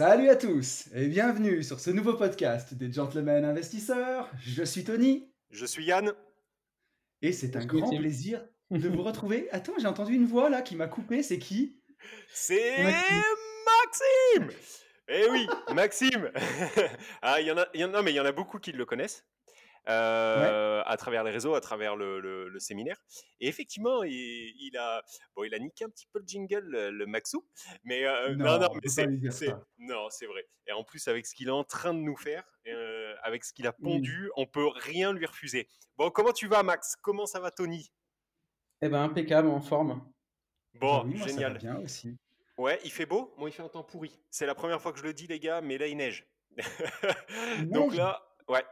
[0.00, 4.30] Salut à tous et bienvenue sur ce nouveau podcast des Gentlemen Investisseurs.
[4.40, 6.14] Je suis Tony Je suis Yann.
[7.20, 7.98] et c'est un grand Tim.
[7.98, 9.50] plaisir de vous retrouver.
[9.50, 11.82] Attends, j'ai entendu une voix là qui m'a coupé, c'est qui?
[12.32, 14.46] C'est Maxime.
[14.46, 14.58] Maxime
[15.08, 16.30] Eh oui, Maxime
[17.20, 18.32] ah, il y en a, il y en a- non, mais il y en a
[18.32, 19.26] beaucoup qui le connaissent.
[19.88, 22.96] Euh, à travers les réseaux, à travers le, le- le séminaire.
[23.40, 25.02] Et effectivement, il, il a,
[25.34, 27.44] bon, il a niqué un petit peu le jingle, le, le Maxou,
[27.84, 29.06] mais euh, Non, non, non, mais c'est,
[29.78, 30.46] non, c'est vrai.
[30.66, 33.52] Et en plus, avec ce qu'il est en train de nous faire, euh, avec ce
[33.52, 35.66] qu'il a pondu, on peut rien lui refuser.
[35.96, 36.96] Bon, comment tu vas, Max?
[37.00, 37.90] Comment ça va, Tony?
[38.82, 40.10] Eh ben, impeccable, en forme.
[40.74, 41.58] Bon, Ah oui, moi, ça va génial.
[41.58, 42.16] bien aussi.
[42.56, 43.34] Ouais, il fait beau?
[43.38, 44.18] Moi, il fait un temps pourri.
[44.30, 46.26] C'est la première fois que je le dis, les gars, mais là, il neige.
[47.70, 48.64] Donc là, ouais.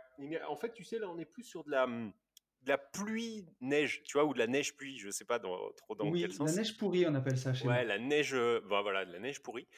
[0.48, 4.14] En fait, tu sais, là, on est plus sur de la, de la pluie-neige, tu
[4.14, 4.98] vois, ou de la neige-pluie.
[4.98, 6.50] Je sais pas dans- trop dans oui, quel sens.
[6.50, 7.88] la neige pourrie, on appelle ça chez Ouais, nous.
[7.88, 9.68] la neige, euh, bah, voilà, de la neige pourrie.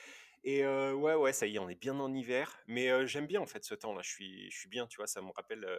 [0.42, 2.58] Et euh, ouais, ouais, ça y est, on est bien en hiver.
[2.66, 4.00] Mais euh, j'aime bien, en fait, ce temps-là.
[4.02, 5.78] Je suis, je suis bien, tu vois, ça me rappelle euh,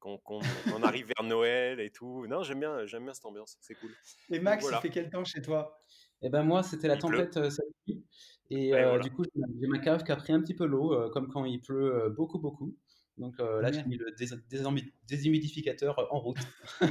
[0.00, 2.26] qu'on arrive vers Noël et tout.
[2.26, 3.56] Non, j'aime bien, j'aime bien cette ambiance.
[3.62, 3.94] C'est cool.
[4.30, 4.78] Et Max, voilà.
[4.78, 5.80] il fait quel temps chez toi?
[6.20, 8.04] Eh ben, moi, c'était la Il tempête cette nuit.
[8.50, 9.04] Et Ouais, euh, voilà.
[9.04, 11.08] du coup, j'ai ma- j'ai ma cave qui a pris un petit peu l'eau, euh,
[11.10, 12.76] comme quand il pleut euh, beaucoup, beaucoup.
[13.16, 16.38] Donc euh, là, j'ai mis le dés- déshumidificateur euh, en route.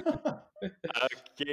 [1.39, 1.47] Ok.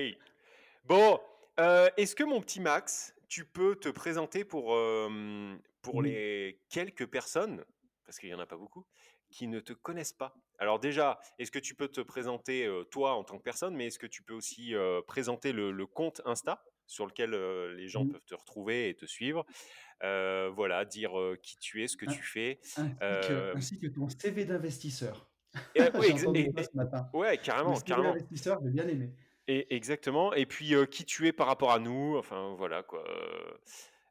[0.84, 1.20] Bon,
[1.58, 6.10] euh, est-ce que mon petit Max, tu peux te présenter pour, euh, pour Oui.
[6.10, 7.64] les quelques personnes,
[8.04, 8.86] parce qu'il n'y en a pas beaucoup,
[9.30, 10.34] qui ne te connaissent pas?
[10.58, 13.86] Alors déjà, est-ce que tu peux te présenter euh, toi en tant que personne, mais
[13.86, 17.88] est-ce que tu peux aussi euh, présenter le, le compte Insta sur lequel euh, les
[17.88, 19.46] gens peuvent te retrouver et te suivre?
[19.46, 19.52] Euh,
[20.02, 22.12] Voilà, dire euh, qui tu es, ce que Ah.
[22.12, 22.58] tu fais.
[22.76, 25.30] ainsi, Euh, que, que ton CV d'investisseur.
[25.74, 27.08] Ce matin.
[27.12, 28.12] ouais, carrément, CV carrément.
[28.14, 29.12] d'investisseur, j'ai bien aimé.
[29.48, 30.32] Et exactement.
[30.34, 32.16] Et puis euh, qui tu es par rapport à nous.
[32.16, 33.02] Enfin voilà quoi.
[33.08, 33.50] Euh,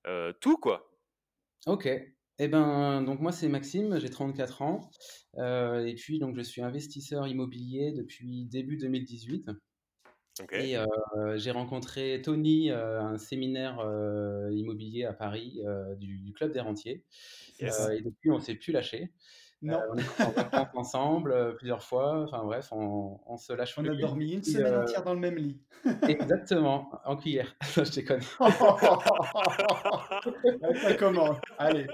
[0.08, 0.92] euh, tout quoi.
[1.66, 1.88] Ok.
[2.42, 4.90] Eh ben, donc moi, c'est Maxime, j'ai 34 ans.
[5.38, 9.50] Euh, et puis, donc, je suis investisseur immobilier depuis début 2018.
[10.42, 10.54] Ok.
[10.54, 10.86] Et euh,
[11.38, 15.62] j'ai rencontré Tony euh, à un séminaire euh, immobilier à Paris
[15.98, 17.04] du, du Club des Rentiers.
[17.60, 17.90] Yes.
[17.92, 19.12] Et depuis, on s'est plus lâché.
[19.62, 22.24] Non, On est parti en vacances ensemble plusieurs fois.
[22.24, 25.36] Enfin bref, on, on se lâche on a dormi une semaine entière dans le même
[25.36, 25.60] lit.
[26.08, 27.54] Exactement, en cuillère.
[27.76, 28.22] je déconne.
[30.82, 31.36] ça commence.
[31.58, 31.88] Allez.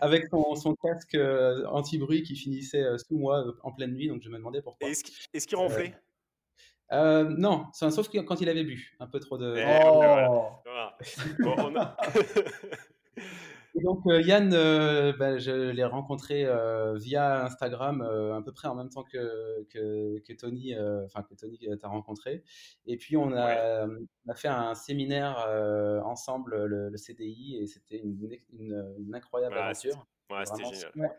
[0.00, 1.18] Avec son, son casque
[1.66, 4.88] anti-bruit qui finissait sous moi en pleine nuit, donc je me demandais pourquoi.
[4.88, 5.94] Et Est-ce qu'il est-ce qu'il ronflait?
[6.92, 9.54] Euh, non, sauf que quand il avait bu un peu trop de.
[9.56, 10.28] Eh, ouais, voilà.
[10.30, 10.46] Oh.
[10.64, 10.96] Voilà.
[11.38, 11.96] Bon, on a-
[13.76, 18.50] Et donc euh, Yann, euh, bah, je l'ai rencontré euh, via Instagram euh, à peu
[18.50, 22.42] près en même temps que, que, que Tony, euh, enfin que Tony t'a rencontré.
[22.86, 27.66] Et puis on a, on a fait un séminaire euh, ensemble, le, le CDI, et
[27.68, 28.18] c'était une,
[28.52, 30.04] une, une incroyable Ouais, aventure.
[30.30, 31.16] ouais, c'était génial.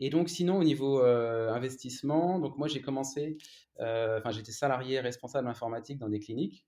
[0.00, 3.38] Et donc sinon au niveau euh, investissement, donc moi j'ai commencé,
[3.80, 6.64] euh, enfin j'étais salarié responsable informatique dans des cliniques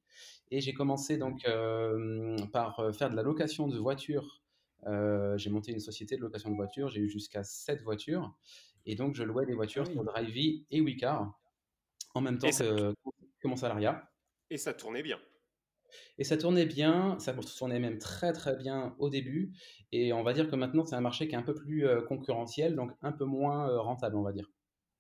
[0.51, 4.43] et j'ai commencé donc euh, par faire de la location de voitures.
[5.37, 8.35] J'ai monté une société de location de voitures, j'ai eu jusqu'à 7 voitures
[8.87, 9.93] et donc je louais des voitures Ah oui.
[9.95, 11.39] sur Drivey et Wicar
[12.15, 12.95] en même temps Et ça- que,
[13.41, 14.11] que mon salariat.
[14.51, 15.19] Et ça tournait bien.
[16.19, 19.53] Et ça tournait bien, ça tournait même très très bien au début.
[19.93, 22.03] Et on va dire que maintenant c'est un marché qui est un peu plus euh,
[22.03, 24.51] concurrentiel, donc un peu moins euh, rentable, on va dire.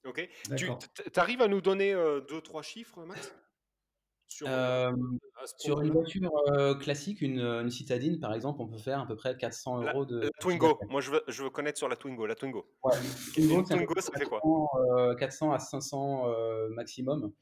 [0.04, 0.28] Ok.
[0.56, 0.70] Tu
[1.16, 3.34] arrives à nous donner euh, deux trois chiffres, Max?
[4.28, 4.92] Sur, Euh,
[5.82, 9.36] une voiture euh, classique, une, une citadine par exemple, on peut faire à peu près
[9.36, 10.20] 400 La, euros de.
[10.20, 10.78] la Twingo.
[10.90, 12.26] Moi, je veux, je veux connaître sur la Twingo.
[12.26, 12.66] La Twingo.
[12.84, 12.92] Ouais,
[13.34, 14.40] Twingo, ça fait quoi?
[14.40, 14.68] 400,
[14.98, 17.32] euh, 400 à 500 euh, maximum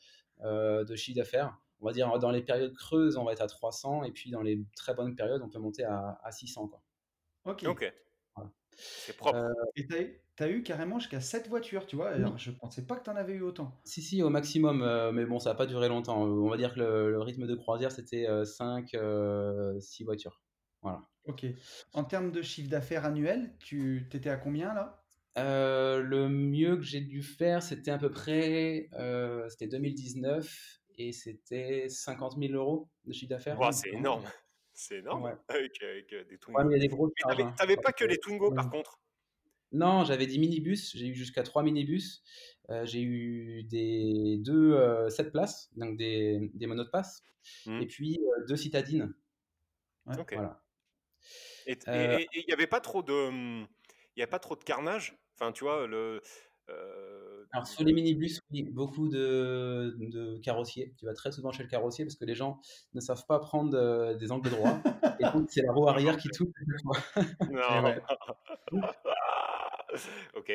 [0.44, 1.58] euh, de chiffre d'affaires.
[1.81, 4.43] On va dire dans les périodes creuses, on va être à 300 et puis dans
[4.43, 6.69] les très bonnes périodes, on peut monter à, à 600.
[6.69, 6.82] Quoi.
[7.44, 7.64] Ok.
[7.67, 7.93] Ok.
[8.34, 8.50] Voilà.
[8.76, 9.37] C'est propre.
[9.37, 12.11] Euh, Et t'as eu, t'as eu carrément jusqu'à 7 voitures, tu vois.
[12.11, 13.73] Alors, je pensais pas que t'en avais eu autant.
[13.84, 16.23] Si, si, au maximum, euh, mais bon, ça n'a pas duré longtemps.
[16.23, 18.96] On va dire que le, le rythme de croisière, c'était 5,
[19.81, 20.43] 6 voitures.
[20.82, 21.02] Voilà.
[21.25, 21.44] Ok.
[21.93, 25.02] En termes de chiffre d'affaires annuel, tu t'étais à combien là?
[25.38, 30.81] Euh, le mieux que j'ai dû faire, c'était à peu près, euh, c'était 2019.
[30.98, 33.58] Et c'était 50 000 euros de chiffre d'affaires.
[33.72, 34.25] c'est énorme.
[34.72, 35.81] C'est énorme avec,
[36.28, 36.69] des Twingo.
[36.69, 39.00] Ouais, t'avais pas que les Twingo par contre?
[39.72, 40.96] Non, j'avais 10 minibus.
[40.96, 42.22] J'ai eu jusqu'à 3 minibus.
[42.84, 47.22] j'ai eu des deux 7 places, donc des, des monopass,
[47.64, 47.81] mmh.
[47.81, 49.14] et puis deux citadines.
[50.06, 50.34] ok.
[50.34, 50.62] Voilà.
[51.66, 51.76] Et
[52.34, 53.66] il n'y avait pas trop de, mmh,
[54.16, 55.16] il y a pas trop de carnage?
[55.34, 56.22] Enfin, tu vois, le,
[56.70, 57.25] euh,
[57.56, 60.93] Alors sur les minibus, oui, beaucoup de, de, carrossiers.
[60.99, 62.61] Tu vas très souvent chez le carrossier parce que les gens
[62.93, 64.79] ne savent pas prendre euh, des angles droits.
[65.19, 66.49] et donc c'est la roue arrière qui touche.
[67.50, 67.94] non.
[70.37, 70.53] ok.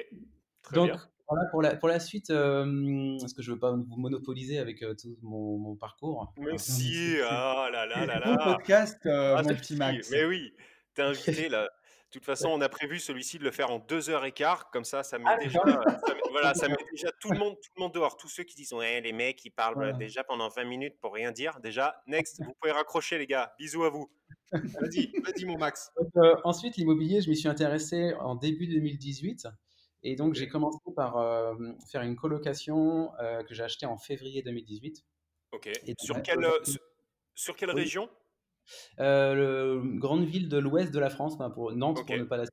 [0.62, 0.92] Très donc
[1.28, 4.60] voilà pour la, pour la suite, euh, parce que je ne veux pas vous monopoliser
[4.60, 6.32] avec tout mon, mon, parcours.
[6.38, 8.38] Mais si, ah là là là là.
[8.44, 10.12] podcast, ah, mon petit Max.
[10.12, 10.54] Mais oui,
[10.94, 11.68] t'es invité là.
[12.12, 14.70] De toute façon, on a prévu celui-ci de le faire en deux heures et quart,
[14.70, 15.62] comme ça, ça met ah, déjà,
[16.32, 18.18] voilà, ça met déjà tout le monde, tout le monde dehors.
[18.18, 21.32] Tous ceux qui disent ouais, les mecs, ils parlent déjà pendant 20 minutes pour rien
[21.32, 21.62] dire.
[21.62, 23.54] Déjà, next, vous pouvez raccrocher les gars.
[23.58, 24.12] Bisous à vous.
[24.52, 25.92] Vas-y, vas-y mon Max.
[26.18, 29.48] Euh, ensuite, l'immobilier, je m'y suis intéressé en début 2018.
[30.04, 31.56] Et donc, j'ai commencé par euh,
[31.90, 35.02] faire une colocation euh, que j'ai achetée en février 2018.
[35.54, 35.68] Ok.
[35.68, 36.46] Et sur, quelle,
[37.34, 38.10] sur quelle région?
[39.00, 42.46] Euh, le, grande ville de l'ouest de la France, pour Nantes pour ne pas la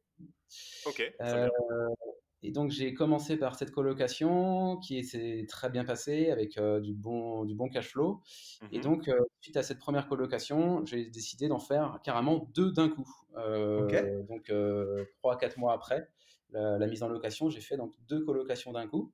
[0.87, 1.03] Ok.
[1.21, 1.49] Euh,
[2.43, 6.95] et donc j'ai commencé par cette colocation qui s'est très bien passée avec euh, du,
[6.95, 8.23] bon, du bon cash flow.
[8.73, 9.11] Et mmh donc
[9.41, 13.09] suite à cette première colocation, j'ai décidé d'en faire carrément deux d'un coup.
[13.35, 14.53] Donc
[15.19, 16.09] trois à quatre mois après
[16.51, 19.13] la, mise en location, j'ai fait donc deux colocations d'un coup.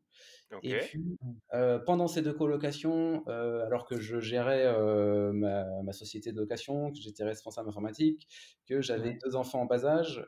[0.63, 1.19] Et puis,
[1.53, 6.93] euh, pendant ces deux colocations, euh, alors que je gérais euh, ma, société de location,
[6.93, 8.29] que j'étais responsable informatique,
[8.69, 10.25] que j'avais deux enfants en bas âge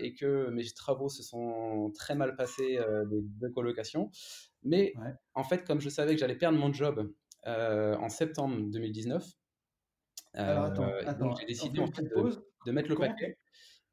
[0.00, 2.78] et que mes travaux se sont très mal passés
[3.10, 4.10] des deux colocations.
[4.64, 4.94] Mais
[5.34, 7.12] en fait, comme je savais que j'allais perdre mon job
[7.44, 9.26] en septembre 2019,
[10.34, 13.38] donc j'ai décidé en fait, de, mettre le paquet.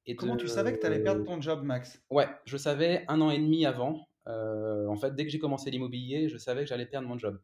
[0.07, 2.01] Et Comment tu savais que tu allais perdre ton job, Max?
[2.11, 4.07] Ouais, je savais un an et demi avant.
[4.27, 7.41] Euh, en fait, dès que j'ai commencé l'immobilier, je savais que j'allais perdre mon job.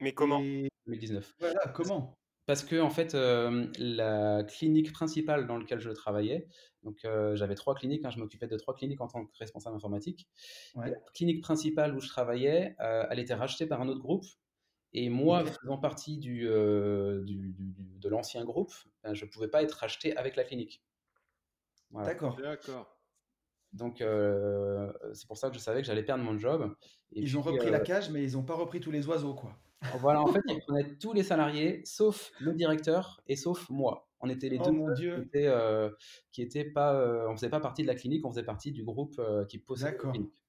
[0.00, 0.40] Mais comment?
[0.86, 1.34] 2019.
[1.38, 2.18] Voilà, comment?
[2.46, 6.46] parce que en fait, euh, la clinique principale dans laquelle je travaillais,
[6.82, 9.76] donc euh, j'avais trois cliniques, hein, je m'occupais de trois cliniques en tant que responsable
[9.76, 10.28] informatique.
[10.74, 14.26] La clinique principale où je travaillais, elle était rachetée par un autre groupe.
[14.96, 16.40] Et moi, faisant partie du,
[17.24, 17.54] du,
[17.98, 18.72] de l'ancien groupe,
[19.02, 20.84] ben, je ne pouvais pas être racheté avec la clinique.
[22.02, 22.36] D'accord.
[22.36, 22.94] D'accord.
[23.74, 26.74] Donc, euh, c'est pour ça que je savais que j'allais perdre mon job.
[27.12, 29.34] Et ils ont repris la euh, cage, mais ils n'ont pas repris tous les oiseaux,
[29.34, 29.56] quoi.
[29.98, 34.08] Voilà, en fait, ils prenaient tous les salariés, sauf le directeur et sauf moi.
[34.20, 35.16] On était les oh deux mon Dieu.
[35.16, 35.90] qui étaient, euh,
[36.32, 39.20] qui étaient pas, on faisait pas partie de la clinique, on faisait partie du groupe
[39.48, 40.40] qui possédait la clinique.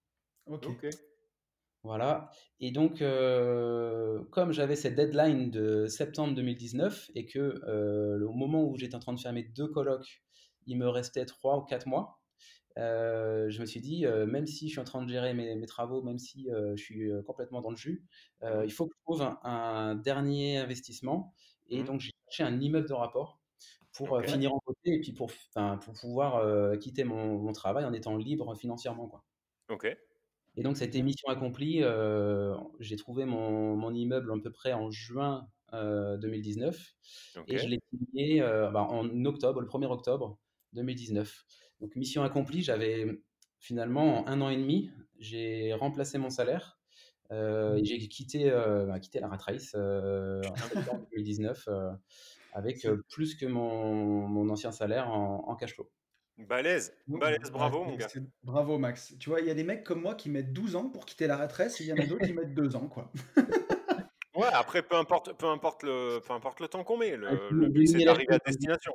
[0.46, 0.88] Ok.
[1.84, 2.30] Voilà.
[2.62, 3.00] Et donc,
[4.32, 9.14] comme j'avais cette deadline de septembre 2019 et que au moment où j'étais en train
[9.14, 10.25] de faire mes deux colloques,
[10.68, 12.20] il me restait trois ou quatre mois.
[12.78, 15.66] Euh, je me suis dit, euh, même si je suis en train de gérer mes,
[15.66, 18.04] travaux, même si euh, je suis complètement dans le jus,
[18.44, 21.34] il faut que je trouve un, dernier investissement.
[21.70, 21.86] Et mmh.
[21.86, 23.40] donc, j'ai cherché un immeuble de rapport
[23.94, 28.56] pour finir en côté et puis pour, pour pouvoir quitter mon, travail en étant libre
[28.56, 29.08] financièrement.
[29.08, 29.24] Quoi.
[29.70, 29.88] Ok.
[30.58, 31.82] Et donc, cette mission accomplie,
[32.80, 36.96] j'ai trouvé mon, mon, immeuble à peu près en juin 2019
[37.48, 40.38] et je l'ai signé bah, en octobre, le 1er octobre
[40.76, 41.46] 2019.
[41.82, 43.22] Donc mission accomplie, j'avais
[43.60, 46.80] finalement un an et demi, j'ai remplacé mon salaire.
[47.32, 50.44] Euh, j'ai quitté, euh, bah, quitté la rat race euh,
[50.92, 51.68] en 2019
[52.54, 55.90] avec plus que mon, mon ancien salaire en, cash flow.
[56.38, 58.08] Balèze, balèze, bravo mon gars.
[58.44, 59.16] Bravo Max.
[59.20, 61.28] Tu vois, il y a des mecs comme moi qui mettent 12 ans pour quitter
[61.28, 63.12] la retraite, et il y en a d'autres qui mettent 2 ans quoi.
[64.36, 67.70] ouais, après peu importe, peu importe le, peu importe le temps qu'on met, le, le
[67.70, 68.94] but c'est d'arriver à destination.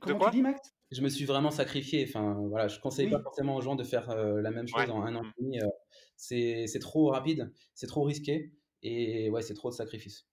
[0.00, 0.74] Comment tu dis, Max?
[0.90, 2.06] Je me suis vraiment sacrifié.
[2.08, 5.02] Enfin, voilà, je conseille pas forcément aux gens de faire euh, la même chose en
[5.02, 5.60] un an et demi.
[5.60, 5.66] Euh,
[6.16, 10.26] c'est trop rapide, c'est trop risqué et ouais, c'est trop de sacrifices.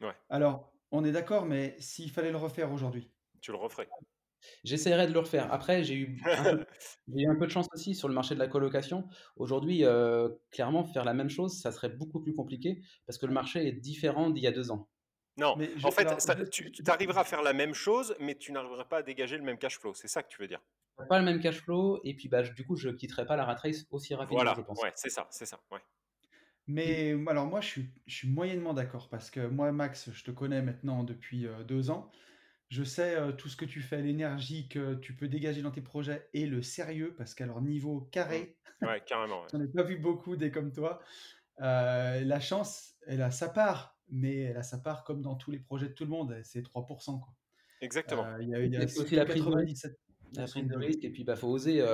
[0.00, 0.14] Ouais.
[0.28, 3.10] Alors, on est d'accord, mais s'il fallait le refaire aujourd'hui?
[3.40, 3.88] Tu le referais
[4.64, 5.52] J'essaierai de le refaire.
[5.52, 6.20] Après, j'ai eu,
[7.14, 9.06] eu, un peu de chance aussi sur le marché de la colocation.
[9.36, 13.32] Aujourd'hui, euh, clairement, faire la même chose, ça serait beaucoup plus compliqué parce que le
[13.32, 14.88] marché est différent d'il y a deux ans.
[15.36, 19.02] Non, en fait, tu, arriveras à faire la même chose, mais tu n'arriveras pas à
[19.02, 19.94] dégager le même cash flow.
[19.94, 20.60] C'est ça que tu veux dire
[21.08, 23.54] Pas le même cash flow, et puis bah, du coup, je quitterai pas la rat
[23.54, 24.54] race aussi rapidement, voilà.
[24.56, 24.82] je pense.
[24.82, 25.58] Ouais, c'est ça, c'est ça.
[25.70, 25.80] Ouais.
[26.66, 30.30] Mais alors moi, je suis, je suis moyennement d'accord, parce que moi, Max, je te
[30.30, 32.10] connais maintenant depuis euh, deux ans.
[32.68, 35.82] Je sais euh, tout ce que tu fais, l'énergie que tu peux dégager dans tes
[35.82, 39.46] projets et le sérieux, parce qu'à leur niveau carré, ouais, carrément.
[39.52, 41.02] j'en ai pas vu beaucoup des comme toi.
[41.58, 45.58] La chance, elle a sa part, mais elle a sa part comme dans tous les
[45.58, 47.20] projets de tout le monde, c'est 3%.
[47.20, 47.34] Quoi.
[47.80, 48.24] Exactement.
[48.40, 49.88] Il y a, y a aussi la prise de risque.
[50.34, 51.84] La prise de risque, et puis il bah, faut oser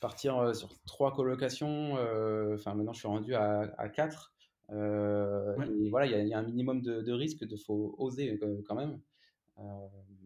[0.00, 1.94] partir sur trois colocations.
[2.54, 4.34] Enfin, maintenant, je suis rendu à, à quatre.
[4.70, 8.74] Et voilà, il y, y, a un minimum de, de risque, il faut oser quand
[8.74, 9.00] même.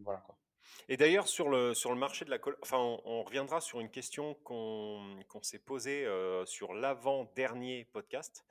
[0.03, 0.38] voilà quoi.
[0.87, 3.89] Et d'ailleurs, sur le, sur le marché de la coloc, enfin, on, reviendra sur une
[3.89, 6.07] question qu'on s'est posée
[6.45, 8.45] sur l'avant-dernier podcast.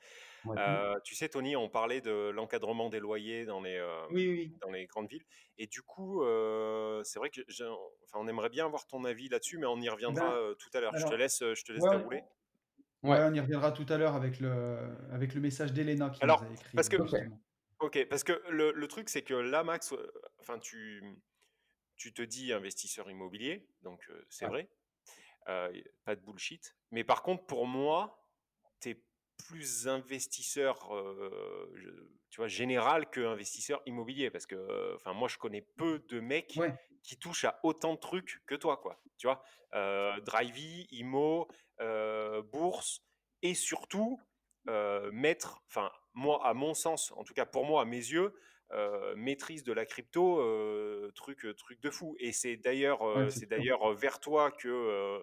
[0.46, 3.78] Euh, tu sais, Tony, on parlait de l'encadrement des loyers dans les,
[4.60, 5.24] dans les grandes villes.
[5.58, 6.22] Et du coup,
[7.04, 7.40] c'est vrai que
[8.04, 10.80] enfin, on aimerait bien avoir ton avis là-dessus, mais on y reviendra ben, tout à
[10.80, 10.96] l'heure.
[10.96, 12.22] Je te laisse, je te laisse dérouler.
[13.02, 14.76] Ouais, on y reviendra tout à l'heure avec le,
[15.12, 16.74] avec le message d'Elena qui Alors, nous a écrit.
[16.74, 16.96] Parce que,
[17.78, 19.94] ok, parce que le, le truc, c'est que là, Max,
[20.40, 21.02] enfin, tu,
[21.98, 24.70] tu te dis investisseur immobilier, donc c'est vrai,
[25.44, 26.74] pas de bullshit.
[26.90, 28.24] Mais par contre, pour moi,
[28.80, 29.02] tu es
[29.46, 30.90] plus investisseur,
[32.30, 36.58] tu vois, général que investisseur immobilier, parce que, enfin, moi, je connais peu de mecs
[37.02, 39.02] qui touchent à autant de trucs que toi, quoi.
[39.16, 39.42] Tu vois,
[40.20, 41.48] Drivey, IMO,
[42.52, 43.02] bourse,
[43.42, 44.20] et surtout
[45.12, 48.34] mettre, enfin, moi, à mon sens, en tout cas pour moi, à mes yeux,
[48.72, 52.16] euh, maîtrise de la crypto, euh, truc, euh, truc de fou.
[52.18, 55.22] Et c'est d'ailleurs, c'est d'ailleurs vers toi que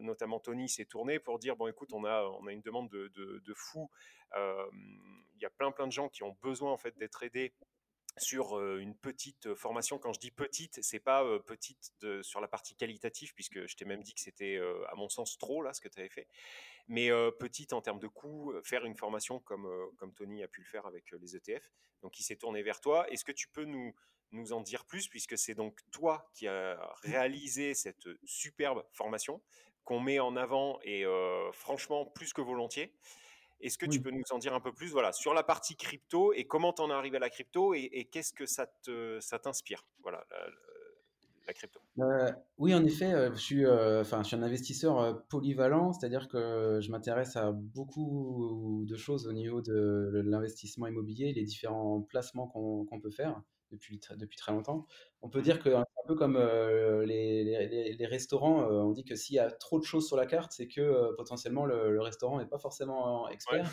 [0.00, 3.08] notamment Tony s'est tourné pour dire bon écoute, on a, on a une demande de,
[3.08, 3.90] de, fou.
[4.36, 7.52] Il y a plein plein de gens qui ont besoin en fait d'être aidés
[8.18, 9.98] sur une petite formation.
[9.98, 13.86] Quand je dis petite, c'est pas petite de, sur la partie qualitative, puisque je t'ai
[13.86, 16.28] même dit que c'était, à mon sens, trop là ce que tu avais fait.
[16.88, 20.66] Mais petite en termes de coût, faire une formation comme, comme Tony a pu le
[20.66, 21.70] faire avec les ETF.
[22.02, 23.08] Donc il s'est tourné vers toi.
[23.10, 23.94] Est-ce que tu peux nous,
[24.32, 29.40] nous en dire plus, puisque c'est donc toi qui as réalisé cette superbe formation
[29.84, 31.04] qu'on met en avant et
[31.52, 32.94] franchement plus que volontiers?
[33.62, 36.32] Est-ce que tu peux nous en dire un peu plus voilà, sur la partie crypto
[36.32, 39.38] et comment tu en es arrivé à la crypto et, qu'est-ce que ça, te, ça
[39.38, 39.86] t'inspire?
[40.00, 40.48] Voilà, la,
[41.52, 46.28] crypto euh, Oui, en effet, euh, je, suis, euh, je suis un investisseur polyvalent, c'est-à-dire
[46.28, 52.46] que je m'intéresse à beaucoup de choses au niveau de l'investissement immobilier, les différents placements
[52.48, 54.86] qu'on, peut faire depuis, depuis très longtemps.
[55.22, 59.04] On peut dire que un peu comme euh, les, les, les, restaurants, euh, on dit
[59.04, 62.00] que s'il y a trop de choses sur la carte, c'est que euh, potentiellement le,
[62.00, 63.70] restaurant n'est pas forcément expert.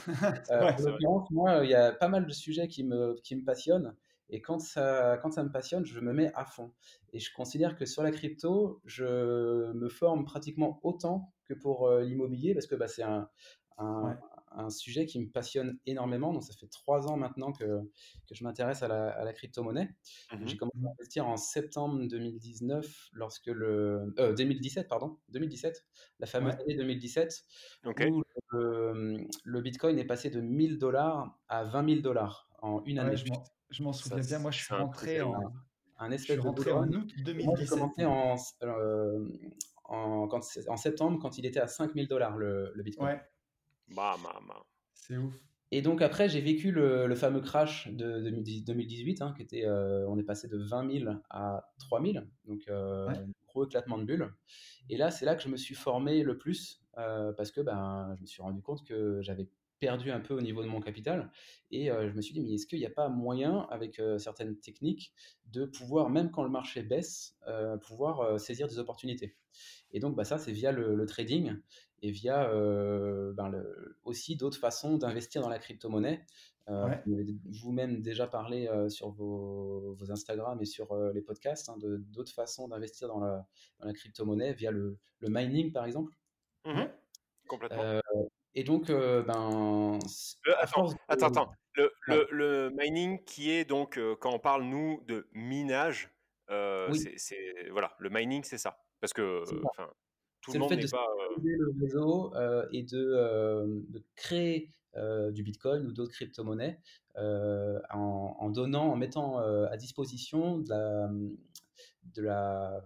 [1.31, 3.95] moi, il y a pas mal de sujets qui me, qui me passionnent.
[4.29, 6.71] Et quand ça, quand ça me passionne, je me mets à fond.
[7.13, 12.53] Et je considère que sur la crypto, je me forme pratiquement autant que pour l'immobilier,
[12.53, 13.27] parce que bah, c'est un,
[13.79, 14.19] un,
[14.51, 16.33] un sujet qui me passionne énormément.
[16.33, 19.89] Donc, ça fait trois ans maintenant que, que je m'intéresse à la, à la crypto-monnaie.
[20.31, 24.13] Mmh j'ai commencé à investir en septembre 2019, lorsque le.
[24.17, 25.17] 2017, euh, pardon.
[25.29, 25.85] 2017,
[26.19, 27.45] la fameuse année 2017,
[27.85, 33.15] où le, bitcoin est passé de 1000 dollars à 20 000 dollars en une année.
[33.69, 34.39] Je m'en souviens bien.
[34.39, 35.35] Moi, je suis rentré en.
[36.01, 37.57] Un espèce je suis rentré en août 2017.
[37.59, 39.27] j'ai commencé en, euh,
[39.83, 43.15] en, quand, en, septembre quand il était à 5000 dollars le, le bitcoin.
[43.15, 43.21] Ouais.
[43.93, 44.15] Bah,
[44.93, 45.33] C'est ouf.
[45.71, 50.17] Et donc après, j'ai vécu le, fameux crash de, 2018, hein, qui était, euh, on
[50.17, 54.33] est passé de 20 000 à 3 000, donc euh, un gros éclatement de bulle.
[54.89, 58.15] Et là, c'est là que je me suis formé le plus, euh, parce que ben,
[58.15, 59.47] je me suis rendu compte que j'avais
[59.79, 61.31] perdu un peu au niveau de mon capital.
[61.71, 65.13] Et je me suis dit, mais est-ce qu'il n'y a pas moyen, avec certaines techniques,
[65.47, 67.37] de pouvoir, même quand le marché baisse,
[67.81, 69.35] pouvoir saisir des opportunités?
[69.91, 71.55] Et donc, bah, ça, c'est via le, trading
[72.01, 72.49] et via
[73.33, 73.51] ben,
[74.03, 76.25] aussi d'autres façons d'investir dans la crypto-monnaie.
[76.67, 82.67] Vous-même déjà parlé sur vos, vos, Instagram et sur les podcasts hein, de d'autres façons
[82.67, 83.47] d'investir dans la,
[83.79, 86.13] dans la crypto-monnaie via le, le, mining, par exemple.
[86.65, 86.83] Mmh
[87.47, 87.99] Complètement.
[88.59, 89.97] Et donc, euh, ben.
[90.59, 95.29] attends, attends, Le, le, le, mining qui est donc, euh, quand on parle, nous, de
[95.31, 96.13] minage,
[96.49, 98.83] euh, c'est, voilà, le mining, c'est ça.
[98.99, 99.45] Parce que,
[100.41, 101.07] tout le monde n'est pas.
[101.41, 102.33] le réseau
[102.73, 104.73] et de, de créer
[105.31, 106.81] du bitcoin ou d'autres crypto-monnaies
[107.15, 111.09] en, en, donnant, en mettant à disposition de la,
[112.13, 112.85] de la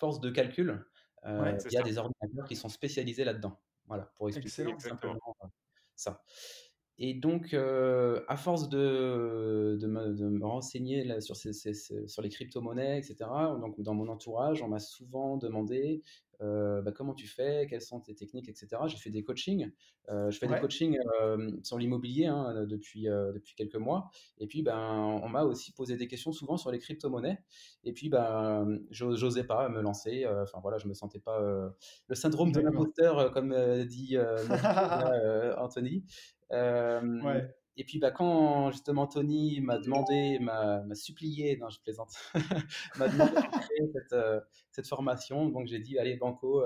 [0.00, 0.84] force de calcul
[1.24, 3.58] il y a des ordinateurs qui sont spécialisés là-dedans.
[3.86, 5.36] Voilà, pour expliquer simplement
[5.94, 6.22] ça.
[6.98, 13.16] Et donc, à force de, de, me, renseigner sur, ces, sur les crypto-monnaies, etc.,
[13.60, 16.02] donc dans mon entourage, on m'a souvent demandé
[16.42, 18.68] euh, bah, comment tu fais, quelles sont tes techniques, etc.
[18.86, 19.70] J'ai fait des coachings.
[20.10, 24.10] Euh, je fais des coachings euh, sur l'immobilier hein, depuis, depuis quelques mois.
[24.38, 27.38] Et puis, ben, on m'a aussi posé des questions souvent sur les crypto-monnaies.
[27.84, 30.26] Et puis, ben, j'osais pas me lancer.
[30.26, 31.40] Enfin, voilà, je me sentais pas
[32.08, 33.54] le syndrome de l'imposteur, comme
[33.86, 34.16] dit
[35.58, 36.04] Anthony.
[36.50, 37.54] Ouais.
[37.76, 42.12] Et puis, bah, quand justement Tony m'a demandé, m'a supplié, non, je plaisante,
[42.98, 44.16] m'a demandé de créer cette,
[44.70, 46.64] cette formation, donc j'ai dit, allez, Banco,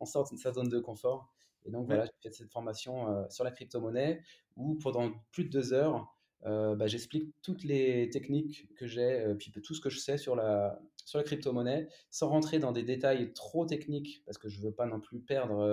[0.00, 1.32] on sort de sa zone de confort.
[1.66, 4.22] Et donc, voilà, j'ai fait cette formation sur la crypto-monnaie
[4.56, 6.12] où pendant plus de deux heures,
[6.42, 10.80] bah, j'explique toutes les techniques que j'ai, puis tout ce que je sais sur la,
[11.06, 14.72] sur la crypto-monnaie, sans rentrer dans des détails trop techniques, parce que je ne veux
[14.72, 15.64] pas non plus perdre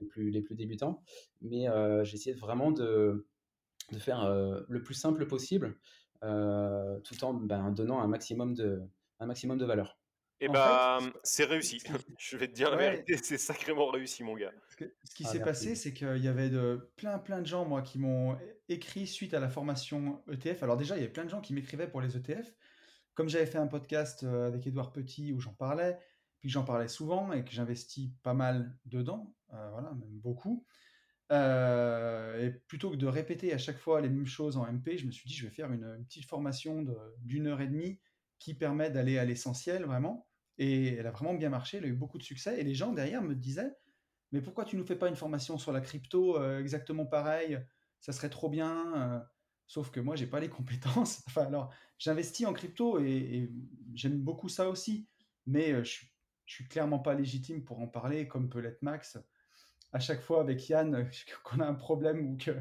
[0.00, 1.02] les, plus, les plus débutants.
[1.40, 1.66] Mais
[2.04, 3.26] j'ai essayé vraiment de,
[3.92, 4.28] de faire
[4.68, 5.78] le plus simple possible,
[6.22, 8.82] tout en ben, donnant un maximum de,
[9.20, 10.00] un maximum de valeur.
[10.42, 11.82] Et eh bah, c'est réussi.
[12.18, 14.52] Je vais te dire la vérité, c'est sacrément réussi, mon gars.
[14.70, 17.82] Ce, qui ah, s'est passé, c'est qu'il y avait de, plein, plein de gens, moi,
[17.82, 18.38] qui m'ont
[18.70, 20.62] écrit suite à la formation ETF.
[20.62, 22.54] Alors déjà, il y avait plein de gens qui m'écrivaient pour les ETF.
[23.20, 25.98] Comme j'avais fait un podcast avec Édouard Petit où j'en parlais,
[26.38, 30.64] puis j'en parlais souvent et que j'investis pas mal dedans, voilà, même beaucoup.
[31.30, 35.10] et plutôt que de répéter à chaque fois les mêmes choses en MP, je me
[35.10, 36.82] suis dit, je vais faire une, petite formation
[37.18, 38.00] d'une heure et demie
[38.38, 40.26] qui permet d'aller à l'essentiel vraiment.
[40.56, 42.58] Et elle a vraiment bien marché, elle a eu beaucoup de succès.
[42.58, 43.76] Et les gens derrière me disaient,
[44.32, 47.60] mais pourquoi tu nous fais pas une formation sur la crypto euh, exactement pareil?
[48.00, 49.26] Ça serait trop bien.
[49.70, 49.82] Euh.
[49.82, 51.22] sauf que moi, j'ai pas les compétences.
[51.36, 53.50] alors, j'investis en crypto et,
[53.94, 55.06] j'aime beaucoup ça aussi.
[55.46, 56.12] Mais euh, je, suis,
[56.46, 59.18] suis clairement pas légitime pour en parler, comme peut l'être Max.
[59.92, 61.08] À chaque fois avec Yann,
[61.44, 62.52] qu'on a un problème ou que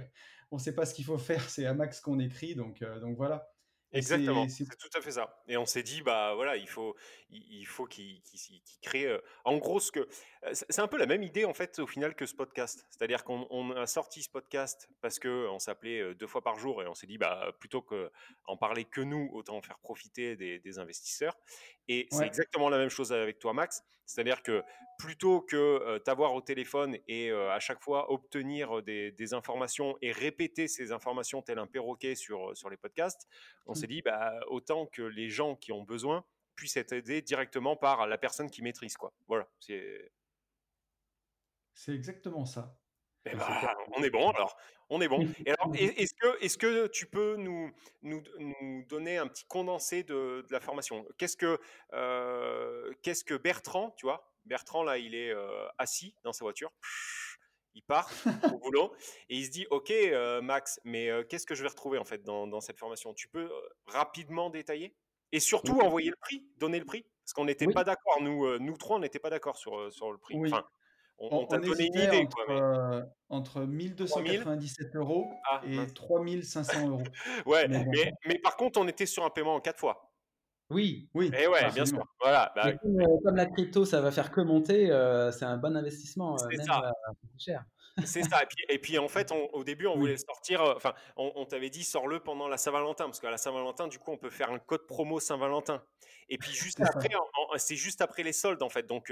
[0.51, 2.55] on sait pas ce qu'il faut faire, c'est à Max qu'on écrit.
[2.55, 3.51] Donc, donc voilà.
[3.91, 5.41] Exactement, c'est tout à fait ça.
[5.47, 6.95] Et on s'est dit, bah voilà, il faut,
[7.31, 8.21] il, faut qu'il
[8.81, 9.07] crée.
[9.45, 10.07] en gros, ce que
[10.53, 12.85] c'est un peu la même idée en fait au final que ce podcast.
[12.91, 16.87] C'est-à-dire qu'on a sorti ce podcast parce que on s'appelait deux fois par jour et
[16.87, 18.11] on s'est dit, bah plutôt que
[18.45, 21.35] en parler que nous, autant en faire profiter des, investisseurs.
[21.89, 23.83] Et c'est exactement la même chose avec toi, Max.
[24.05, 24.63] C'est-à-dire que
[24.97, 30.67] plutôt que t'avoir au téléphone et à chaque fois obtenir des, des, informations et répéter
[30.67, 33.27] ces informations tel un perroquet sur sur les podcasts,
[33.65, 36.23] on s'est dit, bah, autant que les gens qui ont besoin
[36.59, 38.97] puissent être aidés directement par la personne qui maîtrise.
[38.97, 39.13] Quoi.
[39.27, 40.11] Voilà, c'est...
[41.73, 42.77] C'est exactement ça.
[43.25, 44.55] Eh bah, on est bon alors,
[44.89, 45.27] on est bon.
[45.45, 50.03] Et alors, est-ce que, est que tu peux nous, nous, nous, donner un petit condensé
[50.03, 51.05] de, de la formation?
[51.17, 51.59] Qu'est-ce que,
[51.93, 54.31] euh, qu'est-ce que Bertrand, tu vois?
[54.45, 56.71] Bertrand là, il est euh, assis dans sa voiture.
[57.75, 58.09] Il part
[58.51, 58.93] au boulot
[59.29, 62.23] et il se dit Ok, euh, Max, mais qu'est-ce que je vais retrouver en fait
[62.23, 63.13] dans, cette formation?
[63.13, 63.49] Tu peux
[63.85, 64.95] rapidement détailler?
[65.31, 67.05] Et surtout envoyer le prix, donner le prix?
[67.23, 70.17] Parce qu'on n'était pas d'accord, nous, nous trois, on n'était pas d'accord sur, sur le
[70.17, 70.35] prix.
[70.43, 70.65] Enfin,
[71.19, 72.27] on, t'a donné une idée.
[72.27, 77.03] Entre, entre 1297 euros ah, et 3500 euros.
[77.45, 77.85] ouais, mais,
[78.25, 80.11] mais, par contre, on était sur un paiement en quatre fois.
[80.69, 81.31] Oui, oui.
[81.37, 82.03] Et ouais, bien sûr.
[82.21, 82.51] Voilà.
[82.55, 84.87] Bah comme, la crypto, ça va faire que monter,
[85.31, 86.37] c'est un bon investissement.
[86.37, 86.91] C'est ça.
[87.37, 87.65] cher.
[88.05, 88.41] C'est ça.
[88.69, 90.61] Et puis, en fait, au début, on voulait sortir.
[90.61, 94.17] Enfin, on, t'avait dit sors-le pendant la Saint-Valentin, parce qu'à la Saint-Valentin, du coup, on
[94.17, 95.81] peut faire un code promo Saint-Valentin.
[96.29, 97.09] Et puis juste après,
[97.57, 98.85] c'est juste après les soldes, en fait.
[98.87, 99.11] Donc,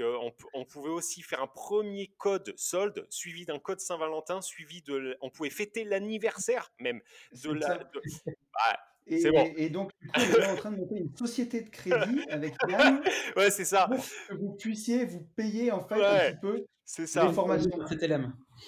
[0.54, 5.16] on, pouvait aussi faire un premier code solde suivi d'un code Saint-Valentin, suivi de.
[5.20, 7.00] On pouvait fêter l'anniversaire même
[7.32, 7.78] de la.
[7.78, 8.78] Bah,
[9.10, 12.54] et, donc, du coup, on est en train de monter une société de crédit avec
[12.68, 13.02] Yann.
[13.36, 13.88] ouais, c'est ça.
[13.88, 17.26] Pour que vous puissiez vous payer en fait un petit peu c'est ça.
[17.26, 17.70] Une formation.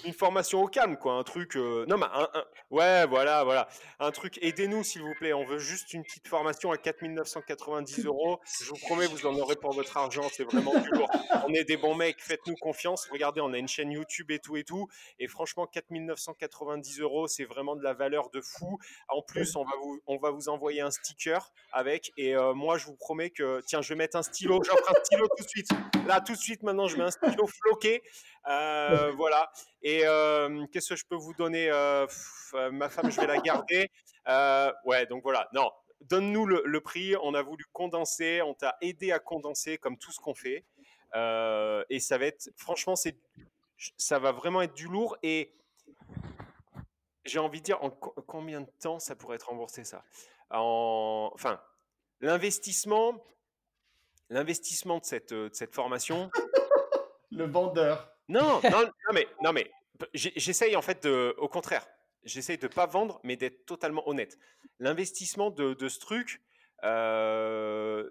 [0.05, 1.15] Une formation au calme, quoi.
[1.15, 1.57] Un truc.
[1.57, 2.29] Euh, non, mais un,
[2.71, 3.69] ouais, voilà, voilà.
[3.99, 4.39] Un truc.
[4.43, 5.33] Aidez-nous, s'il vous plaît.
[5.33, 8.41] On veut juste une petite formation à 4990 euros.
[8.63, 10.23] Je vous promets, vous en aurez pour votre argent.
[10.33, 11.11] C'est vraiment du lourd.
[11.47, 12.21] On est des bons mecs.
[12.21, 13.09] Faites-nous confiance.
[13.11, 14.89] Regardez, on a une chaîne YouTube et tout et tout.
[15.19, 18.79] Et franchement, 4990 euros, c'est vraiment de la valeur de fou.
[19.09, 22.13] En plus, on va vous, on va vous envoyer un sticker avec.
[22.17, 23.61] Et euh, moi, je vous promets que.
[23.67, 24.61] Tiens, je vais mettre un stylo.
[24.63, 25.69] J'offre un stylo tout de suite.
[26.07, 28.03] Là, tout de suite, maintenant, je mets un stylo floqué.
[28.49, 29.51] Euh, voilà.
[29.83, 32.07] Et euh, qu'est-ce que je peux vous donner euh,
[32.73, 33.91] Ma femme, je vais la garder.
[34.85, 35.49] ouais, donc voilà.
[35.53, 35.71] Non,
[36.03, 37.15] donne-nous le, prix.
[37.23, 38.43] On a voulu condenser.
[38.43, 40.65] On t'a aidé à condenser comme tout ce qu'on fait.
[41.15, 43.17] et ça va être, franchement, c'est,
[43.97, 45.17] ça va vraiment être du lourd.
[45.23, 45.55] Et
[47.25, 50.05] j'ai envie de dire, en combien de temps ça pourrait être remboursé ça?
[50.51, 51.61] En, Enfin,
[52.21, 53.25] l'investissement,
[54.29, 56.31] l'investissement de cette, de cette formation.
[57.31, 58.10] le vendeur.
[58.31, 59.71] Non, non, non, mais, non, mais
[60.15, 61.87] j'essaye en fait de, au contraire,
[62.25, 64.39] j'essaye de pas vendre, mais d'être totalement honnête.
[64.79, 66.41] L'investissement de, de, ce truc,
[66.85, 68.09] euh,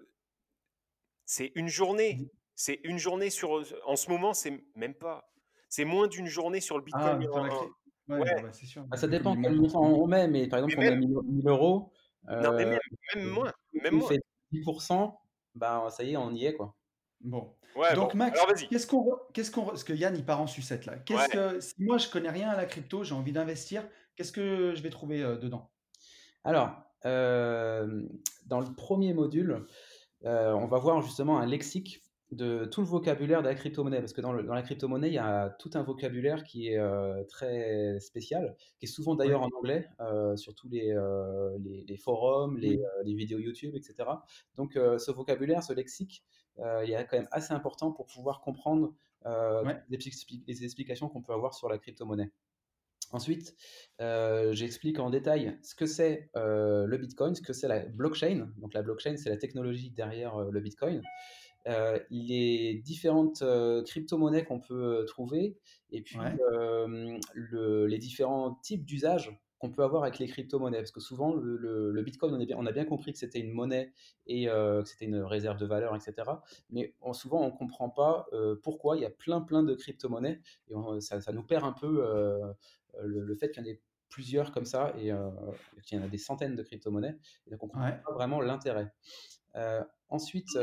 [1.24, 2.30] c'est une journée.
[2.54, 3.64] C'est une journée sur.
[3.86, 5.32] En ce moment, c'est même pas.
[5.70, 7.50] C'est moins d'une journée sur le ah, Bitcoin.
[8.10, 8.84] Ah, ouais, c'est sûr.
[8.90, 11.92] Ah, ça dépend quel montant on met, mais par exemple, on a 1000 euros.
[12.28, 12.78] non, mais même,
[13.14, 13.52] même euh, moins.
[13.72, 14.08] Même moins.
[14.08, 14.20] fait
[14.52, 15.16] 10%,
[15.54, 16.74] bah, ça y est, on y est, quoi.
[17.20, 17.54] Bon.
[17.94, 20.96] Donc Max, qu'est-ce qu'on, qu'est-ce qu'on, parce que Yann il part en sucette là.
[20.98, 23.84] Qu'est-ce que, si moi je connais rien à la crypto, j'ai envie d'investir,
[24.16, 25.70] Qu'est-ce que je vais trouver dedans?
[26.44, 26.72] Alors,
[27.04, 29.66] dans le premier module,
[30.24, 32.02] on va voir justement un lexique
[32.32, 35.50] de tout le vocabulaire de la crypto-monnaie, parce que dans, la crypto-monnaie, il y a
[35.58, 40.36] tout un vocabulaire qui est euh, très spécial, qui est souvent d'ailleurs en anglais, euh,
[40.36, 44.08] sur tous les, euh, les, forums, les, vidéos YouTube, etc.
[44.56, 46.24] Donc ce vocabulaire, ce lexique,
[46.84, 48.92] il est quand même assez important pour pouvoir comprendre
[49.24, 52.30] les, explications qu'on peut avoir sur la crypto-monnaie.
[53.12, 53.56] Ensuite,
[53.98, 58.50] j'explique en détail ce que c'est le Bitcoin, ce que c'est la blockchain.
[58.58, 61.02] Donc la blockchain, c'est la technologie derrière le Bitcoin.
[61.66, 65.58] Euh, les différentes euh, crypto-monnaies qu'on peut euh, trouver
[65.90, 66.18] et puis
[67.34, 70.78] les différents types d'usages qu'on peut avoir avec les crypto-monnaies.
[70.78, 73.92] Parce que souvent, le, Bitcoin, on, on, a bien compris que c'était une monnaie
[74.26, 76.28] et que c'était une réserve de valeur, etc.
[76.70, 78.26] Mais souvent, on ne comprend pas
[78.62, 80.40] pourquoi il y a plein, plein de crypto-monnaies.
[80.70, 82.56] Et ça, nous perd un peu
[83.02, 85.12] le, fait qu'il y en ait plusieurs comme ça et
[85.84, 87.16] qu'il y en a des centaines de crypto-monnaies.
[87.46, 88.92] Et donc, on ne comprend pas vraiment l'intérêt.
[90.08, 90.58] ensuite,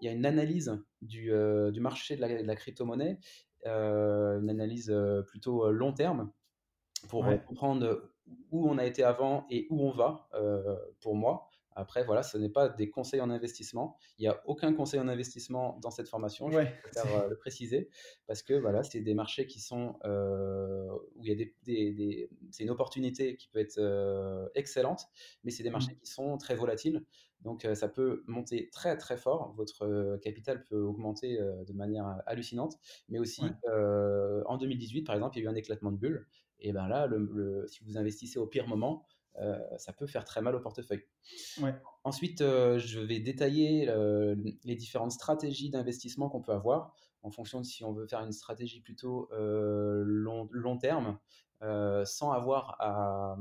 [0.00, 3.18] il y a une analyse du, euh, du marché de la, crypto-monnaie,
[3.66, 6.30] euh, une analyse euh, plutôt long terme
[7.08, 8.09] pour comprendre
[8.50, 10.28] où on a été avant et où on va,
[11.00, 11.46] pour moi.
[11.76, 13.96] Après, voilà, ce n'est pas des conseils en investissement.
[14.18, 17.88] Il n'y a aucun conseil en investissement dans cette formation, je préfère le préciser,
[18.26, 22.64] parce que voilà, c'est des marchés qui sont où il y a des, des, c'est
[22.64, 25.06] une opportunité qui peut être excellente,
[25.44, 25.72] mais c'est des mmh.
[25.72, 27.04] marchés qui sont très volatiles.
[27.42, 32.74] Donc ça peut monter très très fort, votre capital peut augmenter de manière hallucinante,
[33.08, 36.26] mais aussi en 2018 par exemple, il y a eu un éclatement de bulle,
[36.60, 39.06] et ben là, le, si vous investissez au pire moment,
[39.78, 41.04] ça peut faire très mal au portefeuille.
[42.04, 43.86] Ensuite, je vais détailler
[44.64, 48.32] les différentes stratégies d'investissement qu'on peut avoir en fonction de si on veut faire une
[48.32, 51.18] stratégie plutôt long, long, terme,
[51.60, 53.36] sans avoir à,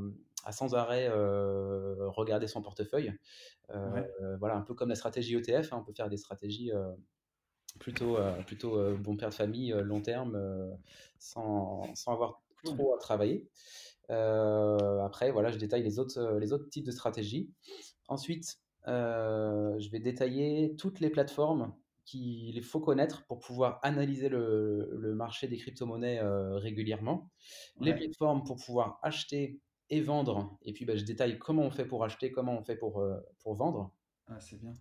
[0.46, 3.14] à sans arrêt regarder son portefeuille.
[3.70, 6.72] Voilà, un peu comme la stratégie ETF, hein, on peut faire des stratégies
[7.80, 10.78] plutôt, plutôt bon père de famille, long terme,
[11.18, 13.48] sans, sans, avoir trop à travailler.
[14.10, 17.50] après, voilà, je détaille les autres, les autres types de stratégies.
[18.08, 21.74] Ensuite, je vais détailler toutes les plateformes
[22.06, 26.22] qu'il faut connaître pour pouvoir analyser le, le marché des crypto-monnaies
[26.56, 27.30] régulièrement.
[27.82, 30.58] Les plateformes pour pouvoir acheter et vendre.
[30.64, 33.18] Et puis, bah, je détaille comment on fait pour acheter, comment on fait pour, euh,
[33.40, 33.92] pour vendre.
[34.30, 34.74] Ah, c'est bien.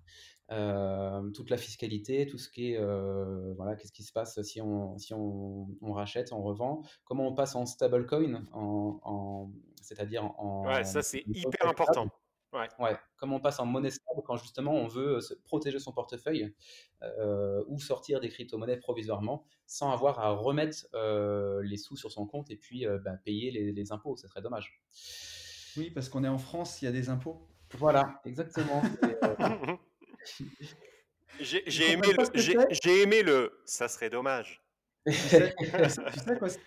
[0.51, 4.61] Euh, toute la fiscalité, tout ce qui est, euh, voilà, qu'est-ce qui se passe si
[4.61, 10.25] on, si on, on, rachète, on revend, comment on passe en stablecoin, en, en c'est-à-dire
[10.39, 10.67] en...
[10.67, 12.11] Ouais, ça c'est hyper important.
[12.53, 12.69] Ouais.
[12.79, 12.97] ouais.
[13.19, 16.55] Comment on passe en monnaie stable quand justement on veut se protéger son portefeuille
[17.03, 22.27] euh, ou sortir des crypto-monnaies provisoirement sans avoir à remettre euh, les sous sur son
[22.27, 24.17] compte et puis euh, bah, payer les, impôts.
[24.17, 24.83] C'est très dommage.
[25.77, 27.47] Oui, parce qu'on est en France, il y a des impôts.
[27.77, 28.83] Voilà, exactement.
[31.41, 34.63] j'ai aimé, le, aimé le ça serait dommage.
[35.07, 35.55] tu sais,
[36.39, 36.63] quoi, ça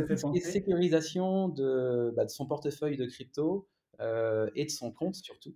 [0.00, 0.40] me fait penser?
[0.40, 3.68] Sécurisation de, bah, de son portefeuille de crypto
[4.00, 5.54] euh, et de son compte surtout.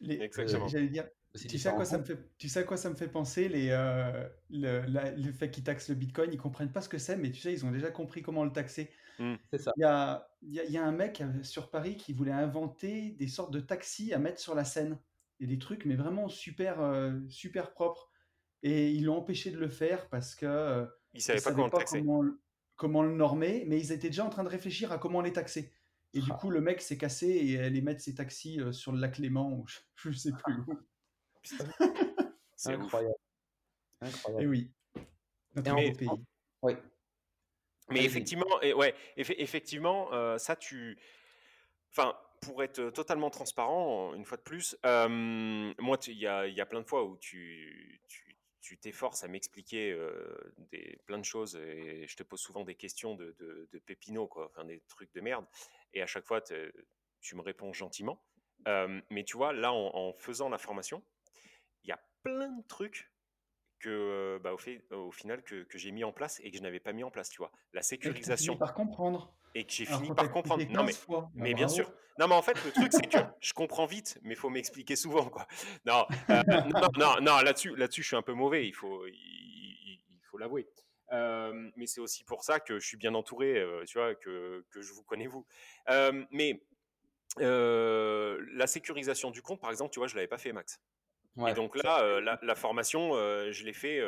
[0.00, 0.68] Les, Exactement.
[0.68, 3.08] J'allais dire, tu sais, quoi ça me fait, tu sais à quoi ça me fait
[3.08, 6.98] penser les, euh, le, le, fait qu'ils taxent le Bitcoin, ils comprennent pas ce que
[6.98, 8.90] c'est, mais tu sais, ils ont déjà compris comment le taxer.
[9.18, 9.34] Mmh.
[9.50, 9.72] C'est ça.
[9.76, 13.10] Il y a, y, a, y a, un mec euh, sur Paris qui voulait inventer
[13.12, 14.98] des sortes de taxis à mettre sur la scène.
[15.40, 16.78] Et des trucs, mais vraiment super,
[17.28, 18.08] super propres.
[18.62, 20.86] Et ils l'ont empêché de le faire parce que.
[21.12, 22.22] ils savaient pas, comment, pas comment,
[22.76, 25.72] comment, le normer, mais ils étaient déjà en train de réfléchir à comment les taxer.
[26.14, 26.36] Et du ah.
[26.36, 29.66] coup, le mec s'est cassé et elle mettre ses taxis sur le lac Léman ou
[29.66, 30.78] je, ne sais plus où.
[32.56, 33.14] C'est incroyable.
[34.00, 34.44] incroyable.
[34.44, 34.72] Et oui.
[35.56, 36.08] Notre mais, pays.
[36.62, 36.74] Oui.
[37.90, 40.98] Mais effectivement, et ouais, effectivement, ça tu.
[41.90, 46.66] Enfin, pour être totalement transparent, une fois de plus, moi, il y a, y a,
[46.66, 48.00] plein de fois où tu,
[48.64, 49.94] tu t'efforces à m'expliquer
[50.72, 54.26] des, plein de choses et je te pose souvent des questions de, de, de pépino,
[54.26, 55.44] quoi, enfin des trucs de merde.
[55.92, 58.24] Et à chaque fois, tu me réponds gentiment.
[58.66, 61.02] mais tu vois, là, en, faisant la formation,
[61.82, 63.10] il y a plein de trucs
[63.84, 66.62] que, bah, au, fait, au final, que, que j'ai mis en place et que je
[66.62, 67.52] n'avais pas mis en place, tu vois.
[67.72, 68.54] La sécurisation.
[68.54, 69.34] Et par comprendre.
[69.54, 70.64] Et que j'ai fini par comprendre.
[70.70, 70.92] Non, mais,
[71.34, 71.92] mais bien sûr.
[72.18, 74.96] Non, mais en fait, le truc, c'est que je comprends vite, mais il faut m'expliquer
[74.96, 75.46] souvent, quoi.
[75.84, 80.20] Non, euh, non, non, non là-dessus, là-dessus, je suis un peu mauvais, il faut, il,
[80.30, 80.66] faut l'avouer.
[81.12, 84.64] Euh, mais c'est aussi pour ça que je suis bien entouré, euh, tu vois, que,
[84.70, 85.46] que, je vous connais vous.
[86.30, 86.60] mais
[87.38, 90.80] la sécurisation du compte, par exemple, tu vois, je l'avais pas fait, Max.
[91.46, 93.14] Et donc là, la, la, formation,
[93.50, 94.00] je l'ai fait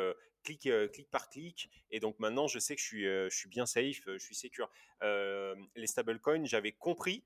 [0.43, 1.69] clic, clic par clic.
[1.91, 4.69] Et donc maintenant, je sais que je suis, je suis bien safe, je suis secure.
[5.01, 7.23] les stablecoins, j'avais compris,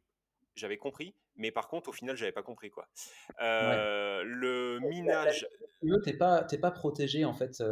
[0.55, 2.87] j'avais compris, mais par contre, au final, j'avais pas compris quoi.
[3.39, 5.47] Le minage.
[5.81, 7.63] Tu n'es pas, pas protégé en fait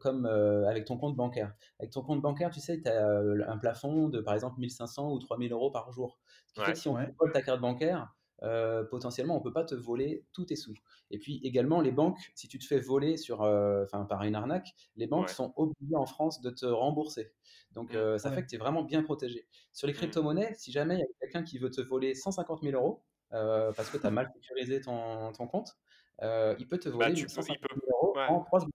[0.00, 0.26] comme
[0.68, 1.54] avec ton compte bancaire.
[1.78, 3.18] Avec ton compte bancaire, tu sais, tu as
[3.48, 6.18] un plafond de par exemple 1500 ou 3000 euros par jour.
[6.46, 9.52] Ce qui fait que si on vole ta carte bancaire, euh, potentiellement, on ne peut
[9.52, 10.74] pas te voler tous tes sous.
[11.10, 14.74] Et puis également, les banques, si tu te fais voler sur, euh, par une arnaque,
[14.96, 17.32] les banques sont obligées en France de te rembourser.
[17.72, 17.96] Donc mmh.
[17.96, 19.46] euh, ça fait que tu es vraiment bien protégé.
[19.72, 19.96] Sur les mmh.
[19.96, 23.90] crypto-monnaies, si jamais il y a quelqu'un qui veut te voler 150 000 euros parce
[23.90, 25.76] que tu as mal sécurisé ton, ton compte,
[26.22, 28.72] il peut te bah, voler 150 000 euros en 3 secondes.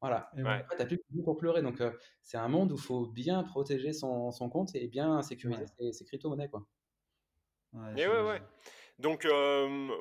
[0.00, 0.30] Voilà.
[0.34, 1.60] Et Après, tu n'as plus de pour pleurer.
[1.60, 1.82] Donc,
[2.22, 5.92] c'est un monde où il faut bien protéger son, son, compte et bien sécuriser ses,
[5.92, 6.48] ses crypto-monnaies.
[6.48, 6.66] Quoi.
[7.72, 8.42] Ouais, ouais, ouais.
[8.98, 9.26] Donc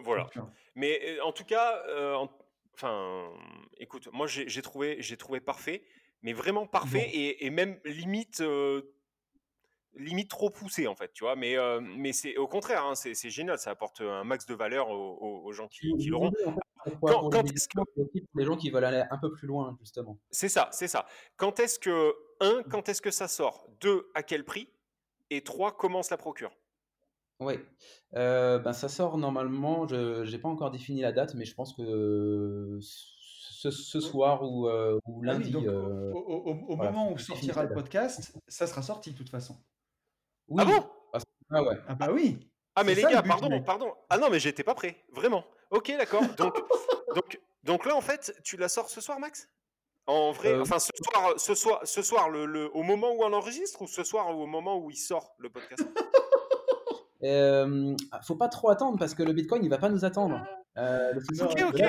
[0.04, 0.28] voilà.
[0.76, 1.84] Mais en tout cas,
[2.74, 3.30] enfin,
[3.78, 5.84] écoute, moi j'ai trouvé, j'ai trouvé parfait,
[6.22, 8.44] mais vraiment parfait et, même limite,
[9.96, 11.36] limite trop poussé en fait, tu vois.
[11.36, 15.52] Mais mais c'est au contraire, hein, c'est génial, ça apporte un max de valeur aux,
[15.54, 16.32] gens qui, qui l'auront.
[17.02, 17.82] Quand, quand est-ce que
[18.36, 21.06] les gens qui veulent aller un peu plus loin justement C'est ça, c'est ça.
[21.36, 23.68] Quand est-ce que un, quand est-ce que ça sort?
[23.82, 24.70] Deux, à quel prix?
[25.30, 26.52] Et trois, comment se la procure?
[27.40, 27.56] Oui,
[28.14, 32.80] ben, ça sort normalement, je n'ai pas encore défini la date, mais je pense que
[32.82, 35.56] ce, ce soir ou, ou ah lundi.
[35.56, 39.56] au, moment où sortira le podcast, ça sera sorti de toute façon.
[40.58, 40.90] Ah bon?
[41.52, 41.78] Ah, ouais.
[41.88, 42.50] ah bah oui.
[42.76, 43.94] Ah mais les gars, pardon, pardon.
[44.10, 45.44] Ah non, mais j'étais pas prêt, vraiment.
[45.72, 46.24] Ok, d'accord.
[46.38, 46.56] Donc,
[47.16, 49.50] donc, donc là, en fait, tu la sors ce soir, Max?
[50.08, 53.34] En vrai, enfin ce soir, ce soir, ce soir, le, le, au moment où on
[53.34, 55.84] enregistre ou ce soir au moment où il sort le podcast?
[57.24, 60.42] Euh, faut pas trop attendre parce que le Bitcoin il va pas nous attendre.
[60.78, 61.82] Euh, le ok, ok.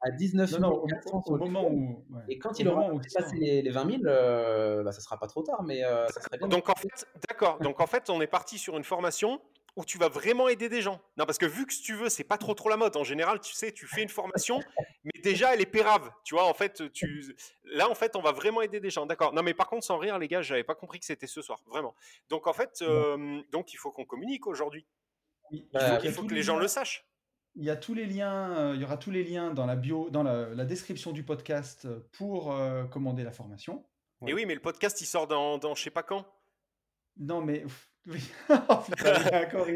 [0.00, 0.84] à 19 non,
[1.26, 5.00] au, moment où, et quand il aura dépassé les, les, 20 000, euh, bah, ça
[5.00, 6.48] sera pas trop tard, mais euh, ça serait bien.
[6.48, 7.58] Donc en fait, d'accord.
[7.60, 9.40] Donc en fait, on est parti sur une formation
[9.76, 11.00] où tu vas vraiment aider des gens.
[11.18, 12.96] Non, parce que vu que si tu veux, c'est pas trop trop la mode.
[12.96, 14.60] En général, tu sais, tu fais une formation,
[15.04, 16.10] mais déjà elle est pérave.
[16.24, 19.04] Tu vois, en fait, tu là, en fait, on va vraiment aider des gens.
[19.04, 19.34] D'accord.
[19.34, 21.60] Non, mais par contre, sans rire, les gars, j'avais pas compris que c'était ce soir,
[21.66, 21.94] vraiment.
[22.30, 24.86] Donc en fait, euh, donc il faut qu'on communique aujourd'hui.
[25.50, 27.06] Il faut, bah, que les gens le sachent.
[27.54, 29.76] Il y a tous les liens, euh, il y aura tous les liens dans la
[29.76, 33.84] bio, dans la, description du podcast pour euh, commander la formation.
[34.26, 36.24] Et oui, mais le podcast il sort dans, dans je sais pas quand.
[37.18, 37.64] Non, mais
[38.06, 38.20] oui.
[38.68, 38.82] Oh,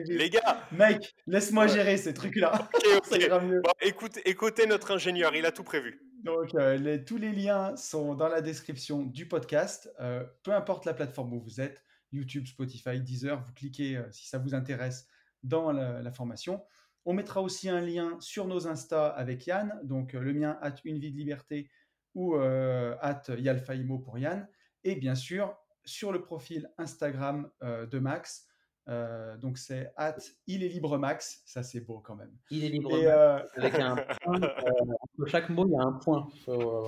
[0.06, 2.68] les gars, mec, laisse-moi gérer ces trucs-là.
[4.24, 6.00] écoutez notre ingénieur, il a tout prévu.
[6.22, 9.90] Donc, euh, tous les liens sont dans la description du podcast.
[10.00, 14.28] Euh, peu importe la plateforme où vous êtes, YouTube, Spotify, Deezer, vous cliquez euh, si
[14.28, 15.06] ça vous intéresse
[15.42, 16.62] dans la, formation.
[17.06, 20.98] On mettra aussi un lien sur nos Insta avec Yann, donc le mien, at une
[20.98, 21.70] vie de liberté
[22.14, 24.46] ou at Yalfaimo pour Yann.
[24.84, 25.56] Et bien sûr,
[25.90, 28.46] sur le profil Instagram euh, de Max.
[28.88, 32.32] Euh, donc c'est at il est libre Max, ça c'est beau quand même.
[32.50, 36.28] Il est libre euh, avec un point, entre chaque mot il y a un point.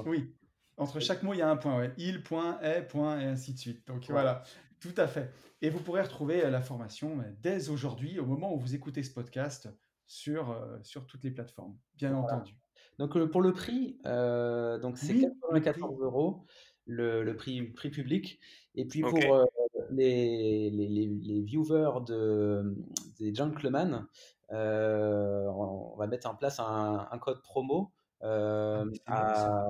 [0.07, 0.35] Oui,
[0.77, 1.93] entre chaque mot il y a un point, ouais.
[1.99, 3.87] il, point, est, point et ainsi de suite.
[3.87, 4.43] Donc voilà,
[4.81, 5.33] tout à fait.
[5.61, 9.69] Et vous pourrez retrouver la formation dès aujourd'hui, au moment où vous écoutez ce podcast,
[10.07, 12.57] sur, sur toutes les plateformes, bien entendu.
[12.99, 16.47] Donc pour le prix, donc c'est 94 euros
[16.87, 18.39] le, prix, prix public.
[18.75, 19.45] Et puis pour euh,
[19.91, 22.75] les, les, les, viewers de,
[23.19, 24.07] des gentlemen,
[24.51, 27.93] euh, on, va mettre en place un, un code promo
[28.23, 29.67] euh, ah,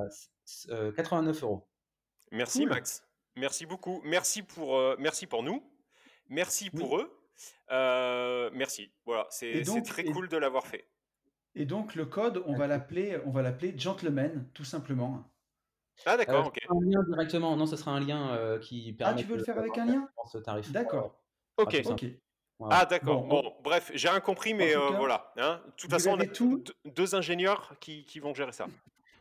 [0.71, 1.67] à 89 euros.
[2.31, 3.05] Merci Max.
[3.37, 4.01] Merci beaucoup.
[4.05, 5.63] Merci pour, merci pour nous.
[6.29, 7.11] Merci pour eux.
[8.55, 8.93] merci.
[9.05, 10.87] Voilà, c'est très cool de l'avoir fait.
[11.55, 15.32] Et donc le code, on va l'appeler, on va l'appeler gentleman, tout simplement.
[16.07, 16.59] Ah d'accord, ok.
[16.69, 19.21] Un lien directement, non, ce sera un lien euh, qui permet.
[19.21, 20.09] Ah, tu veux le faire avec un lien?
[20.31, 20.71] ce tarif.
[20.73, 21.19] D'accord.
[21.59, 21.83] ok.
[22.71, 23.25] Ah d'accord.
[23.25, 25.33] Bon, bref, j'ai rien compris, mais euh, voilà.
[25.37, 25.61] Hein.
[25.67, 26.63] De toute façon, on a tout...
[26.85, 28.67] deux ingénieurs qui, qui vont gérer ça.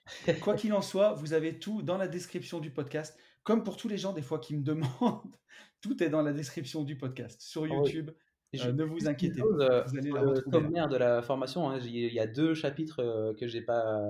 [0.41, 3.17] Quoi qu'il en soit, vous avez tout dans la description du podcast.
[3.43, 5.35] Comme pour tous les gens des fois qui me demandent,
[5.81, 8.11] tout est dans la description du podcast sur ah YouTube,
[8.59, 9.47] euh, ne vous inquiétez pas.
[9.47, 10.87] Euh, vous allez la retrouver.
[10.89, 14.01] de la formation, hein, il y a deux chapitres euh, que j'ai pas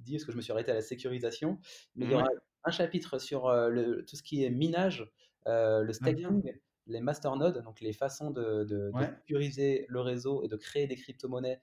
[0.00, 1.58] dit parce que je me suis arrêté à la sécurisation.
[1.94, 2.28] Mais il y aura
[2.64, 5.10] un chapitre sur le, tout ce qui est minage,
[5.46, 6.52] le ah, staking,
[6.88, 11.60] les masternodes, donc les façons de, de, sécuriser le réseau et de créer des crypto-monnaies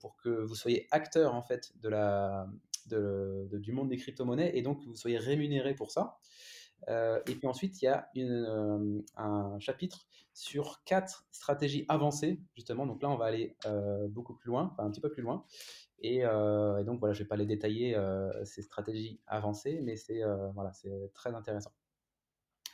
[0.00, 2.48] pour que vous soyez acteur en fait de la,
[2.86, 6.18] de, du monde des crypto-monnaies et donc que vous soyez rémunéré pour ça.
[6.88, 12.40] Euh, et puis ensuite, il y a une, euh, un chapitre sur quatre stratégies avancées,
[12.54, 12.86] justement.
[12.86, 15.44] Donc là, on va aller euh, beaucoup plus loin, enfin un petit peu plus loin.
[16.00, 19.96] Et, euh, et donc voilà, je vais pas les détailler euh, ces stratégies avancées, mais
[19.96, 21.72] c'est euh, voilà, c'est très intéressant.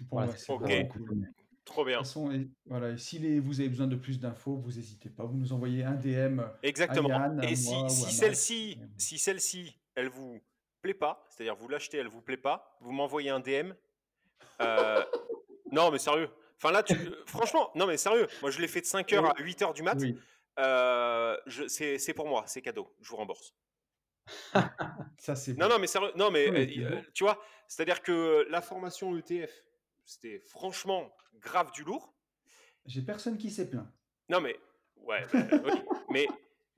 [0.01, 0.47] Bon, Voilà, c'est
[0.89, 1.29] cool.
[1.67, 1.99] Trop bien.
[1.99, 5.11] toute façon, et- voilà, et si les- vous avez besoin de plus d'infos, vous n'hésitez
[5.11, 7.11] pas, vous nous envoyez un DM à Exactement.
[7.39, 10.41] À Et si, si celle-ci, si celle-ci, elle vous
[10.81, 13.75] plaît pas, c'est-à-dire vous l'achetez, elle vous plaît pas, vous m'envoyez un DM.
[14.61, 15.05] Euh,
[15.73, 16.29] non, mais sérieux.
[16.57, 16.95] Enfin là, tu,
[17.27, 18.27] franchement, non mais sérieux.
[18.43, 19.97] Moi, je l'ai fait de 5h à 8h du mat.
[20.01, 20.19] Oui,
[20.59, 22.93] Euh, je- c'est pour moi, c'est cadeau.
[23.01, 23.55] Je vous rembourse.
[25.19, 26.13] ça c'est Non, non, mais sérieux.
[26.17, 29.51] Non, mais euh, tu vois, c'est-à-dire que la formation ETF,
[30.05, 32.13] c'était franchement grave du lourd.
[32.87, 33.87] J'ai personne qui s'est plaint.
[34.29, 34.59] Non, mais
[34.97, 35.73] ouais, bah, oui.
[36.11, 36.27] mais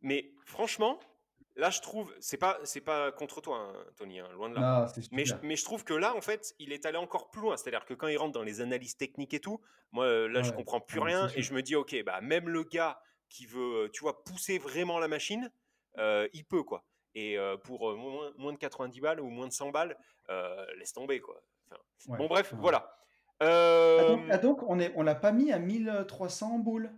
[0.01, 0.99] mais franchement,
[1.57, 4.65] là, je trouve, c'est pas c'est pas contre toi, hein, Tony, hein, loin de là.
[4.65, 7.43] Non, Mais je, mais je trouve que là, en fait, il est allé encore plus
[7.43, 7.57] loin.
[7.57, 9.61] C'est-à-dire que quand il rentre dans les analyses techniques et tout,
[9.93, 12.49] moi, euh, là, je Ouais, comprends plus rien et je me dis, ok, bah même
[12.49, 15.51] le gars qui veut, euh, tu vois, pousser vraiment la machine,
[15.99, 16.87] euh, il peut quoi.
[17.15, 19.99] Et euh, pour moins, moins de 90 balles ou moins de 100 balles,
[20.31, 21.43] euh, laisse tomber quoi.
[21.71, 22.97] Enfin, Ouais, bon, bref, voilà.
[23.97, 26.91] Ah donc, ah donc, on est, on l'a pas mis à 1300 boules?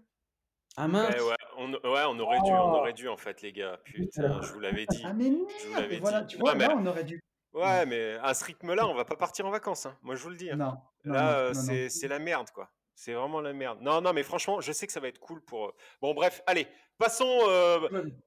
[0.76, 2.76] Ah eh mince ouais, on, ouais, on aurait dû, on Oh.
[2.78, 3.78] aurait dû en fait, les gars.
[3.84, 5.02] Putain, je vous l'avais dit.
[5.04, 6.34] Ah mais Je vous merde l'avais Et voilà, dit.
[6.34, 7.20] tu vois, mais- là on aurait dû.
[7.52, 9.86] Ouais, mais à ce rythme-là, on va pas partir en vacances.
[9.86, 9.96] hein.
[10.02, 10.50] Moi, je vous le dis.
[10.50, 10.56] hein.
[10.56, 11.66] Non, non, Là, euh, non, non.
[11.66, 12.68] c'est c'est la merde, quoi.
[12.96, 13.78] C'est vraiment la merde.
[13.80, 15.66] Non, non, mais franchement, je sais que ça va être cool pour.
[15.66, 16.66] euh, Bon, bref, allez,
[16.98, 17.38] passons.
[17.48, 17.78] euh,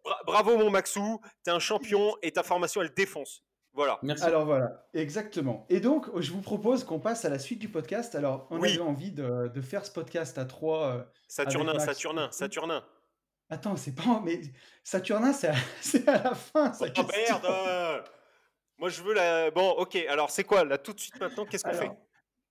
[0.05, 1.19] bra- bravo, mon Maxou.
[1.43, 3.43] T'es un champion et ta formation, elle défonce.
[3.77, 3.99] Voilà.
[4.01, 4.23] Merci.
[4.25, 5.65] Alors voilà, exactement.
[5.69, 8.13] Et donc, je vous propose qu'on passe à la suite du podcast.
[8.15, 8.71] Alors, on Oui.
[8.73, 10.87] avait envie de, de faire ce podcast à trois.
[10.95, 11.85] euh, Saturnin, Max.
[11.85, 12.83] Saturnin, Saturnin.
[13.49, 14.19] Attends, c'est pas.
[14.25, 14.41] Mais
[14.83, 15.53] Saturnin, c'est à...
[16.23, 16.73] la fin.
[16.81, 17.03] Oh question.
[17.15, 18.01] merde euh,
[18.79, 19.51] Moi, je veux la.
[19.51, 21.91] Bon, ok, alors c'est quoi, là, tout de suite maintenant Qu'est-ce qu'on fait?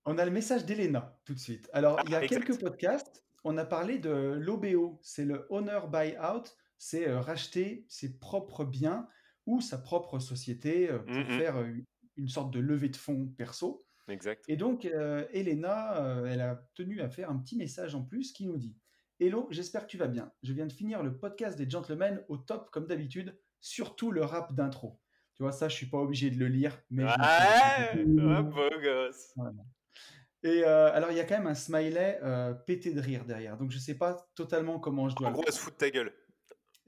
[0.06, 1.68] on a le message d'Elena tout de suite.
[1.72, 2.44] Alors, il y a Ah, exact.
[2.46, 6.44] quelques podcasts, on a parlé de l'OBO, c'est le Owner Buyout,
[6.78, 9.08] c'est euh, racheter ses propres biens
[9.46, 11.38] ou sa propre société euh, pour Mhm.
[11.38, 11.72] faire euh,
[12.16, 13.85] une sorte de levée de fonds perso.
[14.09, 14.44] Exact.
[14.48, 18.32] Et donc, euh, Elena, euh, elle a tenu à faire un petit message en plus
[18.32, 18.76] qui nous dit
[19.18, 20.30] Hello, j'espère que tu vas bien.
[20.42, 24.54] Je viens de finir le podcast des gentlemen au top comme d'habitude, surtout le rap
[24.54, 25.00] d'intro.
[25.35, 27.11] Tu vois, ça, je suis pas obligé de le lire, mais Ouais,
[28.04, 29.35] ouais, beau gosse.
[30.42, 33.56] Et euh, alors, il y a quand même un smiley euh, pété de rire derrière.
[33.56, 35.90] Donc, je sais pas totalement comment je dois En gros, elle se fout de ta
[35.90, 36.12] gueule.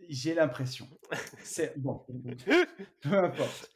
[0.08, 0.88] J'ai l'impression.
[1.44, 2.04] C'est bon.
[3.02, 3.70] Peu importe.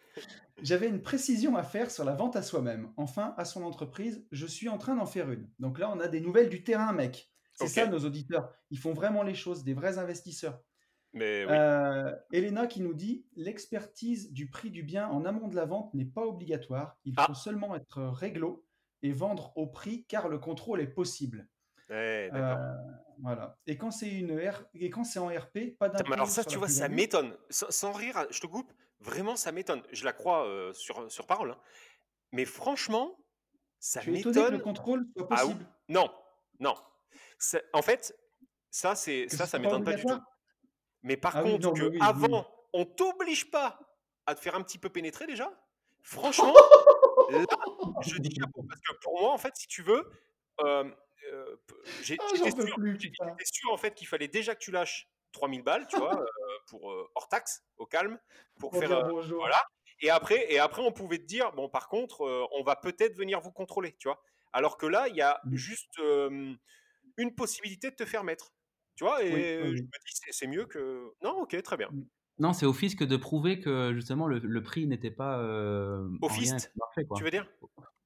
[0.63, 2.93] J'avais une précision à faire sur la vente à soi-même.
[2.97, 5.51] Enfin, à son entreprise, je suis en train d'en faire une.
[5.59, 7.31] Donc là, on a des nouvelles du terrain, mec.
[7.55, 8.53] C'est ça, nos auditeurs.
[8.71, 10.61] Ils font vraiment les choses, des vrais investisseurs.
[11.13, 11.51] Mais oui.
[11.53, 15.93] Euh, Elena qui nous dit l'expertise du prix du bien en amont de la vente
[15.93, 16.97] n'est pas obligatoire.
[17.05, 17.27] Il Ah.
[17.27, 18.65] faut seulement être réglo
[19.03, 21.49] et vendre au prix car le contrôle est possible.
[21.93, 22.31] Ouais.
[22.33, 22.57] Euh,
[23.23, 23.57] voilà.
[23.67, 24.65] Et quand c'est une R...
[24.75, 26.05] et quand c'est en RP, pas d'impôt.
[26.09, 27.37] mais alors ça, tu vois, ça m'étonne.
[27.51, 28.73] Sans, sans rire, je te coupe.
[29.01, 29.83] Vraiment, ça m'étonne.
[29.93, 31.51] Je la crois euh, sur, sur parole.
[31.53, 31.59] hein.
[32.33, 33.17] Mais franchement,
[33.79, 34.61] ça que le m'étonne.
[34.63, 35.67] contrôle soit Ah, possible?
[35.89, 36.11] Non,
[36.61, 36.75] non.
[37.73, 38.17] En fait,
[38.71, 40.21] ça, c'est ça, ça m'étonne pas du tout.
[41.03, 43.79] Mais par Ah oui, contre, non, que mais oui, oui, avant, on t'oblige pas
[44.27, 45.53] à te faire un petit peu pénétrer déjà.
[46.03, 46.55] Franchement,
[47.31, 47.45] là,
[48.03, 50.11] je dis chapeau parce que pour moi, en fait, si tu veux,
[50.61, 50.89] euh,
[51.33, 51.57] euh,
[52.19, 56.21] Ah, j'étais sûr, en fait qu'il fallait déjà que tu lâches 3000 balles, tu vois,
[56.21, 56.27] euh,
[56.69, 58.19] pour euh, hors taxe, au calme,
[58.59, 59.05] pour Pour faire.
[59.09, 59.39] bonjour.
[59.41, 59.63] voilà.
[60.01, 63.17] Et après, et après, on pouvait te dire, bon, par contre, euh, on va peut-être
[63.17, 64.21] venir vous contrôler, tu vois.
[64.53, 65.55] Alors que là, il y a Mm.
[65.57, 66.55] juste euh,
[67.17, 68.53] une possibilité de te faire mettre.
[68.97, 71.13] Tu vois, et Oui, oui, je me dis, c'est- c'est mieux que.
[71.23, 71.91] Non, ok, très bien.
[72.39, 76.29] Non, c'est au fisc de prouver que justement le, le prix n'était pas euh, Au
[76.29, 77.17] quoi.
[77.17, 77.47] Tu veux dire?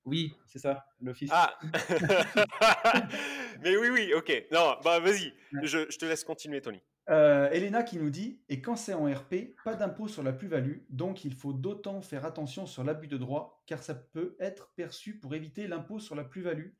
[0.07, 1.33] Oui, c'est ça, fisc.
[1.35, 1.59] Ah
[3.62, 4.45] Mais oui, oui, ok.
[4.53, 6.81] Non, bah vas-y, je, je te laisse continuer, Tony.
[7.09, 10.79] Euh, Elena qui nous dit Et quand c'est en RP, pas d'impôt sur la plus-value,
[10.90, 15.19] donc il faut d'autant faire attention sur l'abus de droit, car ça peut être perçu
[15.19, 16.71] pour éviter l'impôt sur la plus-value.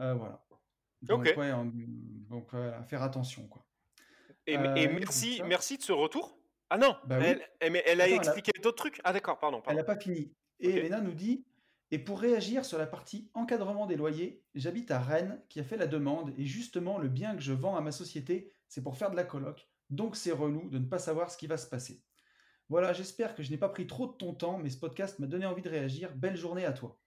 [0.00, 0.44] Euh, voilà.
[1.02, 1.34] Donc, Ok.
[1.36, 3.46] ouais, on- donc euh, faire attention.
[3.48, 3.64] Quoi.
[4.46, 6.38] Et, Euh, et oui, merci, merci de ce retour.
[6.70, 7.26] Ah non, Bah oui.
[7.28, 9.00] elle, elle- mais elle a Attends, elle a- expliqué d'autres trucs.
[9.04, 9.78] Ah d'accord, pardon, Elle pardon.
[9.78, 10.32] n'a pas fini.
[10.60, 10.74] Et Ok.
[10.76, 11.44] Elena nous dit
[11.94, 15.76] Et pour réagir sur la partie encadrement des loyers, j'habite à Rennes qui a fait
[15.76, 19.12] la demande et justement le bien que je vends à ma société, c'est pour faire
[19.12, 19.68] de la coloc.
[19.90, 22.02] Donc c'est relou de ne pas savoir ce qui va se passer.
[22.68, 25.28] Voilà, j'espère que je n'ai pas pris trop de ton temps, mais ce podcast m'a
[25.28, 26.12] donné envie de réagir.
[26.16, 26.98] Belle journée à toi.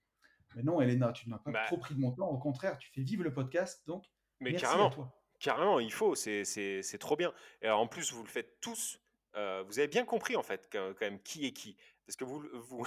[0.56, 1.64] Mais non, Elena, tu n'as pas Bah.
[1.68, 2.30] trop pris de mon temps.
[2.30, 3.86] Au contraire, tu fais vivre le podcast.
[3.88, 4.06] Donc,
[4.40, 5.14] Mais merci carrément, à toi.
[5.42, 7.34] carrément, il faut, c'est trop bien.
[7.62, 9.02] Et alors, en plus, vous le faites tous.
[9.36, 11.76] euh, vous avez bien compris, en fait, quand même, qui est qui.
[12.08, 12.42] Parce que vous...
[12.54, 12.86] vous...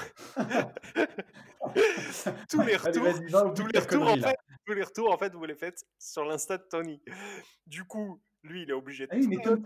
[2.49, 5.45] tous les retours, va tous les retours, en fait, tous les retours, en fait, vous
[5.45, 7.03] les faites sur l'insta de Tony.
[7.67, 9.63] Du coup, lui, il est obligé de Ah oui, mais comme.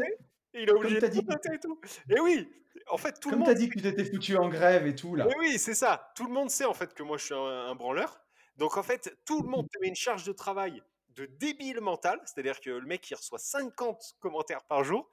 [0.52, 1.80] Il est obligé t'as de dit et tout.
[2.08, 2.48] Et oui,
[2.88, 3.62] en fait, tout Comme le tu as monde.
[3.62, 5.26] dit que tu t'étais foutu en grève et tout, là.
[5.28, 6.12] Et oui, c'est ça.
[6.16, 8.20] Tout le monde sait en fait que moi je suis un, un branleur.
[8.56, 10.82] Donc en fait, tout le monde te met une charge de travail
[11.16, 15.10] de débile mental, c'est-à-dire que le mec il reçoit 50 commentaires par jour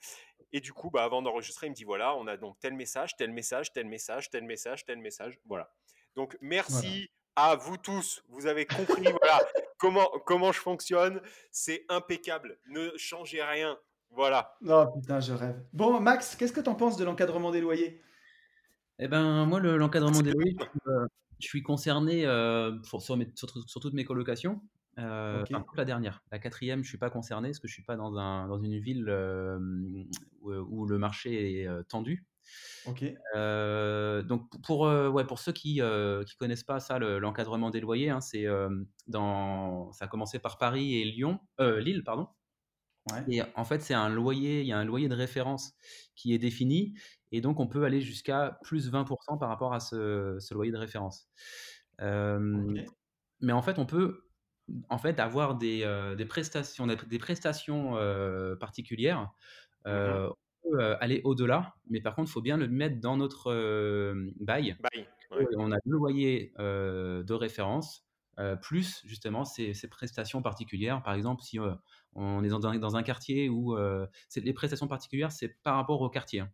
[0.54, 3.16] et du coup bah avant d'enregistrer, il me dit voilà, on a donc tel message,
[3.18, 5.72] tel message, tel message, tel message, tel message, voilà.
[6.16, 9.40] Donc merci à vous tous, vous avez compris voilà
[9.78, 11.22] comment comment je fonctionne,
[11.52, 13.78] c'est impeccable, ne changez rien.
[14.14, 14.58] Voilà.
[14.68, 15.64] Oh putain, je rêve.
[15.72, 18.02] Bon, Max, qu'est-ce que t'en penses de l'encadrement des loyers?
[19.00, 21.08] Eh ben, moi, le- l'encadrement des loyers, je suis, euh,
[21.40, 24.62] je suis concerné euh, pour- sur, mes- sur, sur toutes mes colocations.
[25.00, 25.48] Euh, Ok.
[25.52, 26.22] enfin, sauf la dernière.
[26.32, 28.78] La quatrième, je suis pas concerné parce que je suis pas dans, un, dans une
[28.80, 29.58] ville euh,
[30.42, 32.26] où, où le marché est euh, tendu.
[32.86, 33.04] Ok.
[34.28, 38.20] Donc pour, ouais, pour ceux qui ne connaissent pas ça, le- l'encadrement des loyers, hein,
[38.22, 38.46] c'est
[39.08, 42.28] dans, ça a commencé par Paris et Lyon, Lille, pardon.
[43.12, 43.24] Ouais.
[43.30, 45.74] Et en fait, c'est un loyer, il y a un loyer de référence
[46.16, 46.94] qui est défini,
[47.32, 50.78] et donc on peut aller jusqu'à plus 20% par rapport à ce, ce loyer de
[50.78, 51.30] référence.
[52.02, 52.86] Euh, Ok.
[53.44, 54.28] Mais en fait, on peut
[54.90, 59.32] en fait avoir des, euh, des prestations, des prestations euh, particulières.
[59.88, 60.30] Euh,
[60.64, 63.52] On peut aller au-delà, mais par contre, il faut bien le mettre dans notre
[64.40, 64.78] bail.
[65.32, 65.48] Ouais.
[65.58, 68.06] On a le loyer de référence,
[68.62, 71.02] plus justement ces, ces prestations particulières.
[71.04, 71.58] Par exemple, si
[72.14, 73.76] on est dans un, dans un quartier où
[74.36, 76.42] les prestations particulières, c'est par rapport au quartier.
[76.42, 76.50] hein.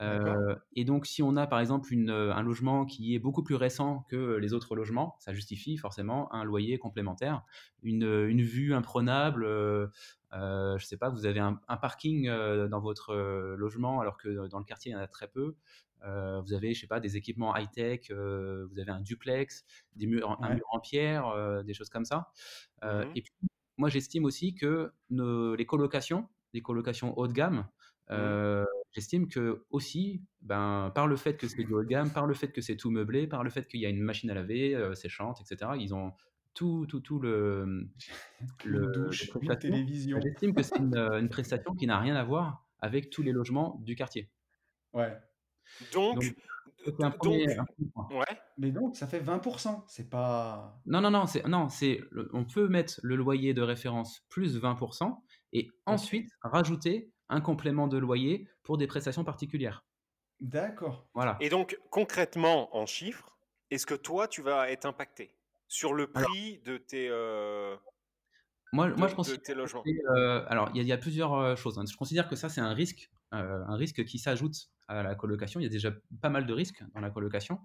[0.00, 3.56] Euh, et donc, si on a par exemple une, un logement qui est beaucoup plus
[3.56, 7.42] récent que les autres logements, ça justifie forcément un loyer complémentaire,
[7.82, 9.44] une, une vue imprenable.
[9.44, 9.88] Euh,
[10.32, 13.14] je sais pas, vous avez un, un parking dans votre
[13.56, 15.56] logement alors que dans le quartier il y en a très peu.
[16.04, 19.64] Euh, vous avez, je sais pas, des équipements high-tech, euh, vous avez un duplex,
[19.96, 22.30] des murs, un mur en pierre, euh, des choses comme ça.
[22.82, 23.10] Mhm.
[23.14, 23.32] Et puis,
[23.76, 27.66] moi, j'estime aussi que nos, les colocations, les colocations haut de gamme,
[28.10, 32.26] euh, j'estime que aussi, ben, par le fait que c'est du haut de gamme, par
[32.26, 34.34] le fait que c'est tout meublé, par le fait qu'il y a une machine à
[34.34, 36.12] laver euh, séchante, etc., ils ont
[36.54, 37.88] tout, tout, tout le,
[38.64, 39.58] le- douche, prestations.
[39.70, 40.20] télévision.
[40.20, 43.32] J'estime que c'est une, euh, une prestation qui n'a rien à voir avec tous les
[43.32, 44.30] logements du quartier.
[44.92, 45.16] Ouais.
[45.92, 46.24] Donc, Donc,
[46.84, 48.08] C'est un donc, premier, un premier point.
[48.10, 48.38] ouais.
[48.56, 49.84] Mais donc, ça fait 20%.
[49.88, 50.80] C'est pas.
[50.86, 52.00] Non, non, non, c'est, non, c'est,
[52.32, 55.14] on peut mettre le loyer de référence plus 20%
[55.52, 59.84] et ensuite rajouter un complément de loyer pour des prestations particulières.
[60.40, 61.08] D'accord.
[61.14, 61.38] Voilà.
[61.40, 63.38] Et donc, concrètement, en chiffres,
[63.70, 65.36] est-ce que toi, tu vas être impacté
[65.68, 67.76] sur le prix de tes, euh,
[68.72, 69.36] Moi, de, moi je de considère.
[69.36, 69.88] tes logements?
[70.16, 71.78] euh, alors, il y, a- il y a plusieurs euh, choses.
[71.78, 71.84] hein.
[71.90, 75.60] Je considère que ça, c'est un risque, euh, un risque qui s'ajoute à la colocation.
[75.60, 77.60] Il y a déjà pas mal de risques dans la colocation,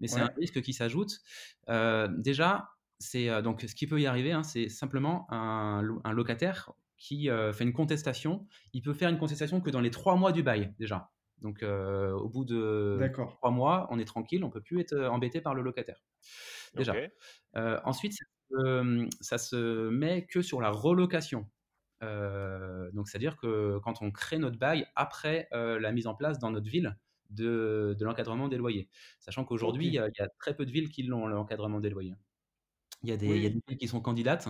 [0.00, 0.20] mais c'est Ouais.
[0.20, 1.20] un risque qui s'ajoute.
[1.68, 6.72] Euh, déjà, c'est euh, donc ce qui peut y arriver, hein, c'est simplement un locataire
[6.98, 8.46] qui euh, fait une contestation.
[8.72, 11.10] Il peut faire une contestation que dans les trois mois du bail déjà.
[11.40, 13.36] Donc, euh, au bout de D'accord.
[13.36, 16.04] trois mois, on est tranquille, on peut plus être euh, embêté par le locataire.
[16.74, 16.94] Déjà.
[17.56, 21.48] Euh, ensuite, ça, se- ça se met que sur la relocation.
[22.02, 26.38] Euh, donc, c'est-à-dire que quand on crée notre bail après euh, la mise en place
[26.40, 26.96] dans notre ville
[27.30, 28.88] de, de l'encadrement des loyers.
[29.20, 31.78] Sachant qu'aujourd'hui, il y, a- il y a très peu de villes qui l'ont, l'encadrement
[31.80, 32.14] des loyers.
[33.04, 33.54] Il y a des, Oui, il y a oui.
[33.54, 34.48] des villes qui sont candidates.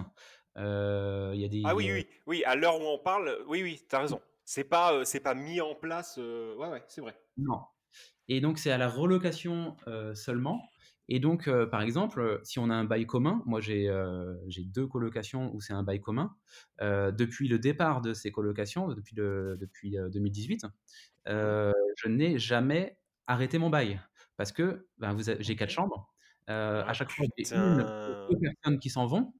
[0.58, 2.44] Euh, il y a des, Ah oui, oui, oui.
[2.44, 4.20] À l'heure où on parle, oui, oui, t'as raison.
[4.44, 6.16] C'est pas, euh, c'est pas mis en place.
[6.18, 7.14] euh, Ouais, ouais, c'est vrai.
[7.36, 7.60] Non.
[8.28, 10.62] Et donc, c'est à la relocation euh, seulement.
[11.08, 14.36] Et donc, euh, par exemple, euh, si on a un bail commun, moi j'ai euh,
[14.48, 16.36] j'ai deux colocations où c'est un bail commun.
[16.82, 20.66] euh, depuis le départ de ces colocations, depuis, le, depuis euh, 2018,
[21.28, 22.98] euh, je n'ai jamais
[23.28, 24.00] arrêté mon bail.
[24.36, 26.14] Parce que ben, j'ai quatre chambres.
[26.50, 27.86] euh, Ah, à chaque fois, j'ai une putain.
[28.06, 29.34] ou deux personnes qui s'en vont.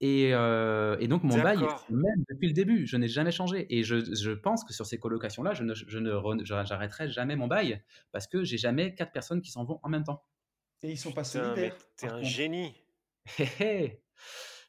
[0.00, 1.84] Et, euh, et donc, mon bail est D'accord.
[1.90, 2.86] le même depuis le début.
[2.86, 3.66] Je n'ai jamais changé.
[3.76, 7.48] Et je, je pense que sur ces colocations-là, je ne, je ne j'arrêterai jamais mon
[7.48, 7.82] bail
[8.12, 10.22] parce que j'ai jamais quatre personnes qui s'en vont en même temps.
[10.82, 11.76] Et ils sont pas solidaires.
[11.96, 12.24] t'es un contre.
[12.24, 12.74] génie.
[13.38, 14.02] Hé hé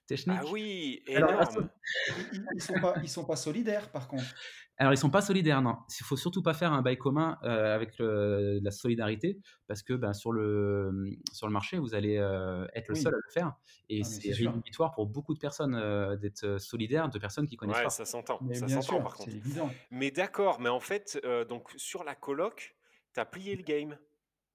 [0.07, 0.39] Technique.
[0.41, 1.69] Ah oui, Alors, énorme.
[2.07, 4.25] Ils, ils- ils sont pas, ils sont pas solidaires, par contre.
[4.81, 5.75] Alors, ils sont pas solidaires, non.
[5.99, 9.93] Il faut surtout pas faire un bail commun euh, avec le- la solidarité, parce que
[9.93, 10.89] ben, sur, le,
[11.33, 13.01] sur le marché, vous allez euh, être le Oui.
[13.01, 13.53] seul à le faire.
[13.89, 17.75] Et Ah, c'est rédhibitoire pour beaucoup de personnes euh, d'être solidaires de personnes qui connaissent
[17.77, 17.89] Ouais, pas.
[17.89, 18.39] ça s'entend.
[18.53, 19.35] Ça s'entend par contre.
[19.35, 19.69] évident.
[19.91, 22.77] Mais d'accord, mais en fait, euh, donc sur la coloc,
[23.11, 23.97] t'as plié le game.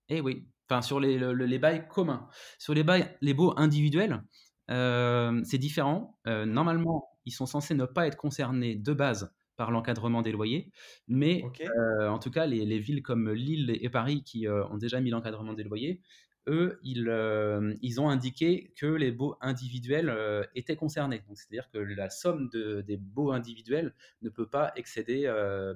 [0.08, 2.28] Eh oui, enfin sur les, le- le- les bails communs.
[2.58, 4.22] Sur les bails, les baux individuels,
[4.70, 6.18] euh, c'est différent.
[6.26, 10.70] Euh, normalement, ils sont censés ne pas être concernés de base par l'encadrement des loyers,
[11.08, 11.42] mais
[11.78, 15.00] euh, en tout cas, les, les villes comme Lille et Paris qui euh, ont déjà
[15.00, 16.00] mis l'encadrement des loyers,
[16.46, 20.12] eux, ils, euh, ils ont indiqué que les baux individuels
[20.54, 21.22] étaient concernés.
[21.34, 25.22] C'est-à-dire que la somme de, des baux individuels ne peut pas excéder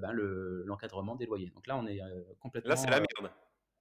[0.02, 1.50] ben, le- l'encadrement des loyers.
[1.54, 2.00] Donc là, on est
[2.40, 2.68] complètement.
[2.68, 3.32] Là, c'est la merde.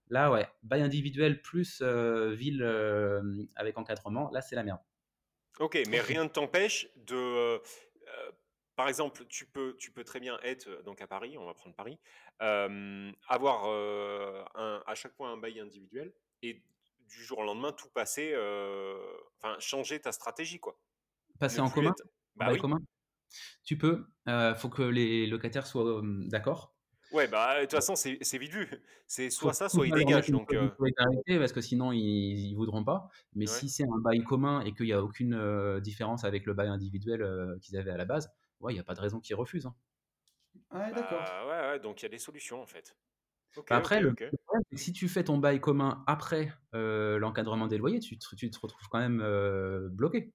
[0.09, 2.63] là, ouais, bail individuel plus ville
[3.55, 4.79] avec encadrement, là, c'est la merde.
[5.59, 7.59] Ok, mais rien ne t'empêche de.
[8.77, 11.75] Par exemple, tu peux, tu peux très bien être donc à Paris, on va prendre
[11.75, 11.97] Paris,
[12.43, 16.13] euh, avoir euh, un- à chaque fois un bail individuel
[16.43, 16.61] et
[17.09, 18.95] du jour au lendemain tout passer, euh,
[19.39, 20.79] enfin changer ta stratégie quoi.
[21.39, 22.59] Passer Ne en commun, être- Bah oui.
[22.59, 22.77] commun,
[23.63, 24.05] tu peux.
[24.27, 26.75] Il faut que les locataires soient d'accord.
[27.11, 28.69] Ouais, bah de toute façon c'est vite vu.
[29.07, 30.29] C'est soit ça, soit ils dégagent.
[30.29, 30.69] Donc euh,
[31.39, 33.09] parce que sinon ils, ils voudront pas.
[33.33, 33.51] Mais Ouais.
[33.51, 36.67] si c'est un bail commun et qu'il n'y a aucune euh, différence avec le bail
[36.67, 38.29] individuel euh, qu'ils avaient à la base,
[38.59, 39.65] ouais, il n'y a pas de raison qu'ils refusent.
[39.65, 39.75] hein.
[40.69, 41.19] Ah, ouais, d'accord.
[41.23, 42.95] bah, ouais, ouais, donc il y a des solutions en fait.
[43.55, 44.19] Bah, après, ok, le, ok.
[44.21, 47.99] le problème, c'est que si tu fais ton bail commun après euh, l'encadrement des loyers,
[47.99, 50.33] tu te, tu te retrouves quand même euh, bloqué.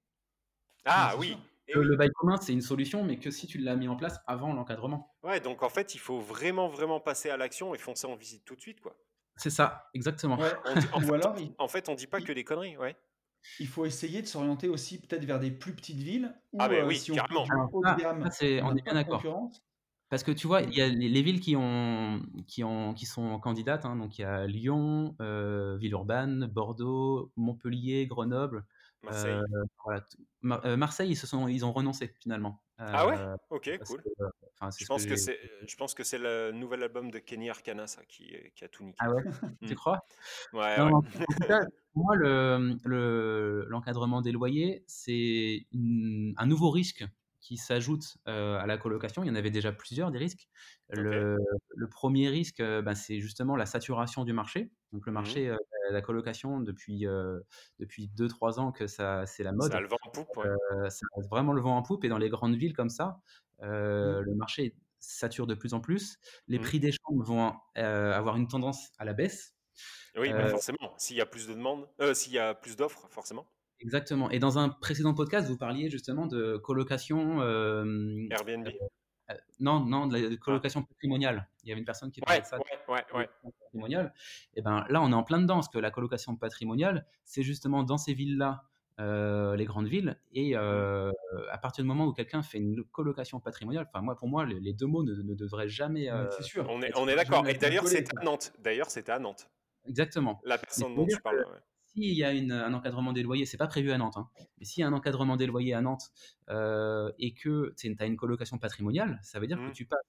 [0.85, 1.37] Ah oui.
[1.69, 1.87] eh Le, oui.
[1.87, 4.53] le bail commun, c'est une solution, mais que si tu l'as mis en place avant
[4.53, 5.15] l'encadrement.
[5.23, 8.45] Ouais, donc en fait il faut vraiment vraiment passer à l'action et foncer en visite
[8.45, 8.97] tout de suite quoi.
[9.37, 10.37] C'est ça, exactement.
[10.39, 10.53] Ouais.
[10.67, 12.45] On dit- en, Ou fait, alors, on- il, en fait, on dit pas que des
[12.45, 12.97] conneries, ouais.
[13.61, 16.87] Il faut essayer de s'orienter aussi peut-être vers des plus petites villes où Ah, ben
[16.87, 17.45] oui, si on carrément.
[17.47, 19.23] de gamme, ça, c'est- on on est bien d'accord.
[20.09, 23.07] Parce que tu vois, il y a les, les villes qui, ont, qui, ont, qui
[23.07, 23.87] sont candidates.
[23.87, 23.97] hein.
[23.97, 28.67] donc il y a Lyon, euh, Villeurbanne, Bordeaux, Montpellier, Grenoble.
[29.03, 29.33] Marseille.
[29.33, 32.63] euh, voilà, tout- Mar- euh, Marseille, ils, se sont, ils ont renoncé finalement.
[32.93, 33.19] Ah ouais?
[33.19, 34.03] Euh, Ok, cool.
[34.03, 34.29] que, euh,
[34.79, 38.03] Je pense que c'est, je pense que c'est le nouvel album de Kenny Arcana, ça,
[38.07, 38.99] qui, qui a tout niqué.
[39.01, 39.23] Ah ouais?
[39.63, 39.77] Tu Mm.
[39.77, 40.01] crois?
[40.53, 47.05] Ouais, Non, en pour moi, le- le- l'encadrement des loyers, c'est un nouveau risque
[47.41, 49.23] qui s'ajoute euh, à la colocation.
[49.25, 50.49] Il y en avait déjà plusieurs des risques.
[50.89, 51.39] Le,
[51.75, 54.71] le premier risque, euh, ben, c'est justement la saturation du marché.
[54.93, 55.15] Donc le Mhm.
[55.15, 55.57] marché, euh,
[55.91, 57.41] la colocation, depuis, euh,
[57.79, 59.73] depuis 2-3 ans que ça, c'est la mode.
[59.73, 60.47] Ça a le vent en poupe, ouais.
[60.47, 62.05] Euh, ça a vraiment le vent en poupe.
[62.05, 63.21] Et dans les grandes villes comme ça,
[63.63, 64.25] euh, Mm.
[64.25, 66.19] le marché sature de plus en plus.
[66.49, 66.63] Les Mm.
[66.63, 69.55] prix des chambres vont euh, avoir une tendance à la baisse.
[70.17, 70.95] Oui, bah euh, forcément.
[70.99, 73.47] S'il y a plus de demandes, euh, s'il y a plus d'offres, forcément.
[73.81, 74.31] Exactement.
[74.31, 77.41] Et dans un précédent podcast, vous parliez justement de colocation.
[77.41, 77.85] euh,
[78.31, 78.69] Airbnb.
[79.33, 81.49] Euh, non, non, de la de colocation patrimoniale.
[81.65, 82.59] Il y avait une personne qui parlait Ouais, de ça.
[82.89, 83.29] ouais, ouais,
[83.61, 84.13] patrimoniale.
[84.55, 87.83] Et ben là, on est en plein dedans, parce que la colocation patrimoniale, c'est justement
[87.85, 88.65] dans ces villes-là,
[89.01, 90.19] euh, les grandes villes.
[90.33, 91.11] Et euh,
[91.51, 94.61] à partir du moment où quelqu'un fait une colocation patrimoniale, enfin moi, pour moi, les,
[94.61, 96.03] les deux mots ne, ne devraient jamais.
[96.03, 96.67] Mais euh, c'est sûr.
[96.69, 97.47] On est, être on est d'accord.
[97.49, 97.93] Et d'ailleurs, quoi.
[98.21, 98.53] à Nantes.
[98.59, 99.49] D'ailleurs, c'était à Nantes.
[99.87, 100.41] exactement.
[100.45, 101.45] La personne dont tu parles.
[101.95, 104.29] S'il y a une- un encadrement des loyers, c'est pas prévu à Nantes, hein,
[104.59, 106.11] mais s'il y a un encadrement des loyers à Nantes
[106.49, 110.01] euh, et que tu as une colocation patrimoniale, ça veut dire que tu passes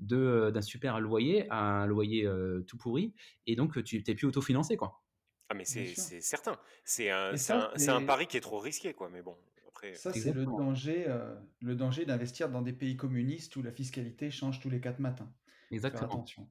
[0.00, 3.14] de, euh, d'un super loyer à un loyer euh, tout pourri
[3.46, 4.76] et donc tu n'es plus autofinancé.
[4.76, 5.02] Quoi.
[5.48, 6.58] Ah, mais c'est certain.
[6.84, 9.08] C'est un, Et c'est ça, un, c'est un c'est- pari qui est trop risqué, quoi.
[9.10, 9.36] Mais bon,
[9.68, 9.94] après.
[9.94, 10.58] Ça, c'est le Exactement.
[10.58, 14.80] danger, euh, le danger d'investir dans des pays communistes où la fiscalité change tous les
[14.80, 15.32] quatre matins.
[15.70, 16.06] Faire Exactement.
[16.06, 16.48] attention.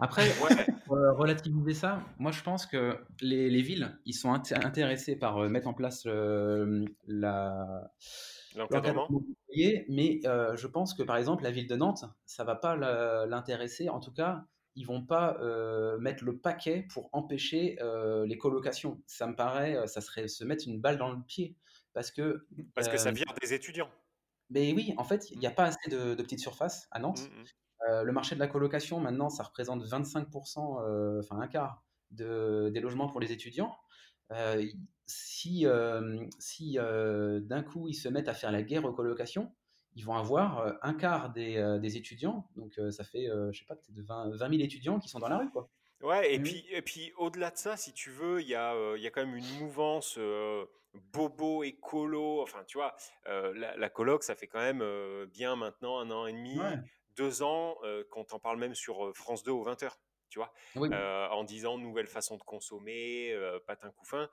[0.00, 4.32] Après, Ouais, pour euh, relativiser ça, moi je pense que les, les villes, ils sont
[4.32, 7.90] int- intéressés par euh, mettre en place euh, la,
[8.54, 9.08] l'encadrement.
[9.88, 12.76] mais euh, je pense que par exemple la ville de Nantes, ça va pas
[13.26, 13.88] l'intéresser.
[13.88, 14.44] En tout cas,
[14.76, 15.36] ils vont pas
[15.98, 17.76] mettre le paquet pour empêcher
[18.26, 19.02] les colocations.
[19.06, 21.56] Ça me paraît, ça serait se mettre une balle dans le pied
[21.92, 22.46] parce que.
[22.76, 23.90] Parce que ça vire des étudiants.
[24.50, 27.22] mais oui, en fait, il n'y a pas assez de, de petites surfaces à Nantes.
[27.22, 27.44] Mm, mm.
[27.88, 32.70] Euh, le marché de la colocation, maintenant, ça représente 25%, euh, enfin un quart de,
[32.72, 33.76] des logements pour les étudiants.
[34.32, 34.62] Euh,
[35.06, 35.66] si
[36.38, 39.54] si d'un coup ils se mettent à faire la guerre aux colocations,
[39.94, 42.50] ils vont avoir un quart des, des étudiants.
[42.56, 45.38] Donc ça fait, je sais pas, peut-être 20, 20 000 étudiants qui sont dans la
[45.38, 45.50] rue.
[45.50, 45.70] Quoi.
[46.00, 46.42] Ouais, et Oui.
[46.42, 49.10] puis, et puis au-delà de ça, si tu veux, il y a, euh, y a
[49.10, 50.64] quand même une mouvance euh,
[50.94, 52.40] bobo, écolo.
[52.40, 52.94] Enfin, tu vois,
[53.26, 54.84] euh, la, la coloc, ça fait quand même
[55.26, 56.78] bien maintenant un an et demi, Ouais.
[57.18, 59.90] Deux ans, euh, qu'on t'en parle même sur euh, France 2 aux 20h,
[60.30, 64.30] tu vois, Oui, euh, en disant nouvelle façon de consommer, patin couffin.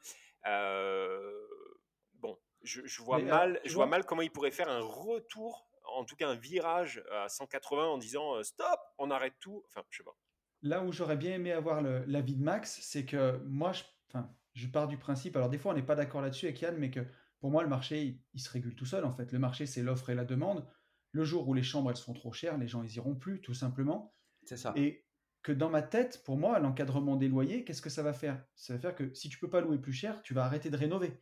[2.14, 5.68] Bon, je, je vois Mais mal, je vois mal comment ils pourraient faire un retour,
[5.96, 9.64] en tout cas un virage à 180 en disant stop, on arrête tout.
[9.68, 10.16] Enfin, je sais pas.
[10.62, 14.68] Là où j'aurais bien aimé avoir l'avis de Max, c'est que moi, je, enfin, je
[14.68, 17.02] pars du principe, alors des fois on n'est pas d'accord là-dessus avec Yann, mais que
[17.40, 19.32] pour moi le marché, il, il se régule tout seul en fait.
[19.32, 20.68] Le marché, c'est l'offre et la demande.
[21.16, 23.54] Le jour où les chambres, elles sont trop chères, les gens, ils iront plus, tout
[23.54, 24.14] simplement.
[24.44, 24.74] c'est ça.
[24.76, 25.06] Et
[25.44, 28.44] que dans ma tête, pour moi, l'encadrement des loyers, qu'est-ce que ça va faire?
[28.56, 30.76] Ça va faire que si tu peux pas louer plus cher, tu vas arrêter de
[30.76, 31.22] rénover.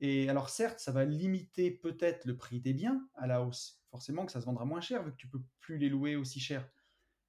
[0.00, 3.82] Et alors certes, ça va limiter peut-être le prix des biens à la hausse.
[3.90, 6.40] Forcément que ça se vendra moins cher vu que tu peux plus les louer aussi
[6.40, 6.66] cher.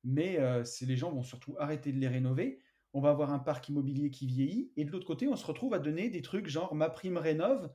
[0.06, 2.62] Mais euh, les gens vont surtout arrêter de les rénover.
[2.94, 5.74] on va avoir un parc immobilier qui vieillit, et de l'autre côté, on se retrouve
[5.74, 7.70] à donner des trucs genre ma prime rénove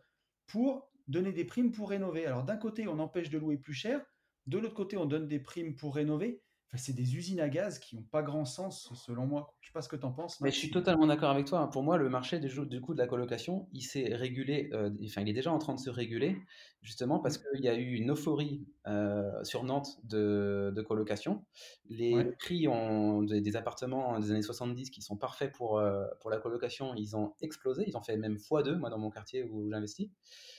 [0.46, 2.24] pour donner des primes pour rénover.
[2.24, 4.02] Alors d'un côté, on empêche de louer plus cher,
[4.46, 6.42] de l'autre côté, on donne des primes pour rénover
[6.76, 9.54] c'est des usines à gaz qui n'ont pas grand sens, selon moi.
[9.60, 10.40] Je ne sais pas ce que tu en penses.
[10.40, 11.70] Mais je suis totalement d'accord avec toi.
[11.70, 15.22] Pour moi, le marché du, du coup de la colocation, il s'est régulé, euh, enfin,
[15.22, 16.36] il est déjà en train de se réguler,
[16.82, 17.42] justement parce mmh.
[17.54, 21.44] qu'il y a eu une euphorie euh, sur Nantes de, colocation.
[21.88, 26.38] Les prix ont, des, appartements des années 70 qui sont parfaits pour, euh, pour la
[26.38, 27.84] colocation, ils ont explosé.
[27.86, 30.10] Ils ont fait même x2, moi, dans mon quartier où j'investis.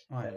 [0.10, 0.32] Ouais,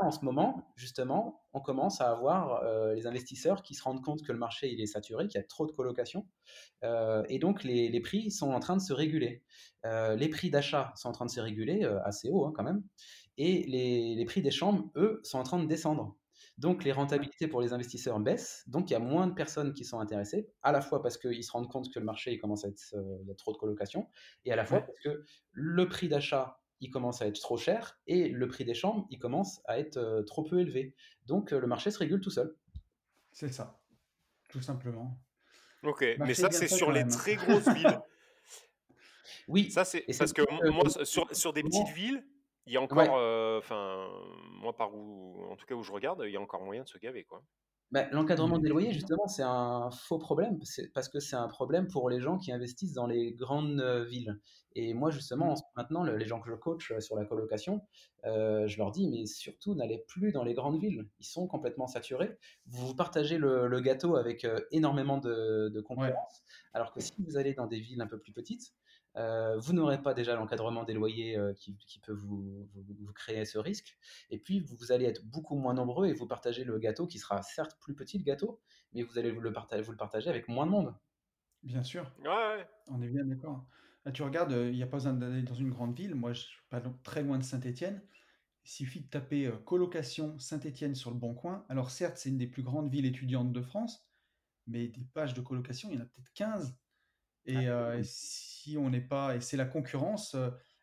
[0.00, 4.22] en ce moment, justement, on commence à avoir euh, les investisseurs qui se rendent compte
[4.22, 6.26] que le marché il est saturé, qu'il y a trop de colocation,
[6.82, 9.42] euh, et donc les, prix sont en train de se réguler.
[9.84, 12.82] Euh, les prix d'achat sont en train de se réguler assez haut hein, quand même,
[13.36, 16.16] et les, prix des chambres, eux, sont en train de descendre.
[16.58, 19.84] Donc les rentabilités pour les investisseurs baissent, donc il y a moins de personnes qui
[19.84, 22.64] sont intéressées, à la fois parce qu'ils se rendent compte que le marché il commence
[22.64, 22.80] à être,
[23.22, 24.06] il y a trop de colocation,
[24.44, 27.98] et à la fois parce que le prix d'achat il commence à être trop cher
[28.08, 30.94] et le prix des chambres, il commence à être euh, trop peu élevé.
[31.26, 32.54] Donc euh, le marché se régule tout seul.
[33.30, 33.80] C'est ça,
[34.50, 35.16] tout simplement.
[35.84, 38.00] Ok, mais ça c'est sur les très grosses villes.
[39.48, 39.70] oui.
[39.70, 42.26] Ça c'est parce que moi sur, sur des petites villes,
[42.66, 44.08] il y a encore, euh, enfin
[44.50, 46.88] moi par où, en tout cas où je regarde, il y a encore moyen de
[46.88, 47.44] se gaver quoi.
[47.92, 50.58] Bah, l'encadrement des loyers, justement, c'est un faux problème,
[50.94, 54.40] parce que c'est un problème pour les gens qui investissent dans les grandes villes.
[54.74, 57.82] Et moi, justement, maintenant, les gens que je coach sur la colocation,
[58.24, 61.06] je leur dis, mais surtout, n'allez plus dans les grandes villes.
[61.20, 62.38] Ils sont complètement saturés.
[62.66, 67.78] Vous partagez le, gâteau avec énormément de, concurrence, alors que si vous allez dans des
[67.78, 68.72] villes un peu plus petites,
[69.16, 72.68] euh, vous n'aurez pas déjà l'encadrement des loyers euh, qui, peut vous,
[73.14, 73.98] créer ce risque.
[74.30, 77.42] Et puis, vous, allez être beaucoup moins nombreux et vous partagez le gâteau qui sera
[77.42, 78.60] certes plus petit, le gâteau,
[78.92, 80.94] mais vous allez vous le partager, vous le partager avec moins de monde.
[81.62, 82.10] Bien sûr.
[82.24, 83.66] Ouais, On est bien d'accord.
[84.14, 86.14] tu regardes, euh, il n'y a pas besoin d'aller dans une grande ville.
[86.14, 88.02] Moi, je suis pas très loin de Saint-Étienne.
[88.64, 91.66] Il suffit de taper colocation Saint-Étienne sur le bon coin.
[91.68, 94.08] Alors, certes, c'est une des plus grandes villes étudiantes de France,
[94.68, 96.76] mais des pages de colocation, il y en a peut-être 15.
[97.46, 100.36] Et, ah, si on n'est pas, et c'est la concurrence,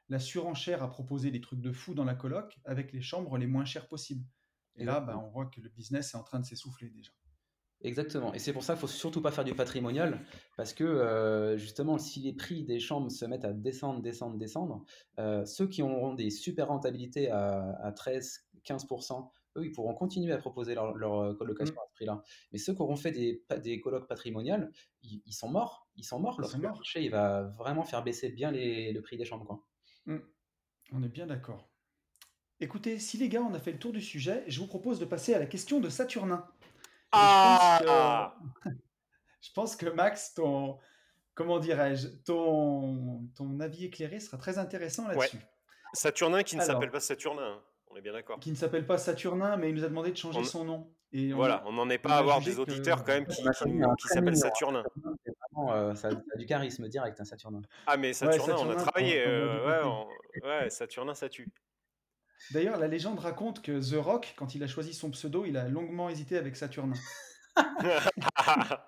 [0.10, 3.48] la surenchère a proposé des trucs de fou dans la coloc avec les chambres les
[3.48, 4.26] moins chères possibles.
[4.76, 7.12] Et là, bah, on voit que le business est en train de s'essouffler déjà.
[7.82, 8.34] Exactement.
[8.34, 10.20] Et c'est pour ça qu'il faut surtout pas faire du patrimonial,
[10.58, 14.84] parce que justement, si les prix des chambres se mettent à descendre, descendre, descendre,
[15.46, 20.38] ceux qui auront des super rentabilités à, à 13, 15%, eux, ils pourront continuer à
[20.38, 21.80] proposer leur, leur colocation mmh.
[21.80, 22.24] à ce prix-là.
[22.52, 24.72] Mais ceux qui auront fait des, des colocs patrimoniales,
[25.04, 25.88] ils, sont morts.
[25.96, 29.26] Ils sont morts le marché il va vraiment faire baisser bien les, le prix des
[29.26, 29.46] chambres.
[29.46, 29.64] Quoi.
[30.06, 30.18] Mmh.
[30.94, 31.70] On est bien d'accord.
[32.60, 35.06] Écoutez, si les gars, on a fait le tour du sujet, je vous propose de
[35.06, 36.46] passer à la question de Saturnin.
[37.12, 38.36] Ah
[39.42, 40.78] je, pense que, Max, ton,
[41.36, 45.40] comment dirais-je, ton, ton avis éclairé sera très intéressant là-dessus.
[45.94, 47.62] Saturnin qui ne s'appelle pas Saturnin.
[47.90, 48.40] On est bien d'accord.
[48.40, 50.94] Qui ne s'appelle pas Saturnin, mais il nous a demandé de changer son nom.
[51.12, 54.38] Et voilà, on n'en est pas à avoir des auditeurs quand même qui, qui, s'appellent
[54.38, 54.84] Saturnin.
[55.58, 57.62] Euh, ça, a du charisme direct, un Saturnin.
[57.88, 59.24] Ah, mais Saturnin, on a travaillé.
[59.26, 60.04] Euh,
[60.44, 61.52] ouais, Saturnin, ça tue.
[62.52, 65.68] D'ailleurs, la légende raconte que The Rock, quand il a choisi son pseudo, il a
[65.68, 66.96] longuement hésité avec Saturnin.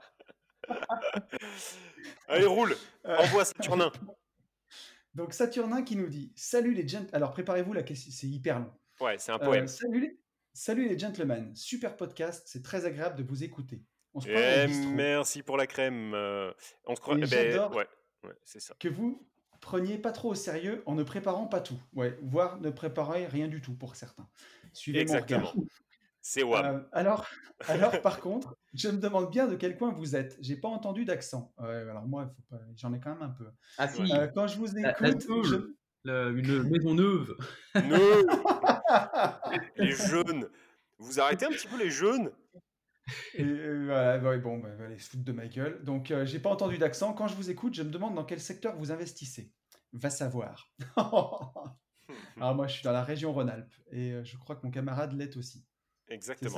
[2.27, 3.91] Allez, roule Envoie Saturnin
[5.15, 7.09] Donc Saturnin qui nous dit Salut les gentlemen.
[7.13, 8.71] Alors préparez-vous, la question, c'est hyper long.
[9.01, 9.67] Ouais, c'est un poème.
[9.67, 13.83] salut, les, gentlemen, super podcast, c'est très agréable de vous écouter.
[14.13, 16.13] On se eh, merci pour la crème.
[16.13, 16.51] Euh,
[16.85, 17.15] on se croit.
[17.17, 17.87] Eh ben, ouais,
[18.43, 18.75] c'est ça.
[18.79, 19.27] Que vous
[19.61, 23.47] preniez pas trop au sérieux en ne préparant pas tout, ouais, voire ne préparez rien
[23.47, 24.27] du tout pour certains.
[24.73, 25.53] Suivez Exactement.
[26.21, 26.65] C'est WAM.
[26.65, 27.27] Euh, alors,
[27.67, 30.37] alors, par contre, je me demande bien de quel coin vous êtes.
[30.39, 31.53] J'ai pas entendu d'accent.
[31.57, 32.33] alors moi,
[32.75, 33.47] j'en ai quand même un peu.
[33.77, 34.01] Ah si.
[34.13, 35.73] Euh, quand je vous écoute, je,
[36.05, 37.35] une maison neuve.
[37.75, 38.25] Neuve
[39.77, 40.49] Les jeunes.
[40.97, 42.31] Vous arrêtez un petit peu les jeunes
[43.33, 43.85] et euh,
[44.19, 45.83] voilà, bon, bah, allez, se foutre de ma gueule.
[45.83, 47.13] Donc, euh, j'ai pas entendu d'accent.
[47.13, 49.51] Quand je vous écoute, je me demande dans quel secteur vous investissez.
[49.93, 50.71] Va savoir.
[52.37, 55.13] Alors, moi, je suis dans la région Rhône-Alpes et euh, je crois que mon camarade
[55.13, 55.65] l'est aussi.
[56.09, 56.49] Exactement.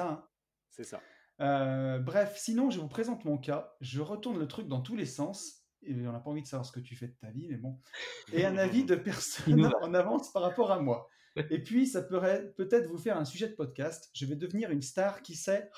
[0.70, 1.00] C'est ça.
[1.00, 1.02] Hein?
[1.40, 2.00] C'est ça.
[2.00, 3.74] bref, sinon, je vous présente mon cas.
[3.82, 6.66] Je retourne le truc dans tous les sens et on n'a pas envie de savoir
[6.66, 7.78] ce que tu fais de ta vie, mais bon,
[8.32, 11.10] et un avis de personne en avance par rapport à moi.
[11.36, 14.10] Et puis, ça pourrait peut-être vous faire un sujet de podcast.
[14.14, 15.70] Je vais devenir une star, qui sait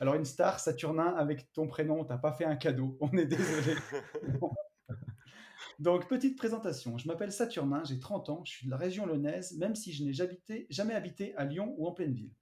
[0.00, 2.96] Alors, une star, Saturnin, avec ton prénom, t'as pas fait un cadeau.
[3.00, 3.74] On est désolé.
[5.78, 6.98] Donc, petite présentation.
[6.98, 10.04] Je m'appelle Saturnin, j'ai 30 ans, je suis de la région lyonnaise, même si je
[10.04, 10.12] n'ai
[10.70, 12.32] jamais habité à Lyon ou en pleine ville.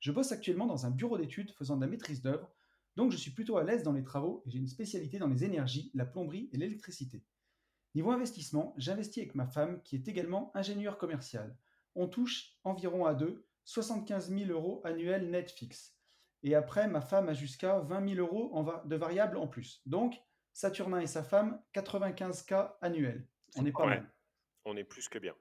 [0.00, 2.50] Je bosse actuellement dans un bureau d'études faisant de la maîtrise d'œuvre
[2.96, 5.44] donc je suis plutôt à l'aise dans les travaux et j'ai une spécialité dans les
[5.44, 7.24] énergies, la plomberie et l'électricité.
[7.94, 11.56] Niveau investissement, j'investis avec ma femme qui est également ingénieure commerciale.
[11.94, 15.96] On touche environ à deux 75 000 euros annuels net fixe.
[16.42, 19.82] Et après, ma femme a jusqu'à 20 000 euros en va- de variables en plus.
[19.86, 20.14] Donc,
[20.52, 23.26] Saturnin et sa femme, 95K annuels.
[23.56, 23.88] On est pas Ouais.
[23.96, 24.12] mal.
[24.64, 25.34] On est plus que bien.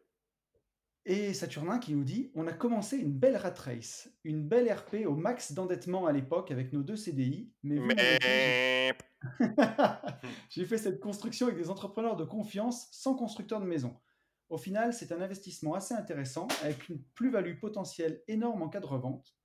[1.05, 5.05] Et Saturnin qui nous dit on a commencé une belle rat race, une belle RP
[5.07, 8.89] au max d'endettement à l'époque avec nos deux CDI, mais Mais
[10.49, 13.97] j'ai fait cette construction avec des entrepreneurs de confiance sans constructeur de maison.
[14.49, 18.87] Au final, c'est un investissement assez intéressant avec une plus-value potentielle énorme en cas de
[18.87, 19.35] revente.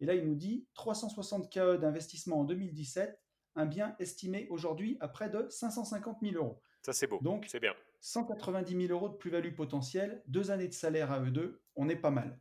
[0.00, 3.20] Et là, il nous dit 360 KE d'investissement en 2017,
[3.54, 6.60] un bien estimé aujourd'hui à près de 550 000 euros.
[6.82, 7.18] ça, c'est beau.
[7.22, 7.74] Donc, c'est bien.
[8.00, 11.96] 190 000 euros de plus-value potentielle, deux années de salaire à eux deux, on est
[11.96, 12.38] pas mal.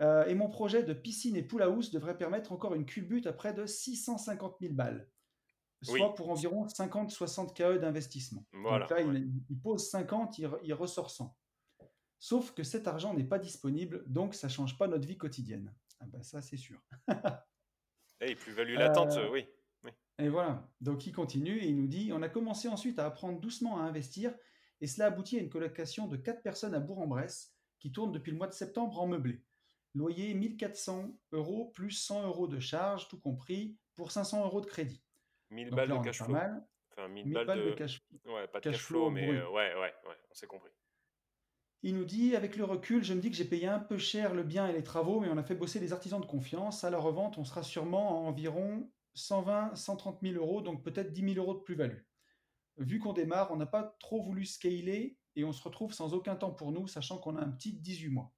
[0.00, 3.32] Euh, et mon projet de piscine et pool house devrait permettre encore une culbute à
[3.32, 5.08] près de 650 000 balles,
[5.82, 6.14] soit Oui.
[6.16, 8.44] pour environ 50-60 KE d'investissement.
[8.52, 9.14] Voilà, Donc là, ouais.
[9.16, 11.36] il, il pose 50, il, re- il ressort 100.
[12.18, 15.74] Sauf que cet argent n'est pas disponible, donc ça change pas notre vie quotidienne.
[16.00, 16.80] Ah ben ça, c'est sûr.
[18.20, 19.46] Et plus-value latente, Euh, oui.
[20.18, 20.68] Et voilà.
[20.82, 23.84] Donc il continue et il nous dit on a commencé ensuite à apprendre doucement à
[23.84, 24.34] investir
[24.82, 28.36] et cela aboutit à une colocation de 4 personnes à Bourg-en-Bresse qui tourne depuis le
[28.36, 29.42] mois de septembre en meublé.
[29.94, 35.02] Loyer 1400 euros plus 100 euros de charges, tout compris, pour 500 euros de crédit.
[35.50, 36.32] 1000 Donc balles là, de cash flow.
[36.32, 36.66] mal.
[36.92, 37.70] Enfin, 1000 1000 balles, balles de...
[37.70, 40.34] de cash Ouais, pas de cash cash flow, flow mais euh, ouais, ouais, ouais, on
[40.34, 40.70] s'est compris.
[41.82, 44.34] Il nous dit, avec le recul, je me dis que j'ai payé un peu cher
[44.34, 46.84] le bien et les travaux, mais on a fait bosser des artisans de confiance.
[46.84, 51.34] À la revente, on sera sûrement à environ 120, 130 000 euros, donc peut-être 10
[51.34, 52.02] 000 euros de plus-value.
[52.76, 56.36] Vu qu'on démarre, on n'a pas trop voulu scaler et on se retrouve sans aucun
[56.36, 58.34] temps pour nous, sachant qu'on a un petit 18 mois.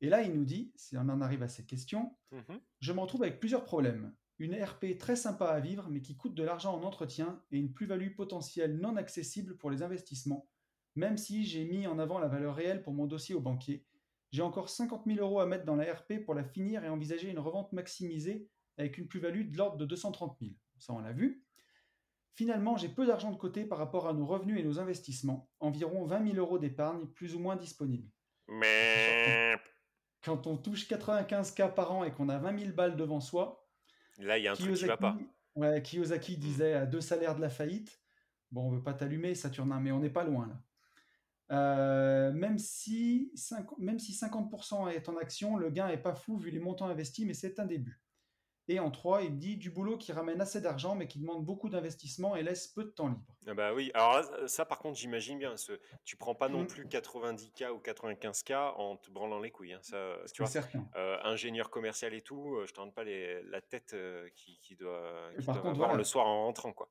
[0.00, 2.60] Et là, il nous dit, si on en arrive à ces questions, Mhm.
[2.80, 4.16] je me retrouve avec plusieurs problèmes.
[4.42, 7.72] Une RP très sympa à vivre, mais qui coûte de l'argent en entretien et une
[7.72, 10.48] plus-value potentielle non accessible pour les investissements,
[10.96, 13.86] même si j'ai mis en avant la valeur réelle pour mon dossier au banquier.
[14.32, 17.30] J'ai encore 50 000 euros à mettre dans la RP pour la finir et envisager
[17.30, 20.50] une revente maximisée avec une plus-value de l'ordre de 230 000.
[20.80, 21.44] Ça, on l'a vu.
[22.34, 26.04] Finalement, j'ai peu d'argent de côté par rapport à nos revenus et nos investissements, environ
[26.04, 28.10] 20 000 euros d'épargne plus ou moins disponibles.
[28.48, 29.54] Mais
[30.24, 33.61] Quand on touche 95K par an et qu'on a 20 000 balles devant soi,
[34.26, 35.16] là, il y a un truc qui va pas.
[35.56, 38.00] ouais, Kiyosaki disait à deux salaires de la faillite.
[38.50, 40.62] Bon, on veut pas t'allumer, Saturnin, mais on n'est pas loin là.
[41.50, 46.38] Euh, même, si 50, même si 50% est en action, le gain est pas fou
[46.38, 48.00] vu les montants investis, mais c'est un début.
[48.68, 51.68] Et en 3, il dit du boulot qui ramène assez d'argent, mais qui demande beaucoup
[51.68, 53.34] d'investissement et laisse peu de temps libre.
[53.48, 55.56] Ah bah oui, alors là, ça par contre, j'imagine bien.
[55.56, 55.72] Ce...
[56.04, 56.66] Tu prends pas non Mm.
[56.68, 59.72] plus 90K ou 95K en te branlant les couilles.
[59.72, 60.88] hein, Ça, tu vois, certain.
[60.94, 64.60] euh, ingénieur commercial et tout, euh, je te rends pas les- la tête euh, qui,
[64.60, 65.98] qui doit, qui doit contre, avoir voilà.
[65.98, 66.72] le soir en rentrant.
[66.72, 66.88] Quoi.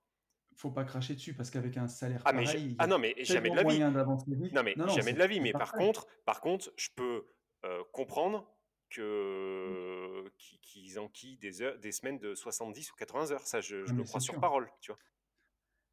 [0.58, 3.50] Faut pas cracher dessus parce qu'avec un salaire Ah, mais, pareil, ah non, mais jamais
[3.50, 3.80] de la vie.
[3.80, 5.40] Non, mais Non, non, jamais de la vie.
[5.40, 7.26] Mais par contre, par contre, je peux
[7.64, 8.46] euh, comprendre
[8.92, 13.46] que qui- qu'ils enquillent des heures, des semaines de 70 ou 80 heures.
[13.48, 14.70] Ça, je, je Ah, le crois sur parole.
[14.82, 15.00] Tu vois.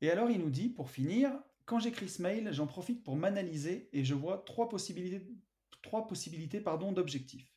[0.01, 1.33] Et alors, il nous dit, pour finir,
[1.65, 5.27] quand j'écris ce mail, j'en profite pour m'analyser et je vois trois possibilités,
[5.83, 7.53] trois possibilités pardon, d'objectifs.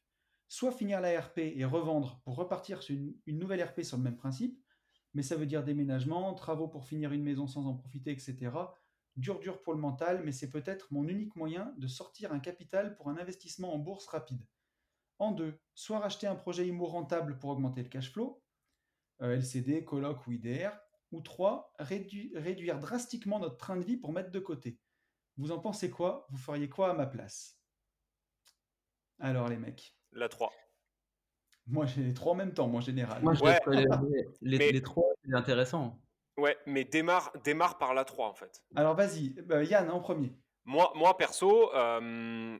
[0.48, 4.04] Soit finir la RP et revendre pour repartir sur une, une nouvelle RP sur le
[4.04, 4.60] même principe,
[5.14, 8.52] mais ça veut dire déménagement, travaux pour finir une maison sans en profiter, etc.
[9.18, 12.96] Dur, dur pour le mental, mais c'est peut-être mon unique moyen de sortir un capital
[12.96, 14.46] pour un investissement en bourse rapide.
[15.22, 18.42] En deux, soit racheter un projet IMO rentable pour augmenter le cash flow,
[19.22, 20.72] euh, LCD, coloc ou IDR,
[21.12, 24.80] ou trois, rédu- réduire drastiquement notre train de vie pour mettre de côté.
[25.38, 26.26] Vous en pensez quoi?
[26.32, 27.60] Vous feriez quoi à ma place?
[29.20, 30.52] Alors les mecs, La 3.
[31.68, 33.22] moi j'ai les trois en même temps, moi en général.
[33.22, 33.60] Moi, je Ouais.
[33.68, 36.02] les, les, les, Mais- les trois, c'est intéressant.
[36.36, 38.64] Ouais, mais démarre, démarre par la 3 en fait.
[38.74, 40.34] Alors vas-y, bah, Yann en premier.
[40.66, 42.58] Moi, moi perso, euh,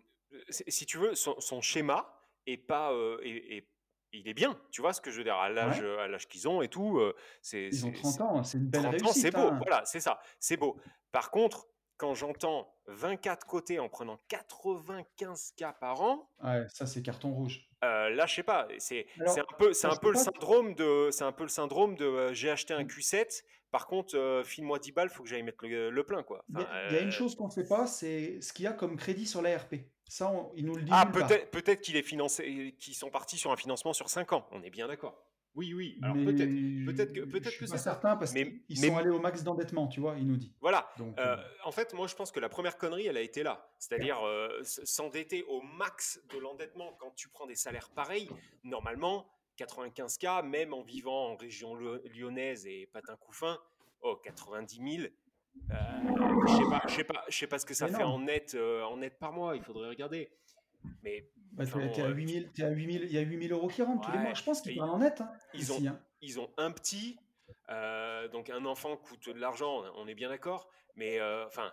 [0.50, 2.92] si si tu veux, son, son schéma est pas,
[3.24, 3.68] est-
[4.14, 4.60] il est bien.
[4.72, 5.36] Tu vois ce que je veux dire?
[5.38, 7.00] À l'âge, à l'âge qu'ils ont et tout.
[7.00, 9.22] euh, c'est, Ils ont c'est- 30 ans, c'est une belle 30 ans, réussite.
[9.22, 9.40] c'est beau.
[9.48, 9.60] hein.
[9.66, 10.78] Voilà, c'est ça, c'est beau.
[11.14, 11.68] Par contre,
[11.98, 17.68] quand j'entends 24 côtés en prenant 95 cas par an, Ouais, ça c'est carton rouge.
[17.84, 18.68] euh, là, je sais pas.
[18.80, 21.96] C'est un peu, c'est moi, un peu le syndrome de, c'est un peu le syndrome
[21.96, 22.88] de, euh, j'ai acheté un Mm.
[22.88, 23.44] Q7.
[23.72, 26.44] Par contre, file-moi 10 balles, faut que j'aille mettre le, le plein, quoi.
[26.50, 28.68] Il y, Enfin, y a une chose qu'on ne sait pas, c'est ce qu'il y
[28.68, 29.76] a comme crédit sur la RP.
[30.12, 33.38] Ça, on- il nous le dit Ah, peut-être peut qu'il est financé, qu'ils sont partis
[33.38, 34.46] sur un financement sur 5 ans.
[34.52, 35.24] On est bien d'accord.
[35.56, 35.98] Oui, oui.
[36.04, 39.22] Alors peut-être, peut-être que, peut-être que c'est certain parce Mais- qu'ils mais- sont allés au
[39.22, 40.54] max d'endettement, tu vois, il nous dit.
[40.60, 40.90] Voilà.
[40.98, 43.42] Donc, Euh, euh, en fait, moi, je pense que la première connerie, elle a été
[43.42, 43.70] là.
[43.80, 48.30] C'est-à-dire euh, s'endetter au max de l'endettement quand tu prends des salaires pareils.
[48.66, 53.58] Normalement, 95K, même en vivant en région lyonnaise et patin couffin,
[54.02, 55.08] oh, 90 000,
[55.70, 58.56] je sais pas, je sais pas, je sais pas ce que ça fait en net,
[58.56, 59.56] en net par mois.
[59.56, 60.32] Il faudrait regarder.
[61.04, 64.34] Mais bah, 8000, à 8000, il y a 8000 euros qui rentrent tous les mois.
[64.34, 65.22] Je pense qu'ils parlent en net.
[65.22, 66.00] Hein, ils, ont, hein.
[66.22, 67.20] ils ont un petit,
[68.32, 70.70] donc un enfant coûte de l'argent, on est bien d'accord.
[70.96, 71.72] Mais enfin,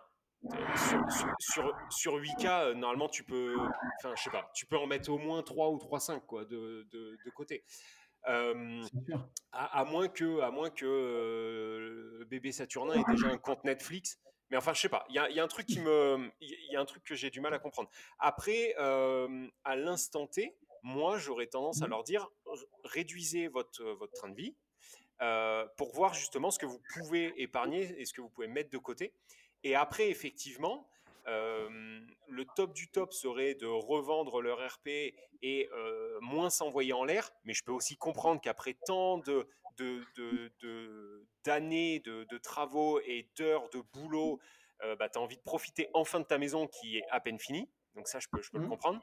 [1.38, 3.56] sur, sur, 8K, normalement, tu peux,
[3.98, 6.44] enfin, je sais pas, tu peux en mettre au moins 3 ou 3, 5 quoi,
[6.44, 7.64] de, de, de côté.
[8.24, 8.52] À,
[9.52, 14.18] à, moins que, à moins que bébé Saturnin ait déjà un compte Netflix.
[14.50, 15.04] Mais enfin, je sais pas.
[15.10, 17.14] Il y a, y a, un truc qui me, il y a un truc que
[17.14, 17.90] j'ai du mal à comprendre.
[18.18, 21.90] Après, à l'instant T, moi, j'aurais tendance à mmh.
[21.90, 22.28] leur dire
[22.84, 24.54] réduisez votre votre train de vie
[25.76, 28.78] pour voir justement ce que vous pouvez épargner et ce que vous pouvez mettre de
[28.78, 29.12] côté.
[29.64, 30.88] Et après, effectivement,
[31.28, 34.88] euh, le top du top serait de revendre leur RP
[35.42, 37.30] et euh, moins s'envoyer en l'air.
[37.44, 39.48] Mais je peux aussi comprendre qu'après tant de,
[41.44, 44.40] d'années de, de, travaux et d'heures de boulot,
[44.82, 47.38] euh, bah, tu as envie de profiter enfin de ta maison qui est à peine
[47.38, 47.68] finie.
[47.94, 48.70] Donc ça, je peux, je peux le mmh.
[48.70, 49.00] comprendre.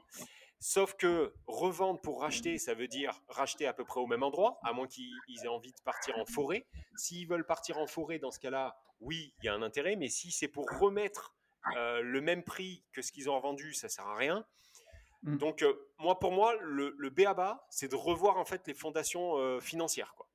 [0.58, 4.58] Sauf que revendre pour racheter, ça veut dire racheter à peu près au même endroit,
[4.62, 6.66] à moins qu'ils aient envie de partir en forêt.
[6.96, 10.08] S'ils veulent partir en forêt, dans ce cas-là, oui, il y a un intérêt, mais
[10.08, 11.34] si c'est pour remettre
[11.76, 14.46] euh, le même prix que ce qu'ils ont vendu, ça sert à rien.
[15.22, 15.38] Mm.
[15.38, 19.36] Donc, euh, moi, pour moi, le, le BABA, c'est de revoir en fait les fondations
[19.38, 20.28] euh, financières, quoi.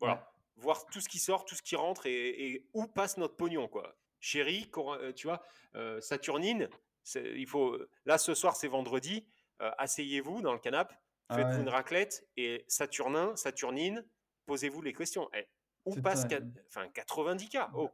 [0.00, 3.68] Voilà, voir tout ce qui sort, tout ce qui rentre et, où passe notre pognon,
[3.68, 3.96] quoi.
[4.20, 4.70] Chérie,
[5.16, 5.42] tu vois,
[6.00, 6.68] Saturnine,
[7.14, 7.78] il faut.
[8.04, 9.26] Là, ce soir, c'est vendredi.
[9.58, 10.94] asseyez-vous dans le canapé,
[11.28, 14.04] ah faites-vous une raclette et Saturnin, Saturnine,
[14.46, 15.30] posez-vous les questions.
[15.34, 15.46] Eh,
[15.86, 16.26] où passe
[16.68, 17.58] enfin, 90 k?
[17.74, 17.90] Oh.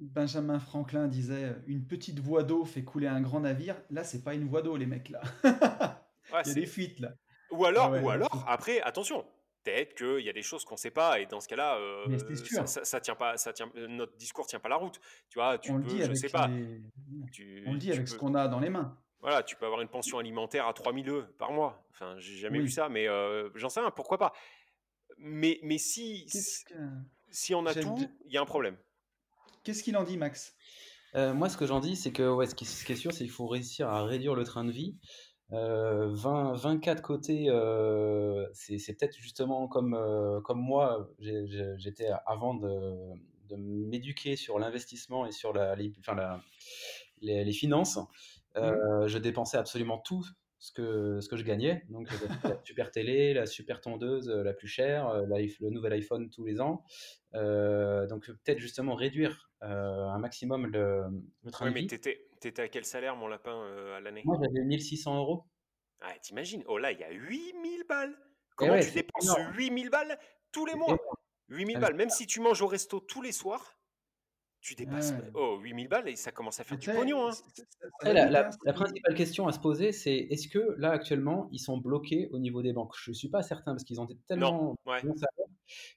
[0.00, 3.76] Benjamin Franklin disait une petite voie d'eau fait couler un grand navire.
[3.90, 5.20] Là, c'est pas une voie d'eau, les mecs là.
[6.44, 7.12] Il y a des fuites là.
[7.50, 9.24] Ou alors, ou alors, après, attention.
[9.62, 12.18] Peut-être qu'il y a des choses qu'on ne sait pas et dans ce cas-là, euh,
[12.66, 15.00] ça, ça, tient pas, ça tient, notre discours tient pas la route.
[15.30, 16.50] Tu vois, tu on peux, le dit je sais pas.
[16.50, 18.94] on le dit avec ce qu'on a dans les mains.
[19.20, 21.82] Voilà, tu peux avoir une pension alimentaire à 3000 euros par mois.
[21.92, 24.34] Enfin, j'ai jamais vu ça, mais euh, j'en sais rien, pourquoi pas.
[25.16, 26.28] Mais, mais si,
[27.30, 28.76] si on a tout, il y a un problème.
[29.64, 30.54] Qu'est-ce qu'il en dit, Max?
[31.16, 33.30] Euh, Moi, ce que j'en dis, c'est que ouais, ce, qui, est sûr, c'est qu'il
[33.30, 34.96] faut réussir à réduire le train de vie.
[35.50, 43.14] 20, 24 côtés, euh, c'est peut-être justement comme, euh, comme moi, j'étais avant de,
[43.48, 46.42] de m'éduquer sur l'investissement et sur la, les, enfin la,
[47.20, 47.98] les, finances.
[48.56, 49.06] Mmh.
[49.06, 50.26] Je dépensais absolument tout
[50.64, 51.84] ce que, ce que je gagnais.
[51.90, 56.30] Donc, la super télé, la super tondeuse euh, la plus chère, euh, le nouvel iPhone
[56.30, 56.82] tous les ans.
[57.34, 61.04] Euh, donc, peut-être justement réduire un maximum le,
[61.42, 64.22] le train oui, mais t'étais, étais à quel salaire, mon lapin, à l'année?
[64.24, 65.46] Moi, j'avais 1600 euros.
[66.00, 66.62] Ah, t'imagines?
[66.66, 68.16] Oh là, il y a 8000 balles!
[68.56, 70.18] Comment tu dépenses 8000 balles
[70.52, 70.96] tous les mois?
[71.48, 73.78] 8000 balles, même si tu manges au resto tous les soirs,
[74.60, 77.28] tu dépasses oh, 8000 balles et ça commence à faire du pognon.
[77.28, 77.32] Hein.
[78.02, 82.38] La, principale question à se poser, c'est est-ce que là actuellement ils sont bloqués au
[82.38, 82.94] niveau des banques?
[82.96, 85.02] Je ne suis pas certain parce qu'ils ont tellement ouais.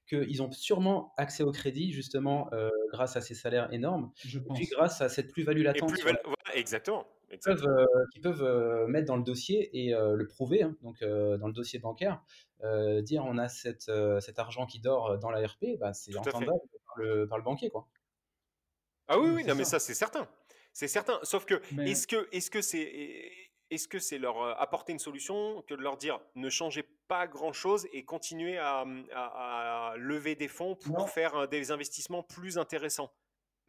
[0.08, 4.42] Qu'ils ont sûrement accès au crédit justement euh, grâce à ces salaires énormes Je et
[4.56, 5.92] puis grâce à cette plus-value latente.
[6.54, 7.08] exactement.
[7.30, 7.86] Qui peuvent, euh,
[8.24, 12.24] peuvent euh, mettre dans le dossier et le prouver, hein, donc dans le dossier bancaire,
[13.02, 16.98] dire on a cette, cet argent qui dort dans la RP, bah, c'est entendable par
[16.98, 17.70] le, par le banquier.
[17.70, 17.88] Quoi.
[19.10, 20.28] Ah oui, oui, non, mais ça, c'est certain.
[20.74, 21.20] C'est certain.
[21.24, 25.74] Sauf que, est-ce que est-ce que c'est est-ce que c'est leur apporter une solution que
[25.74, 31.10] de leur dire ne changez pas grand-chose et continuez à, à, lever des fonds pour
[31.10, 33.12] faire des investissements plus intéressants?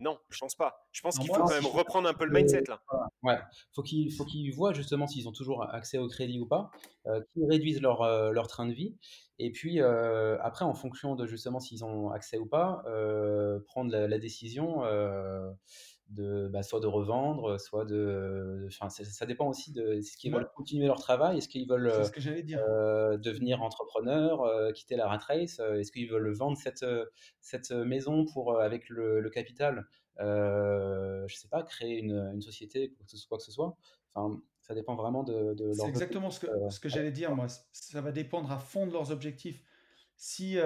[0.01, 0.86] Non, je pense pas.
[0.92, 2.80] Je pense qu'il faut quand même reprendre un peu le mindset là.
[3.24, 3.38] Ouais,
[3.74, 6.70] faut qu'ils faut qu'ils voient justement s'ils ont toujours accès au crédit ou pas,
[7.07, 8.96] euh, qu'ils réduisent leur, euh, leur train de vie,
[9.40, 13.90] et puis euh, après en fonction de justement s'ils ont accès ou pas, euh, prendre
[13.90, 14.84] la, la décision
[16.11, 18.67] de bah, soit de revendre, soit de.
[18.69, 22.11] Enfin, ça, dépend aussi de ce qu'ils veulent continuer leur travail, est-ce qu'ils veulent ce
[22.11, 22.61] que dire.
[22.61, 26.85] Euh, devenir entrepreneur, euh, quitter la rat race, euh, est-ce qu'ils veulent vendre cette,
[27.41, 29.87] cette maison pour avec le, capital,
[30.19, 33.77] je sais pas, créer une, une, société, quoi que, ce soit, quoi que ce soit.
[34.15, 37.47] Enfin, ça dépend vraiment de, de C'est exactement ce que, ce que j'allais dire, moi.
[37.73, 39.63] Ça va dépendre à fond de leurs objectifs.
[40.17, 40.57] Si,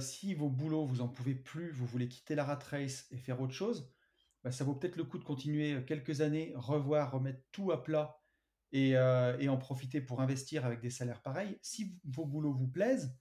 [0.00, 3.40] si vos boulots, vous en pouvez plus, vous voulez quitter la rat race et faire
[3.40, 3.92] autre chose,
[4.44, 7.82] bah, ça vaut peut-être le coup de continuer euh, quelques années, revoir, remettre tout à
[7.82, 8.20] plat
[8.74, 11.58] euh, et, en profiter pour investir avec des salaires pareils.
[11.62, 13.16] Si vos boulots vous plaisent,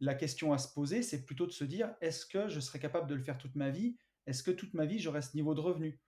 [0.00, 3.08] la question à se poser, c'est plutôt de se dire, est-ce que je serai capable
[3.08, 3.96] de le faire toute ma vie?
[4.26, 6.00] Est-ce que toute ma vie, j'aurai ce niveau de revenu?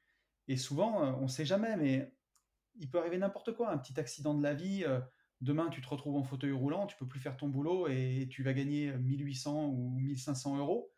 [0.48, 2.14] Et souvent, euh, on ne sait jamais, mais
[2.78, 4.84] il peut arriver n'importe quoi, un petit accident de la vie.
[5.40, 8.42] Demain, tu te retrouves en fauteuil roulant, tu peux plus faire ton boulot et tu
[8.42, 10.92] vas gagner 1800 ou 1500 euros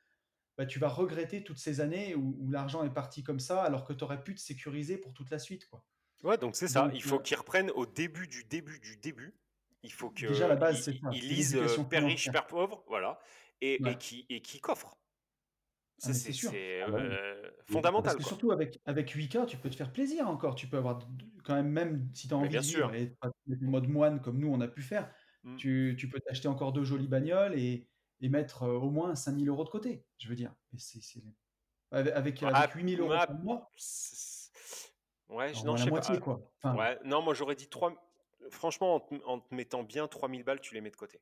[0.59, 3.85] bah, tu vas regretter toutes ces années où, où l'argent est parti comme ça, alors
[3.85, 5.87] que tu aurais pu te sécuriser pour toute la suite, quoi.
[6.25, 6.83] Ouais, donc c'est ça.
[6.83, 9.39] Donc, Il faut euh, qu'ils reprennent au début du début du début.
[9.85, 12.31] Il faut déjà, la base, c'est ça, ils lisent euh, Père riche.
[12.33, 13.21] Père pauvre, voilà,
[13.61, 13.93] et, Ouais.
[13.93, 14.99] et qui et qui coffrent.
[16.03, 16.51] Ah, Ça, c'est c'est sûr.
[16.51, 18.29] c'est, Ah bah euh, Parce fondamental, que quoi.
[18.29, 20.55] surtout avec, avec 8K, tu peux te faire plaisir encore.
[20.55, 21.01] Tu peux avoir
[21.45, 22.95] quand même, même si tu as envie bien de sûr.
[22.95, 23.31] et en
[23.61, 25.13] mode moine comme nous on a pu faire,
[25.45, 25.57] Mm.
[25.57, 27.89] tu, tu peux t'acheter encore deux jolies bagnoles et,
[28.21, 30.05] et mettre euh, au moins 5000 euros de côté.
[30.19, 31.01] Je veux dire, Mais c'est,
[31.91, 33.71] avec, avec, Ah, avec 8000 euros ah, par mois,
[35.29, 36.21] ouais, non, je la sais moitié, pas.
[36.21, 36.41] quoi.
[36.63, 37.95] Enfin, Ouais, non, moi j'aurais dit 3.
[38.51, 41.21] Franchement, en te, en te mettant bien 3000 balles, tu les mets de côté.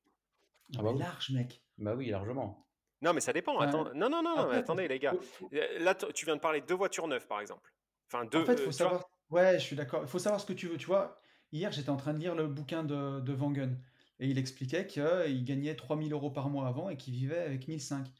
[0.75, 0.99] non, Ah bah oui.
[0.99, 1.63] large, mec.
[1.79, 2.67] Bah oui, largement.
[3.03, 3.57] Non, mais ça dépend.
[3.57, 5.15] Enfin, Attends, non, non, non, après, attendez, les gars.
[5.53, 7.73] Euh, Là, tu viens de parler de deux voitures neuves, par exemple.
[8.11, 8.43] Enfin, deux.
[8.43, 9.11] En fait, euh, faut vois savoir.
[9.31, 10.03] Ouais, je suis d'accord.
[10.03, 10.77] Il faut savoir ce que tu veux.
[10.77, 11.21] Tu vois,
[11.53, 13.79] hier, j'étais en train de lire le bouquin de, de Vangen
[14.19, 18.07] et il expliquait qu'il gagnait 3000 euros par mois avant et qu'il vivait avec 1005.
[18.09, 18.13] Et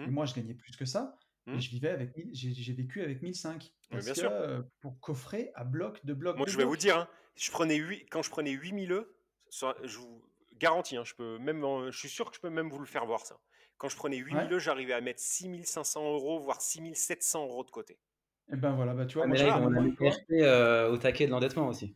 [0.00, 0.10] Hmm.
[0.10, 3.62] moi, je gagnais plus que ça et je vivais avec 1000 j'ai vécu avec 1005
[3.90, 4.30] Mais parce bien que sûr.
[4.32, 7.50] euh, pour coffrer à bloc de bloc Moi, de je vais vous dire, hein, je
[7.52, 9.14] prenais 8, quand je prenais 8000 E,
[9.50, 10.22] ça- je vous
[10.54, 12.86] garantis, hein, je, peux même, en- je suis sûr que je peux même vous le
[12.86, 13.38] faire voir ça.
[13.76, 14.54] Quand je prenais 8000 Ouais.
[14.54, 17.98] E, j'arrivais à mettre 6500 euros, voire 6700 euros de côté.
[18.52, 20.10] Et ben voilà, bah tu vois, moi mais là, un que toi.
[20.10, 21.94] RP euh, au taquet de l'endettement aussi.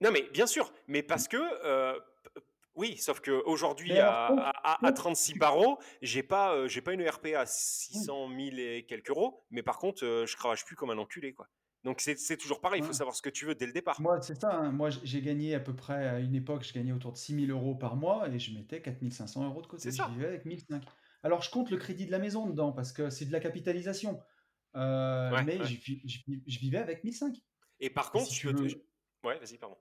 [0.00, 1.36] Non, mais bien sûr, mais parce que.
[1.36, 1.98] euh,
[2.76, 6.92] oui, sauf qu'aujourd'hui, à, alors, à, à- à 36 barreaux, j'ai pas, euh, j'ai pas
[6.92, 10.76] une RP à 600 000 et quelques euros, mais par contre, euh, je cravache plus
[10.76, 11.48] comme un enculé, quoi.
[11.84, 14.00] Donc c'est toujours pareil, il faut savoir ce que tu veux dès le départ.
[14.00, 14.52] Moi, c'est ça.
[14.52, 14.72] hein.
[14.72, 17.76] Moi, j'ai gagné à peu près à une époque, je gagnais autour de 6000 euros
[17.76, 19.84] par mois et je mettais 4500 euros de côté.
[19.84, 20.08] C'est Je ça.
[20.08, 20.82] vivais avec 1005.
[21.22, 24.20] Alors, je compte le crédit de la maison dedans parce que c'est de la capitalisation.
[24.74, 25.64] Euh, Ouais, mais ouais.
[25.64, 27.36] je, vi- je vi- je vivais avec 1005.
[27.78, 28.68] Et par contre, si tu te- veux.
[29.24, 29.76] Ouais, vas-y, pardon.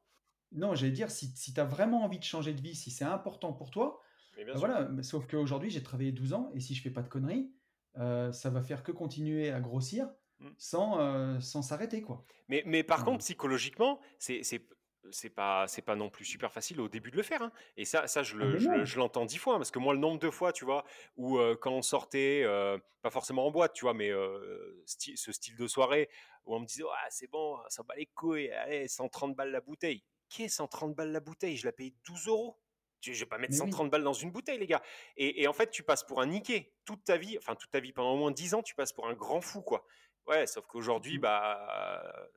[0.55, 3.05] Non, j'allais dire, si, si tu as vraiment envie de changer de vie, si c'est
[3.05, 4.01] important pour toi,
[4.37, 4.67] Mais bien bah sûr.
[4.67, 4.87] voilà.
[4.89, 7.51] mais Sauf qu'aujourd'hui, j'ai travaillé 12 ans et si je fais pas de conneries,
[7.97, 10.49] euh, ça va faire que continuer à grossir Mm.
[10.57, 12.25] sans euh, sans s'arrêter, quoi.
[12.49, 16.89] Mais, mais par contre, psychologiquement, c'est c'est pas c'est pas non plus super facile au
[16.89, 17.41] début de le faire.
[17.41, 17.51] hein.
[17.77, 20.19] Et ça, ça je le je, l'entends dix fois hein, parce que moi, le nombre
[20.19, 20.83] de fois, tu vois,
[21.15, 25.31] où euh, quand on sortait, euh, pas forcément en boîte, tu vois, mais euh, ce
[25.31, 26.09] style de soirée
[26.45, 29.61] où on me disait, ah, c'est bon, ça bat les couilles, allez, 130 balles la
[29.61, 30.03] bouteille.
[30.29, 32.59] Qu'est 130 balles la bouteille Je la paye 12 euros.
[33.01, 33.69] Je vais pas mettre Mais oui.
[33.71, 34.81] 130 balles dans une bouteille, les gars.
[35.15, 37.79] Et, et en fait, tu passes pour un niqué toute ta vie, enfin toute ta
[37.79, 39.85] vie, pendant au moins 10 ans, tu passes pour un grand fou, quoi.
[40.25, 41.21] Ouais, sauf qu'aujourd'hui, Mm.
[41.21, 42.01] bah.
[42.17, 42.27] euh,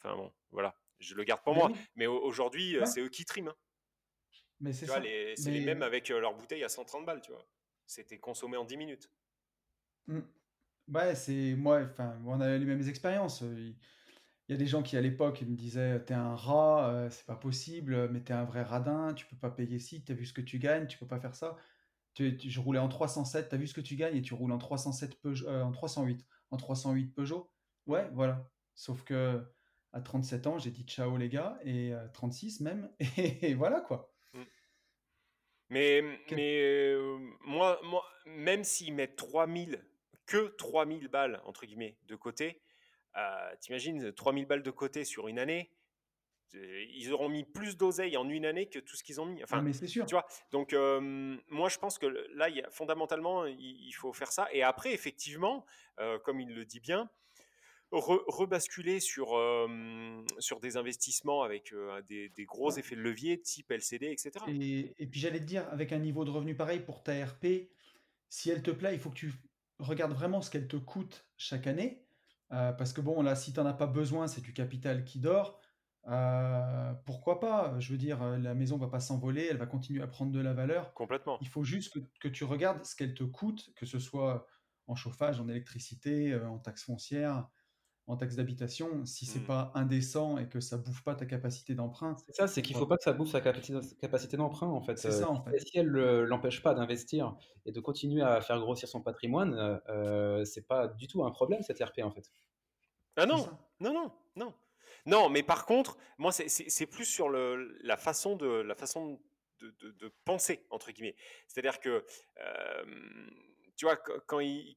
[0.00, 0.76] Enfin bon, voilà.
[1.00, 1.70] Je le garde pour Mais moi.
[1.72, 1.78] oui.
[1.96, 2.86] Mais au- aujourd'hui, euh, Ouais.
[2.86, 3.48] c'est eux qui triment.
[3.48, 3.56] hein.
[4.60, 4.98] Mais c'est ça.
[4.98, 7.46] les- c'est les mêmes avec euh, leur bouteille à 130 balles, tu vois.
[7.86, 9.08] C'était consommé en 10 minutes.
[10.08, 10.20] Mm.
[10.88, 13.42] Ouais, c'est moi, enfin, on a les mêmes expériences.
[14.48, 17.10] Il y a des gens qui à l'époque ils me disaient t'es un rat, euh,
[17.10, 20.24] c'est pas possible, mais t'es un vrai radin, tu peux pas payer ci, t'as vu
[20.24, 21.56] ce que tu gagnes, tu peux pas faire ça.
[22.14, 24.16] Tu, tu- je roulais en 307, t'as vu ce que tu gagnes?
[24.16, 27.50] Et tu roules en 307 Peugeot, euh, en 308, en 308 Peugeot.
[27.86, 28.50] Ouais, voilà.
[28.74, 29.44] Sauf que
[29.92, 34.12] à 37 ans, j'ai dit ciao les gars et euh, 36 même et, voilà quoi.
[34.34, 34.42] Mm.
[35.70, 39.84] Mais, Que- mais euh, moi, moi, même s'ils mettent 3000,
[40.26, 42.62] que 3000 balles, entre guillemets, de côté,
[43.18, 45.72] euh, t'imagines, 3000 balles de côté sur une année,
[46.54, 49.36] euh, ils auront mis plus d'oseille en une année que tout ce qu'ils ont mis.
[49.36, 50.06] Non, Enfin, mais c'est sûr.
[50.06, 53.92] tu vois, donc euh, moi je pense que là, il y a, fondamentalement, il, il
[53.92, 54.48] faut faire ça.
[54.52, 55.66] Et après, effectivement,
[56.00, 57.10] euh, comme il le dit bien,
[57.92, 62.78] re- rebasculer sur, euh, sur des investissements avec euh, des, des gros Ouais.
[62.80, 64.44] effets de levier type LCD, etc.
[64.48, 67.70] Et, et puis j'allais te dire, avec un niveau de revenu pareil pour ta RP,
[68.30, 69.32] si elle te plaît, il faut que tu
[69.78, 72.04] regardes vraiment ce qu'elle te coûte chaque année.
[72.52, 75.20] Euh, parce que bon, là, si tu n'en as pas besoin, c'est du capital qui
[75.20, 75.60] dort.
[76.06, 77.78] Euh, pourquoi pas?
[77.78, 80.54] Je veux dire, la maison va pas s'envoler, elle va continuer à prendre de la
[80.54, 80.94] valeur.
[80.94, 81.38] Complètement.
[81.40, 84.46] Il faut juste que, que tu regardes ce qu'elle te coûte, que ce soit
[84.86, 87.46] en chauffage, en électricité, euh, en taxes foncières,
[88.08, 89.04] en taxes d'habitation.
[89.04, 89.46] Si c'est Mm.
[89.46, 92.86] pas indécent et que ça bouffe pas ta capacité d'emprunt, C'est ça, c'est qu'il faut
[92.86, 94.98] pas que ça bouffe sa capacité, d'emprunt, en fait.
[94.98, 95.58] C'est Euh, ça, en si- fait.
[95.60, 97.36] si elle ne l'empêche pas d'investir
[97.66, 101.30] et de continuer à faire grossir son patrimoine, euh, euh, c'est pas du tout un
[101.30, 102.32] problème, cette RP, en fait.
[103.16, 103.46] Ah non,
[103.80, 104.54] non, non, non.
[105.06, 109.20] Non, mais par contre, moi, c'est- plus sur le, la façon de, la façon
[109.60, 111.16] de, de- de penser, entre guillemets.
[111.46, 112.04] C'est-à-dire que,
[112.40, 112.84] euh,
[113.76, 114.76] tu vois, quand, ils...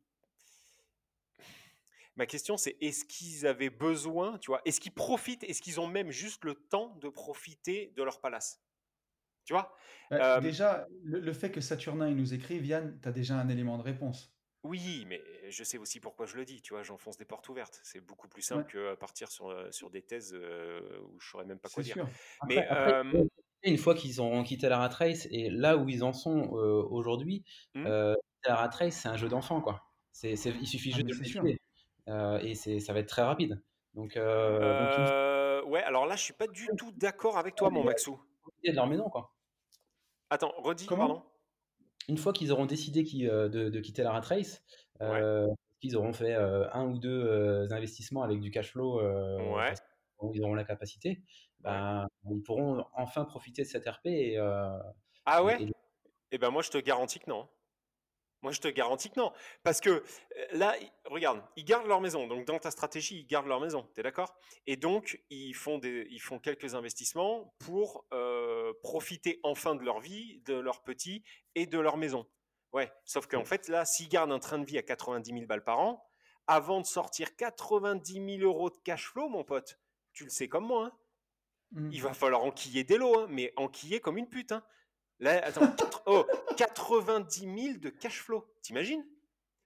[2.22, 5.88] Ma question, c'est est-ce qu'ils avaient besoin, tu vois, est-ce qu'ils profitent, est-ce qu'ils ont
[5.88, 8.62] même juste le temps de profiter de leur palace?
[9.46, 9.76] Tu vois?
[10.12, 13.36] Bah, Euh, déjà, le, le fait que Saturnin il nous écrive, Yann, tu as déjà
[13.40, 14.38] un élément de réponse.
[14.64, 17.80] Oui, mais je sais aussi pourquoi je le dis, tu vois, j'enfonce des portes ouvertes.
[17.84, 21.28] C'est beaucoup plus Ouais, simple que partir sur, euh, sur des thèses euh, où je
[21.30, 21.98] saurais même pas quoi dire.
[21.98, 22.10] sûr.
[22.44, 23.04] Mais Après, euh,
[23.64, 26.84] une fois qu'ils ont quitté la rat race et là où ils en sont euh,
[26.90, 27.44] aujourd'hui,
[27.86, 28.16] euh,
[28.46, 29.82] la rat race, c'est un jeu d'enfant, quoi.
[30.12, 31.52] C'est, c'est- il suffit Ah, juste de le
[32.08, 33.62] et ça va être très rapide.
[33.94, 38.20] Donc, ouais, alors là, je suis pas du tout d'accord avec toi, mon Maxou.
[38.66, 39.34] de leur maison, quoi.
[40.30, 41.08] Attends, redis, Comment?
[41.08, 41.24] pardon.
[42.08, 44.62] Une fois qu'ils auront décidé de, de quitter la rat race,
[45.80, 49.02] qu'ils auront fait un ou deux investissements avec du cash flow,
[49.56, 49.74] Ouais.
[50.32, 51.22] qu'ils auront la capacité,
[51.60, 54.78] ben, ils pourront enfin profiter de cette RP et, euh,
[55.26, 55.64] Ah et- ouais?
[55.64, 55.72] et-
[56.32, 57.48] Eh ben moi, je te garantis que non.
[58.42, 59.32] Moi, je te garantis que non.
[59.64, 60.04] Parce que euh,
[60.54, 60.76] là,
[61.06, 62.28] regarde, ils gardent leur maison.
[62.28, 63.88] Donc, dans ta stratégie, ils gardent leur maison.
[63.94, 64.36] Tu es d'accord?
[64.66, 70.00] Et donc, ils font, des, ils font quelques investissements pour euh, profiter enfin de leur
[70.00, 71.24] vie, de leurs petits
[71.56, 72.26] et de leur maison.
[72.74, 75.64] Ouais, sauf qu'en fait, là, s'ils gardent un train de vie à 90 000 balles
[75.64, 76.04] par an,
[76.48, 79.78] avant de sortir 90 000 euros de cash flow, mon pote,
[80.14, 80.98] tu le sais comme moi, hein,
[81.74, 81.90] Mm.
[81.94, 84.52] il va falloir enquiller des lots, hein, mais enquiller comme une pute.
[84.52, 84.62] hein.
[85.22, 86.26] Là, attends, quatre- oh,
[86.58, 89.06] 90 000 de cash flow, t'imagines?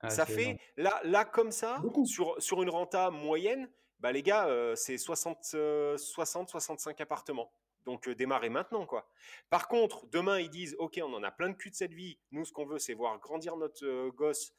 [0.02, 0.58] Ah, Ça fait, énorme.
[0.78, 2.06] là, là comme ça, Beaucoup.
[2.06, 7.52] sur, sur une renta moyenne, bah, les gars, euh, c'est 60, euh, 60, 65 appartements.
[7.86, 9.10] Donc euh, démarrez maintenant, quoi.
[9.50, 12.20] Par contre, demain, ils disent, OK, on en a plein de cul de cette vie.
[12.32, 14.54] Nous, ce qu'on veut, c'est voir grandir notre euh, gosse.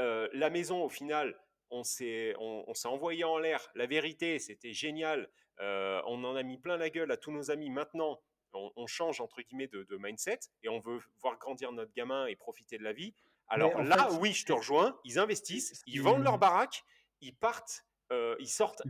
[0.00, 1.38] Euh, la maison, au final,
[1.70, 3.66] on s'est on, on s'est envoyé en l'air.
[3.74, 5.30] La vérité, c'était génial.
[5.60, 7.70] Euh, on en a mis plein la gueule à tous nos amis.
[7.70, 8.20] Maintenant,
[8.54, 12.26] on, on change, entre guillemets, de, de mindset et on veut voir grandir notre gamin
[12.26, 13.14] et profiter de la vie.
[13.48, 14.98] Alors là, fait, oui, je te rejoins.
[15.04, 16.84] Ils investissent, ils vendent leur baraque,
[17.20, 18.82] ils partent, euh, ils sortent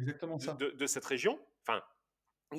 [0.54, 1.38] de- de cette région.
[1.66, 1.82] Enfin,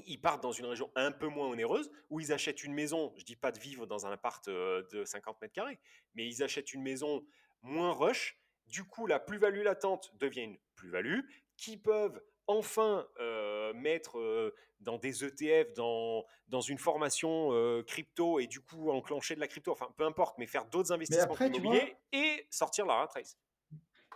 [0.06, 3.14] ils partent dans une région un peu moins onéreuse où ils achètent une maison.
[3.18, 5.80] Je dis pas de vivre dans un appart euh, de 50 mètres carrés,
[6.16, 7.26] mais ils achètent une maison
[7.62, 8.40] moins rush.
[8.68, 11.20] Du coup, la plus-value latente devient une plus-value
[11.58, 18.40] qui peuvent enfin euh, mettre euh, dans des ETF, dans, dans une formation euh, crypto
[18.40, 21.48] et du coup enclencher de la crypto, enfin peu importe, mais faire d'autres investissements après,
[21.48, 23.38] immobiliers et sortir la rat race.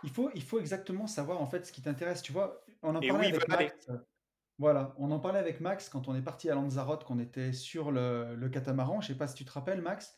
[0.04, 2.22] Il faut, il faut exactement savoir en fait ce qui t'intéresse.
[2.22, 3.64] Tu vois, on en Et parlait avec aller.
[3.66, 3.90] Max.
[4.58, 7.90] Voilà, on en parlait avec Max quand on est parti à Lanzarote, qu'on était sur
[7.92, 9.00] le, le catamaran.
[9.00, 10.16] Je sais pas si tu te rappelles, Max,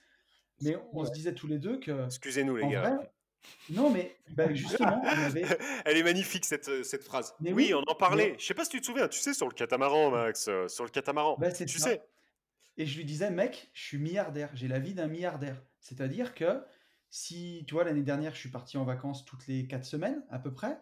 [0.63, 2.97] mais on se disait tous les deux que, Excusez-nous les gars.
[2.97, 3.11] vrai,
[3.71, 5.45] non, mais ben, justement, on avait.
[5.85, 7.35] Elle est magnifique cette, euh, cette phrase.
[7.41, 8.33] Mais oui, oui, on en parlait.
[8.33, 10.69] mais- Je sais pas si tu te souviens, tu sais, sur le catamaran, Max, euh,
[10.69, 11.39] sur le catamaran.
[11.55, 11.91] C'est tu ça.
[11.91, 12.03] sais.
[12.77, 15.63] Et je lui disais, mec, je suis milliardaire, j'ai la vie d'un milliardaire.
[15.81, 16.63] C'est-à-dire que
[17.11, 20.39] si, tu vois, l'année dernière, je suis parti en vacances toutes les quatre semaines, à
[20.39, 20.79] peu près.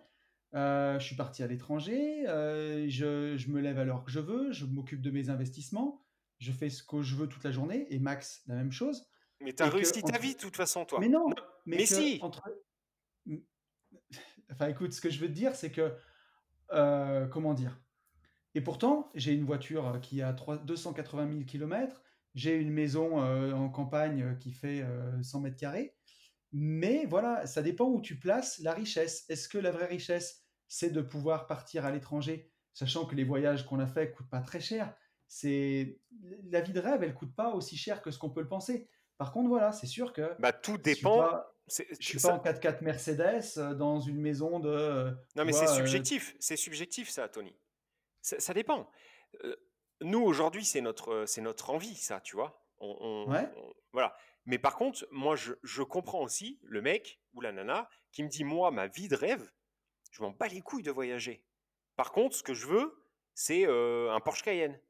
[0.55, 4.21] Euh, je suis parti à l'étranger, euh, je, je me lève à l'heure que je
[4.21, 6.03] veux, je m'occupe de mes investissements,
[6.39, 9.07] je fais ce que je veux toute la journée, et Max, la même chose.
[9.41, 11.01] Mais t'as que réussi ta vie de toute façon, toi.
[11.01, 11.29] Mais non,
[11.69, 12.19] mais, si.
[12.23, 12.43] entre...
[14.51, 15.95] Enfin, écoute, ce que je veux te dire, c'est que,
[16.73, 17.79] euh, comment dire?
[18.55, 22.03] Et pourtant, j'ai une voiture qui a 3 280 000 km,
[22.35, 25.95] j'ai une maison euh, en campagne euh, qui fait euh, 100 mètres carrés,
[26.53, 29.27] mais voilà, ça dépend où tu places la richesse.
[29.29, 33.67] Est-ce que la vraie richesse, c'est de pouvoir partir à l'étranger, sachant que les voyages
[33.67, 34.95] qu'on a fait coûtent pas très cher?
[35.27, 36.01] C'est
[36.51, 38.89] la vie de rêve, elle coûte pas aussi cher que ce qu'on peut le penser.
[39.19, 41.19] Par contre, voilà, c'est sûr que Bah, tout dépend.
[41.19, 44.69] pas, je suis ça- pas en 4x4 Mercedes euh, dans une maison de.
[44.69, 46.35] euh, Non, mais c'est euh, subjectif.
[46.41, 47.55] C'est subjectif, ça, Tony.
[48.23, 48.91] Ça, ça dépend.
[49.45, 49.55] Euh,
[50.01, 52.65] nous, aujourd'hui, c'est notre, c'est notre envie, ça, tu vois.
[52.79, 53.49] On, on- Ouais.
[53.57, 54.17] on- voilà.
[54.47, 58.29] Mais par contre, moi, je, je comprends aussi le mec ou la nana qui me
[58.29, 59.51] dit, moi, ma vie de rêve,
[60.11, 61.45] je m'en bats les couilles de voyager.
[61.97, 63.03] Par contre, ce que je veux,
[63.35, 64.81] c'est euh, un Porsche Cayenne.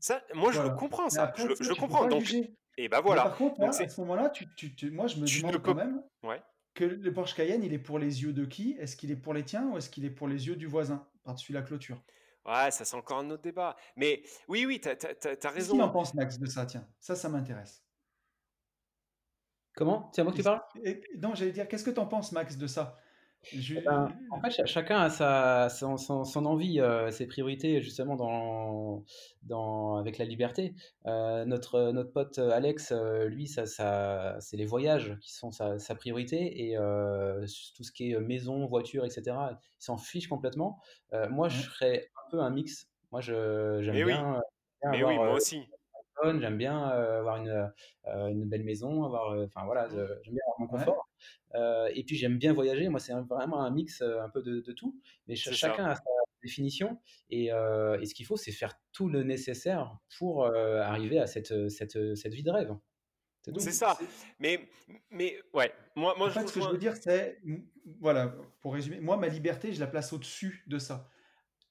[0.00, 1.24] Ça, moi, je le comprends, ça.
[1.24, 2.06] après, je le- je comprends.
[2.06, 2.54] Donc, juger.
[2.78, 3.22] et ben Mais voilà.
[3.24, 5.58] par contre, Donc, là, à ce moment-là, tu, tu- tu- moi, je me demande peux-
[5.60, 6.42] quand même Ouais.
[6.74, 8.76] que le Porsche Cayenne, il est pour les yeux de qui?
[8.80, 11.06] Est-ce qu'il est pour les tiens ou est-ce qu'il est pour les yeux du voisin
[11.24, 12.02] par-dessus la clôture?
[12.46, 13.76] Ouais, ça c'est encore un autre débat.
[13.96, 15.74] Mais oui, oui, t'as as, Qu'est-ce raison.
[15.74, 17.84] qu'il en pense, Max, de ça Tiens, ça, ça m'intéresse.
[19.76, 20.10] Comment?
[20.12, 20.62] C'est à moi que tu parles?
[20.82, 22.98] Et- Non, j'allais dire, qu'est-ce que tu en penses, Max, de ça?
[23.42, 27.80] Je- Ben, en fait, cha- chacun a sa, son, son- son envie, euh, ses priorités,
[27.80, 29.02] justement, dans,
[29.42, 30.74] dans, avec la liberté.
[31.06, 35.50] Euh, notre, notre pote euh, Alex, euh, lui, ça, ça, c'est les voyages qui sont
[35.52, 40.78] sa, sa priorité et tout ce qui est maison, voiture, etc., il s'en fiche complètement.
[41.30, 41.64] Moi, je Ouais.
[41.64, 42.88] serais un peu un mix.
[43.10, 44.12] Moi, j'aime Mais oui.
[44.12, 44.40] bien,
[44.82, 45.68] bien Mais avoir, oui, moi aussi.
[46.24, 47.72] J'aime bien euh, avoir une,
[48.06, 51.08] une belle maison, avoir, enfin voilà, je- j'aime bien avoir mon confort.
[51.94, 52.88] Et puis j'aime bien voyager.
[52.88, 54.98] Moi, c'est vraiment un mix un peu de, de tout.
[55.26, 55.90] Mais ch- chacun ça.
[55.92, 56.02] a sa
[56.42, 57.00] définition.
[57.30, 62.14] Et, et ce qu'il faut, c'est faire tout le nécessaire pour arriver à cette, cette,
[62.14, 62.72] cette vie de rêve.
[63.58, 63.98] C'est ça.
[64.38, 64.68] Mais,
[65.10, 67.40] mais ouais, moi, moi En je fait, ce que je veux dire, c'est,
[68.00, 71.08] voilà, pour résumer, moi, ma liberté, je la place au-dessus de ça.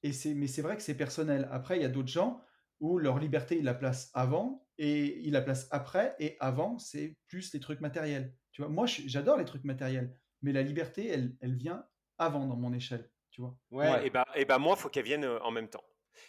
[0.01, 1.47] Et c'est, mais c'est vrai que c'est personnel.
[1.51, 2.41] Après, il y a d'autres gens
[2.79, 6.15] où leur liberté, ils la placent avant et ils la placent après.
[6.19, 8.33] Et avant, c'est plus les trucs matériels.
[8.51, 10.15] Tu vois, moi, j'adore les trucs matériels.
[10.41, 11.85] mais la liberté, elle, elle vient
[12.17, 13.57] avant dans mon échelle, tu vois.
[13.71, 15.83] Ouais, et bah, et bah moi, faut qu'elle vienne en même temps.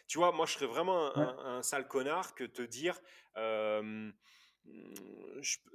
[0.07, 3.01] Tu vois, moi, je serais vraiment un, sale connard que te dire.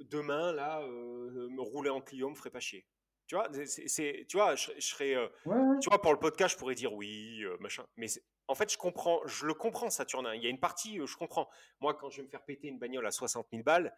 [0.00, 2.86] demain, là, me rouler en Clio me ferait pas chier.
[3.26, 6.92] Tu vois, c'est, tu vois, je, serais, tu vois, pour le podcast, je pourrais dire
[6.92, 7.84] oui, machin.
[7.96, 8.06] Mais
[8.48, 10.34] en fait, je comprends, je le comprends, Saturnin.
[10.34, 11.48] Il y a une partie, je comprends.
[11.80, 13.94] Moi, quand je vais me faire péter une bagnole à 60 000 balles,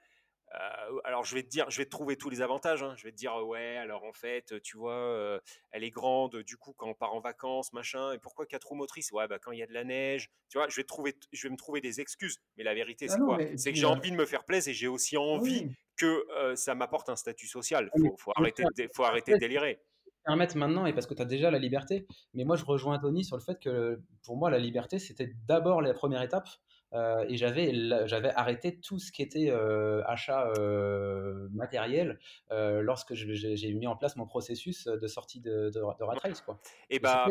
[0.55, 2.83] euh, alors je vais te dire, je vais te trouver tous les avantages.
[2.83, 2.95] Hein.
[2.97, 5.39] Je vais te dire ouais, alors en fait, tu vois, euh,
[5.71, 6.37] elle est grande.
[6.37, 8.13] Du coup, quand on part en vacances, machin.
[8.13, 9.13] Et pourquoi quatre roues motrices?
[9.13, 10.31] Ouais, bah quand il y a de la neige.
[10.49, 12.39] Tu vois, je vais trouver, je vais me trouver des excuses.
[12.57, 13.39] Mais la vérité, ah c'est quoi?
[13.57, 16.75] C'est que j'ai euh envie de me faire plaisir et j'ai aussi envie que ça
[16.75, 17.91] m'apporte un statut social.
[17.99, 19.81] Faut, faut arrêter, de, faut arrêter de délirer
[20.25, 22.07] permettre maintenant et parce que tu as déjà la liberté.
[22.35, 25.83] Mais moi, je rejoins Tony sur le fait que pour moi, la liberté, c'était d'abord
[25.83, 26.49] la première étape.
[26.95, 27.73] Euh, et j'avais,
[28.07, 32.19] j'avais arrêté tout ce qui était euh, achat euh, matériel
[32.51, 36.41] lorsque j'ai mis en place mon processus de sortie de, de, de Rat Race.
[36.41, 36.59] Quoi.
[36.91, 37.27] Et, bah,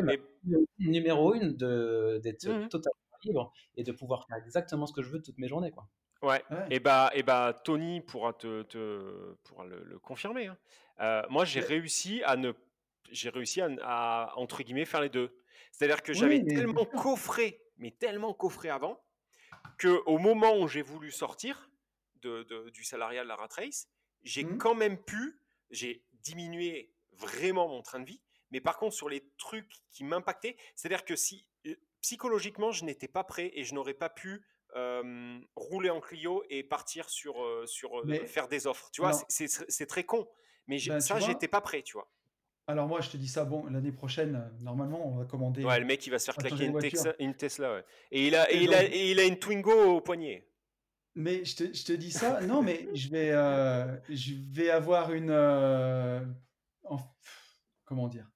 [0.80, 2.94] numéro une d'être mmh totalement
[3.24, 5.72] libre et de pouvoir faire exactement ce que je veux toutes mes journées.
[5.72, 5.88] Quoi.
[6.22, 6.44] Ouais.
[6.70, 10.52] Et bah, et bah, Tony pourra te, te pourra le, confirmer.
[11.00, 11.24] Hein.
[11.30, 12.52] moi, j'ai réussi à ne,
[13.12, 15.38] j'ai réussi à, entre guillemets faire les deux.
[15.72, 19.04] C'est-à-dire que j'avais tellement coffré, mais tellement coffré avant,
[19.78, 21.70] que au moment où j'ai voulu sortir
[22.22, 23.88] de, du salariat de la rat race,
[24.24, 24.58] j'ai mmh.
[24.58, 25.40] quand même pu,
[25.70, 28.22] j'ai diminué vraiment mon train de vie,
[28.52, 33.08] mais par contre sur les trucs qui m'impactaient, c'est-à-dire que si euh, psychologiquement je n'étais
[33.08, 34.44] pas prêt et je n'aurais pas pu
[35.56, 38.90] rouler en Clio et partir sur, euh, sur euh, faire des offres.
[38.92, 40.28] Tu vois, c'est très con.
[40.68, 42.12] Mais ben, ça, j'étais pas prêt, tu vois.
[42.70, 45.64] Alors moi, je te dis ça, bon, l'année prochaine, normalement, on va commander.
[45.64, 47.86] Ouais, le mec, il va se faire claquer une, Tesla, ouais.
[48.12, 50.46] Et il a, et, il a, il a une Twingo au poignet.
[51.16, 55.14] Mais je te, je te dis ça, non, mais je vais, euh, je vais avoir
[55.14, 56.24] une, euh,
[57.86, 58.30] comment dire?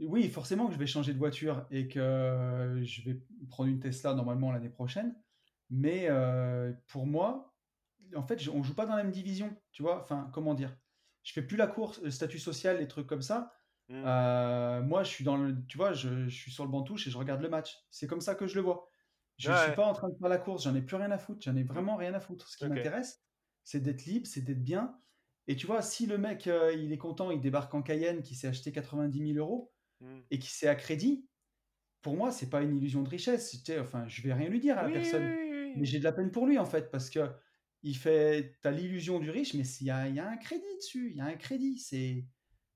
[0.00, 3.18] Oui, forcément que je vais changer de voiture et que je vais
[3.48, 5.14] prendre une Tesla normalement l'année prochaine.
[5.70, 7.54] Mais euh, pour moi,
[8.14, 10.00] en fait, on joue pas dans la même division, tu vois?
[10.00, 10.76] Enfin, comment dire?
[11.26, 13.52] Je fais plus la course, le statut social, les trucs comme ça.
[13.88, 14.02] Mmh.
[14.06, 17.10] Euh, moi, je suis dans le, tu vois, je, suis sur le banc touche et
[17.10, 17.84] je regarde le match.
[17.90, 18.88] C'est comme ça que je le vois.
[19.36, 21.18] Je ne suis pas en train de faire la course, j'en ai plus rien à
[21.18, 22.48] foutre, j'en ai vraiment rien à foutre.
[22.48, 23.22] Ce qui m'intéresse,
[23.64, 24.96] c'est d'être libre, c'est d'être bien.
[25.48, 28.36] Et tu vois, si le mec, euh, il est content, il débarque en Cayenne, qui
[28.36, 30.18] s'est acheté 90 000 euros mmh.
[30.30, 31.28] et qui s'est à crédit,
[32.02, 33.54] pour moi, c'est pas une illusion de richesse.
[33.80, 35.26] enfin, je vais rien lui dire à la personne,
[35.76, 37.28] mais j'ai de la peine pour lui en fait, parce que
[37.86, 41.12] il fait, t'as l'illusion du riche, mais il y a, y a, un crédit dessus,
[41.12, 42.24] il y a un crédit, c'est.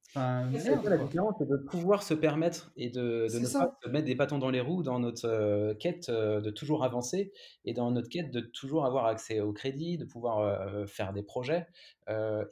[0.09, 4.07] Enfin, la différence, c'est de pouvoir se permettre et de, de ne pas se mettre
[4.07, 7.33] des bâtons dans les roues dans notre euh, quête euh, de toujours avancer
[7.65, 11.23] et dans notre quête de toujours avoir accès au crédit, de pouvoir euh, faire des
[11.23, 11.67] projets.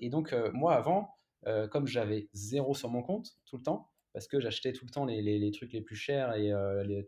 [0.00, 1.14] et donc, moi, avant,
[1.70, 5.04] comme j'avais zéro sur mon compte tout le temps, parce que j'achetais tout le temps
[5.04, 6.52] les, les, les, trucs les plus chers et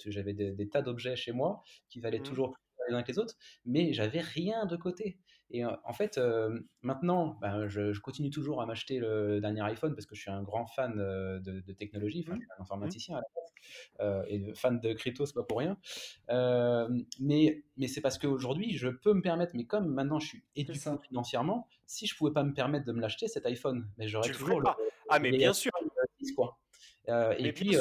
[0.07, 2.25] j'avais des, tas d'objets chez moi qui valaient mmh.
[2.25, 5.19] toujours plus les uns que les autres, mais j'avais rien de côté.
[5.51, 6.21] Et en fait,
[6.83, 10.43] maintenant, ben, je, continue toujours à m'acheter le dernier iPhone parce que je suis un
[10.43, 12.25] grand fan de, technologie.
[12.27, 14.25] Enfin, je suis un informaticien à la base.
[14.29, 15.77] et fan de crypto, c'est pas pour rien.
[17.19, 20.91] mais mais c'est parce qu'aujourd'hui, je peux me permettre, mais comme maintenant je suis éduqué
[21.09, 24.61] financièrement, si je pouvais pas me permettre de me l'acheter, cet iPhone, mais j'aurais toujours
[24.61, 24.69] le,
[25.09, 25.73] Ah, mais bien sûr.
[26.37, 26.59] quoi.
[27.39, 27.75] et puis,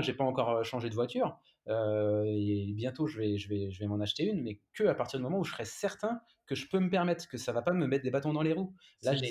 [0.00, 1.38] j'ai pas encore changé de voiture.
[1.68, 5.18] Et bientôt, je vais, je vais, je vais m'en acheter une, mais que à partir
[5.18, 7.72] du moment où je serai certain que je peux me permettre, que ça va pas
[7.72, 8.74] me mettre des bâtons dans les roues.
[9.02, 9.30] Là, j'ai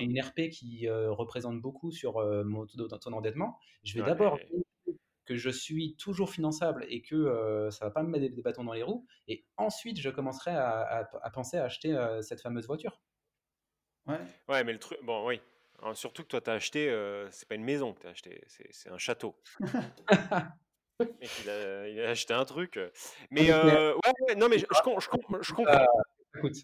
[0.00, 3.58] une, RP qui représente beaucoup sur mon taux d'endettement.
[3.82, 4.38] Je vais d'abord
[5.26, 8.72] que je suis toujours finançable et que ça va pas me mettre des, bâtons dans
[8.72, 9.06] les roues.
[9.28, 13.00] Et ensuite, je commencerai à, penser à acheter cette fameuse voiture.
[14.06, 14.20] Ouais.
[14.48, 15.40] ouais, mais le truc, bon, oui.
[15.94, 18.90] surtout que toi, tu as acheté, c'est pas une maison que tu as acheté, c'est
[18.90, 19.36] un château.
[21.00, 21.50] il,
[22.00, 22.78] a, acheté un truc.
[23.30, 23.94] Mais ouais,
[24.36, 25.00] non, mais je, je,
[25.40, 25.86] je comprends.
[26.36, 26.56] Écoute.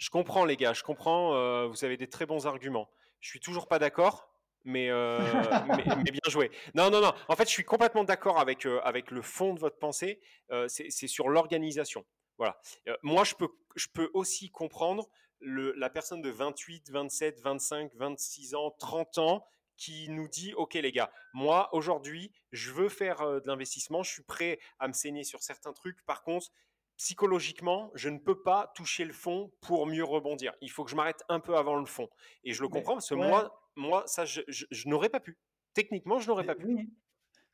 [0.00, 1.34] je comprends, les gars, je comprends.
[1.34, 2.88] Euh, vous avez des très bons arguments.
[3.20, 4.32] Je suis toujours pas d'accord,
[4.64, 5.18] mais, euh,
[6.04, 6.50] mais, bien joué.
[6.74, 7.12] Non, non, non.
[7.28, 10.20] En fait, je suis complètement d'accord avec, euh, avec le fond de votre pensée.
[10.68, 12.04] c'est sur l'organisation.
[12.38, 12.58] Voilà.
[13.02, 18.54] moi, je peux, je peux aussi comprendre le, la personne de 28, 27, 25, 26
[18.54, 19.46] ans, 30 ans
[19.80, 24.22] qui nous dit OK les gars, moi aujourd'hui, je veux faire de l'investissement, je suis
[24.22, 26.04] prêt à me saigner sur certains trucs.
[26.04, 26.52] Par contre,
[26.98, 30.52] psychologiquement, je ne peux pas toucher le fond pour mieux rebondir.
[30.60, 32.10] Il faut que je m'arrête un peu avant le fond.
[32.44, 34.42] Et je le comprends parce que moi, moi, ça, je,
[34.86, 35.38] n'aurais pas pu.
[35.72, 36.90] Techniquement, je n'aurais pas pu.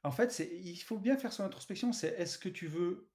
[0.02, 1.92] En fait, il faut bien faire son introspection.
[1.92, 3.08] C'est est-ce que tu veux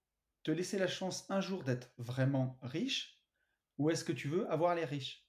[0.44, 3.22] te laisser la chance un jour d'être vraiment riche
[3.78, 5.28] ou est-ce que tu veux avoir les riches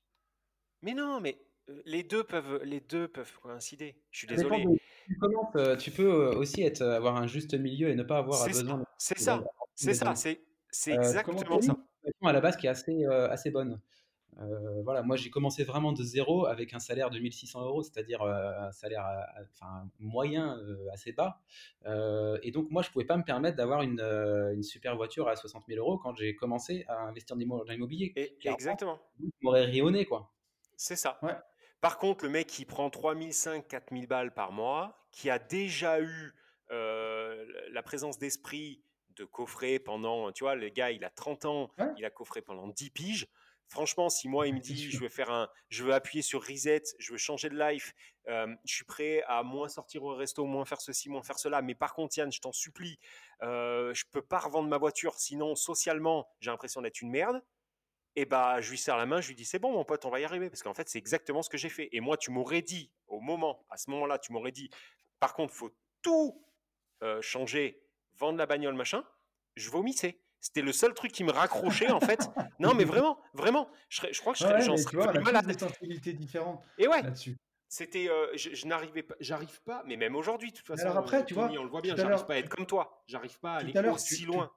[0.82, 1.44] Mais non, mais
[1.84, 3.94] les deux peuvent, les deux peuvent coïncider.
[4.10, 4.64] Je suis désolé.
[5.54, 8.48] de tu peux, heu, aussi être, heu, avoir un juste milieu et ne pas avoir
[8.48, 9.42] besoin c'est ça,
[9.74, 10.14] c'est ça,
[10.70, 11.76] c'est exactement ça.
[12.24, 13.80] à la base qui est assez, assez bonne?
[14.84, 18.22] Voilà, moi j'ai commencé vraiment de 0 avec un salaire de 1 600 €, c'est-à-dire,
[18.22, 19.04] un salaire,
[19.52, 20.58] enfin moyen,
[20.92, 21.40] assez bas.
[22.42, 25.68] Et donc moi je pouvais pas me permettre d'avoir une, une super voiture à 60
[25.68, 28.14] 000 € quand j'ai commencé à investir dans l'immo dans l'immobilier.
[28.44, 28.98] Exactement,
[29.44, 30.32] ri au nez, quoi.
[30.76, 31.18] c'est ça.
[31.22, 31.36] Ouais.
[31.82, 36.32] Par contre, le mec qui prend 3500, 4000 balles par mois, qui a déjà eu
[36.70, 41.70] euh, la présence d'esprit de coffrer pendant, tu vois, le gars, il a 30 ans,
[41.78, 41.88] Ouais.
[41.98, 43.26] il a coffré pendant 10 piges.
[43.66, 46.82] Franchement, si moi, il me dit, je veux faire un, je veux appuyer sur reset,
[47.00, 47.94] je veux changer de life,
[48.28, 51.62] euh, je suis prêt à moins sortir au resto, moins faire ceci, moins faire cela.
[51.62, 52.98] Mais par contre, Yann, je t'en supplie,
[53.42, 57.42] euh, je peux pas revendre ma voiture, sinon socialement, j'ai l'impression d'être une merde.
[58.16, 60.10] Et bah, je lui serre la main, je lui dis c'est bon mon pote, on
[60.10, 61.88] va y arriver parce qu'en fait c'est exactement ce que j'ai fait.
[61.92, 64.70] Et moi, tu m'aurais dit au moment, à ce moment-là, tu m'aurais dit,
[65.20, 65.70] par contre, faut
[66.02, 66.44] tout
[67.02, 67.82] euh, changer,
[68.18, 69.04] vendre la bagnole, machin.
[69.56, 70.20] Je vomissais.
[70.40, 72.30] C'était le seul truc qui me raccrochait en fait.
[72.58, 73.70] Non, mais vraiment, vraiment.
[73.88, 75.46] Je, serais- je crois que je Ouais, serais, ouais, j'en vois, malade.
[75.46, 77.36] des sensibilités différentes Et ouais, là-dessus.
[77.68, 80.98] c'était, euh, je, je n'arrivais pas, j'arrive pas, mais même aujourd'hui, de toute façon, alors
[80.98, 83.38] après, euh, tu vois, on le voit bien, j'arrive pas à être comme toi, j'arrive
[83.40, 84.50] pas à aller aussi tu, tu- loin.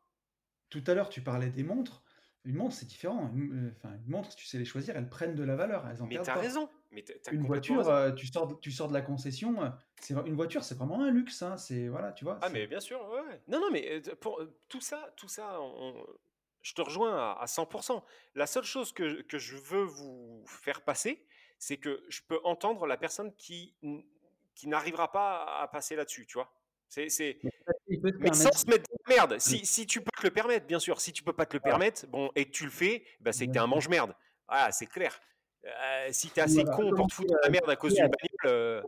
[0.70, 2.05] tout à l'heure, tu parlais des montres.
[2.46, 3.32] Une montre, c'est différent.
[3.34, 5.88] Une, euh, enfin, une montre, si tu sais les choisir, elles prennent de la valeur,
[5.88, 8.94] elles en Mais t'as raison, mais Une voiture, euh, tu sors, de- tu sors de
[8.94, 9.70] la concession, euh,
[10.00, 11.42] c'est une voiture, c'est vraiment un luxe.
[11.42, 12.38] Hein, c'est voilà, tu vois.
[12.42, 13.42] Ah mais bien sûr, ouais.
[13.48, 16.06] Non, non, mais pour euh, tout ça, tout ça, on-
[16.62, 18.04] je te rejoins à, à 100%.
[18.36, 21.26] La seule chose que, que je veux vous faire passer,
[21.60, 23.76] c'est que je peux entendre la personne qui,
[24.56, 26.52] qui n'arrivera pas à passer là-dessus, tu vois.
[26.88, 27.40] C'est, c'est...
[28.20, 29.40] Mais sans se mettre de la merde.
[29.40, 31.02] Si, si tu peux te le permettre, bien sûr.
[31.02, 33.48] Si tu peux pas te le permettre, bon, et que tu le fais, bah, c'est
[33.48, 34.14] que bien t'es un mange-merde.
[34.48, 35.20] Voilà, c'est clair.
[35.66, 38.04] Euh, si t'es assez voilà, con pour te foutre de la merde à cause d'une
[38.08, 38.82] bagnole, euh,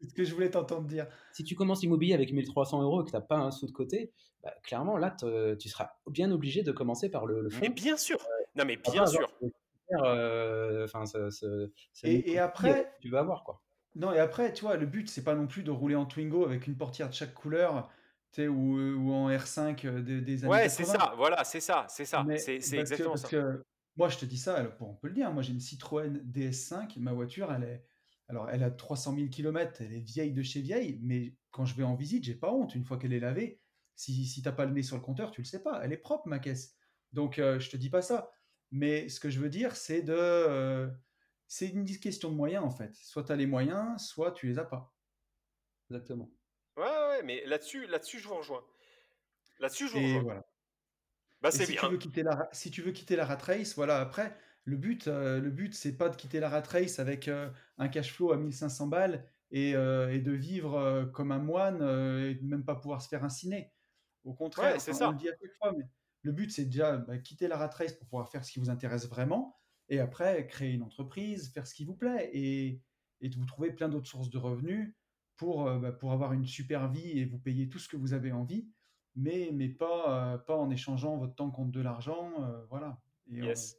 [0.00, 1.06] C'est ce que je voulais t'entendre dire.
[1.32, 3.66] si tu commences l'immobilier avec 1 300 € et que tu as pas un sou
[3.66, 4.12] de côté,
[4.42, 7.96] bah, clairement là te tu seras bien obligé de commencer par le le mais bien
[7.96, 8.18] sûr.
[8.56, 9.36] Non, mais Tu vas bien avoir sûr.
[11.06, 13.62] ce ce ce Et, et après, tu veux avoir, quoi.
[13.98, 16.44] Non, et après, tu vois, le but, c'est pas non plus de rouler en Twingo
[16.44, 17.90] avec une portière de chaque couleur,
[18.32, 20.98] tu sais, ou, ou en R5 euh, des, des années Ouais, c'est 80.
[20.98, 23.28] ça, voilà, c'est ça, c'est ça, Mais c'est c'est parce que, exactement parce ça.
[23.28, 23.62] que
[23.96, 26.22] moi, je te dis ça, alors, bon, on peut le dire, moi j'ai une Citroën
[26.24, 27.84] DS5, ma voiture, elle est,
[28.28, 31.74] alors elle a 300 000 km, elle est vieille de chez vieille, mais quand je
[31.74, 33.60] vais en visite, j'ai pas honte, une fois qu'elle est lavée,
[33.96, 35.96] si, si t'as pas le nez sur le compteur, tu le sais pas, elle est
[35.98, 36.76] propre ma caisse.
[37.12, 38.30] Donc euh, je te dis pas ça.
[38.70, 40.88] Mais ce que je veux dire, c'est de, euh,
[41.48, 42.94] c'est une question de moyens en fait.
[42.94, 44.96] Soit tu as les moyens, soit tu les as pas.
[45.90, 46.30] Exactement.
[46.76, 48.64] Ouais, ouais, mais là-dessus, là-dessus, je vous rejoins.
[49.60, 50.22] Là-dessus, je vous rejoins.
[50.22, 50.44] voilà.
[51.40, 51.88] Bah, c'est si tu bien.
[51.88, 55.40] veux quitter la, si tu veux quitter la rat race, voilà, après, le but, euh,
[55.40, 58.36] le but, c'est pas de quitter la rat race avec euh, un cash flow à
[58.36, 62.64] 1500 balles et, euh, et de vivre euh, comme un moine euh, et de même
[62.64, 63.74] pas pouvoir se faire un ciné.
[64.24, 65.18] Au contraire, Ouais, c'est enfin, on le ça.
[65.18, 65.84] dit à chaque fois, mais
[66.22, 68.70] le but, c'est déjà bah, quitter la rat race pour pouvoir faire ce qui vous
[68.70, 69.57] intéresse vraiment
[69.88, 72.82] et après créer une entreprise, faire ce qui vous plaît et,
[73.20, 74.94] et vous trouver plein d'autres sources de revenus
[75.36, 78.12] pour, euh, bah, pour avoir une super vie et vous payer tout ce que vous
[78.12, 78.68] avez envie
[79.14, 83.00] mais, mais pas, euh, pas en échangeant votre temps contre de l'argent, euh, voilà.
[83.26, 83.76] Et en, Yes.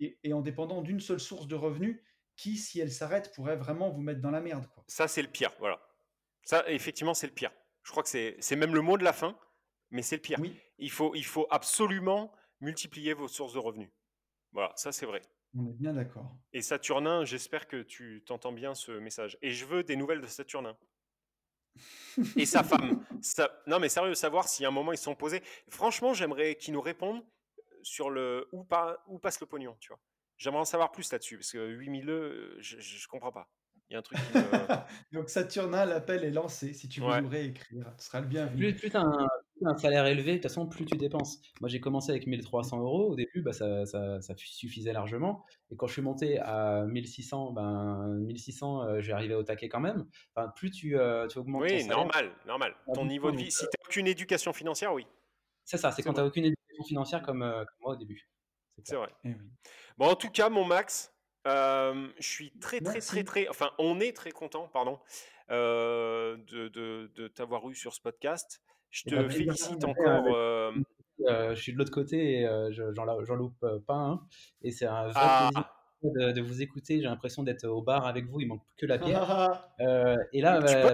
[0.00, 2.02] et, et en dépendant d'une seule source de revenus
[2.34, 4.82] qui, si elle s'arrête, pourrait vraiment vous mettre dans la merde, quoi.
[4.88, 5.80] Ça, c'est le pire, voilà.
[6.42, 7.52] Ça, effectivement, c'est le pire.
[7.84, 9.38] Je crois que c'est c'est même le mot de la fin,
[9.90, 10.38] mais c'est le pire.
[10.40, 13.90] Oui, Il faut, il faut absolument multiplier vos sources de revenus.
[14.52, 15.22] Voilà, ça, c'est vrai.
[15.56, 16.36] On est bien d'accord.
[16.52, 19.38] Et Saturnin, j'espère que tu t'entends bien ce message.
[19.42, 20.76] Et je veux des nouvelles de Saturnin.
[22.36, 23.04] Et sa femme.
[23.22, 23.50] Ça...
[23.66, 25.42] Non, mais sérieux, savoir si à un moment ils sont posés.
[25.68, 27.24] Franchement, j'aimerais qu'ils nous répondent
[27.82, 29.02] sur le où, pas...
[29.08, 30.00] où passe le pognon, tu vois.
[30.36, 33.48] J'aimerais en savoir plus là-dessus, parce que 8000 E, je, je, comprends pas.
[33.88, 34.42] Il y a un truc qui me...
[35.12, 36.72] Donc Saturnin, l'appel est lancé.
[36.72, 37.20] Si tu veux Ouais.
[37.20, 38.74] nous réécrire, tu seras le bienvenu.
[38.74, 39.28] Plus, un,
[39.66, 41.40] un salaire élevé, de toute façon, plus tu dépenses.
[41.60, 43.10] Moi, j'ai commencé avec 1300 euros.
[43.10, 45.44] Au début, bah, ça, ça, ça suffisait largement.
[45.70, 49.80] Et quand je suis monté à 1600, ben, 1600, euh, j'ai arrivé au taquet quand
[49.80, 50.06] même.
[50.34, 52.74] Enfin, plus tu, euh, tu augmentes ton Oui, salaire, normal, normal.
[52.94, 55.06] Ton niveau de vie, si tu n'as aucune éducation financière, oui,
[55.70, 58.28] c'est ça, c'est quand tu n'as aucune éducation financière comme, euh, comme moi au début.
[58.82, 59.12] C'est vrai.
[59.24, 59.50] Eh oui.
[59.98, 61.14] Bon, en tout cas, mon Max,
[61.46, 63.48] euh, je suis très, très, très, très.
[63.48, 64.98] Enfin, on est très content, pardon,
[65.50, 68.62] euh, de, de, de t'avoir eu sur ce podcast.
[68.90, 70.24] Je te bah, félicite encore.
[70.34, 70.72] euh,
[71.26, 74.26] Euh, je suis de l'autre côté et euh, je- j'en, loupe euh, pas un.
[74.62, 75.50] Et c'est un vrai Ah,
[76.02, 76.96] plaisir de, vous écouter.
[76.96, 78.40] J'ai l'impression d'être au bar avec vous.
[78.40, 79.70] Il manque que la bière.
[80.32, 80.84] Et là, bah, c'est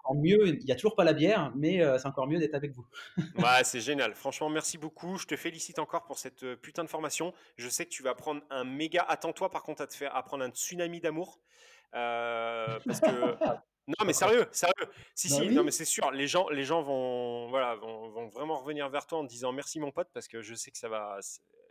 [0.00, 0.48] encore mieux.
[0.48, 2.86] Il n'y a toujours pas la bière, mais c'est encore mieux d'être avec vous.
[3.38, 4.14] ouais, c'est génial.
[4.14, 5.18] Franchement, merci beaucoup.
[5.18, 7.32] Je te félicite encore pour cette putain de formation.
[7.56, 9.04] Je sais que tu vas prendre un méga.
[9.08, 11.38] Attends-toi, par contre, à te faire apprendre un tsunami d'amour.
[11.92, 13.36] parce que
[13.88, 14.74] Non, mais sérieux, sérieux.
[15.14, 16.10] Si, bah si, non, mais c'est sûr.
[16.10, 19.50] Les gens, les gens vont, voilà, vont, vont, vraiment revenir vers toi en te disant
[19.50, 21.18] merci mon pote parce que je sais que ça va,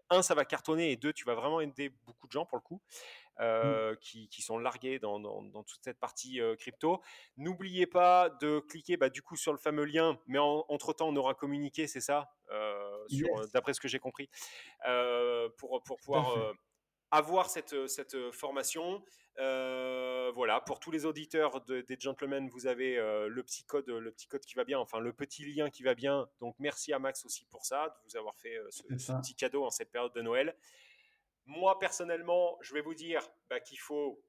[0.10, 2.64] un, ça va cartonner et deux, tu vas vraiment aider beaucoup de gens pour le
[2.64, 2.82] coup.
[3.40, 7.04] Euh, qui, qui, sont largués dans, dans, dans toute cette partie euh, crypto.
[7.38, 11.16] N'oubliez pas de cliquer bah, du coup sur le fameux lien, mais entre temps on
[11.16, 13.06] aura communiqué, c'est ça, euh,
[13.54, 14.28] d'après ce que j'ai compris,
[15.58, 16.36] pour, pour pouvoir
[17.12, 19.04] avoir cette, cette formation.
[19.40, 24.12] Euh, voilà, pour tous les auditeurs des gentlemen, vous avez euh, le petit code, le
[24.12, 26.28] petit code qui va bien, enfin le petit lien qui va bien.
[26.40, 29.64] Donc merci à Max aussi pour ça, de vous avoir fait euh, ce, petit cadeau
[29.64, 30.56] en cette période de Noël.
[31.46, 34.24] Moi personnellement, je vais vous dire bah, qu'il faut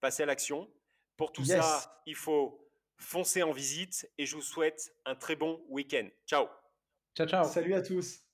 [0.00, 0.70] passer à l'action.
[1.18, 2.64] Pour tout ça, il faut
[2.96, 6.08] foncer en visite et je vous souhaite un très bon week-end.
[6.26, 6.46] Ciao.
[7.14, 7.44] Ciao, ciao.
[7.44, 8.27] Salut à tous.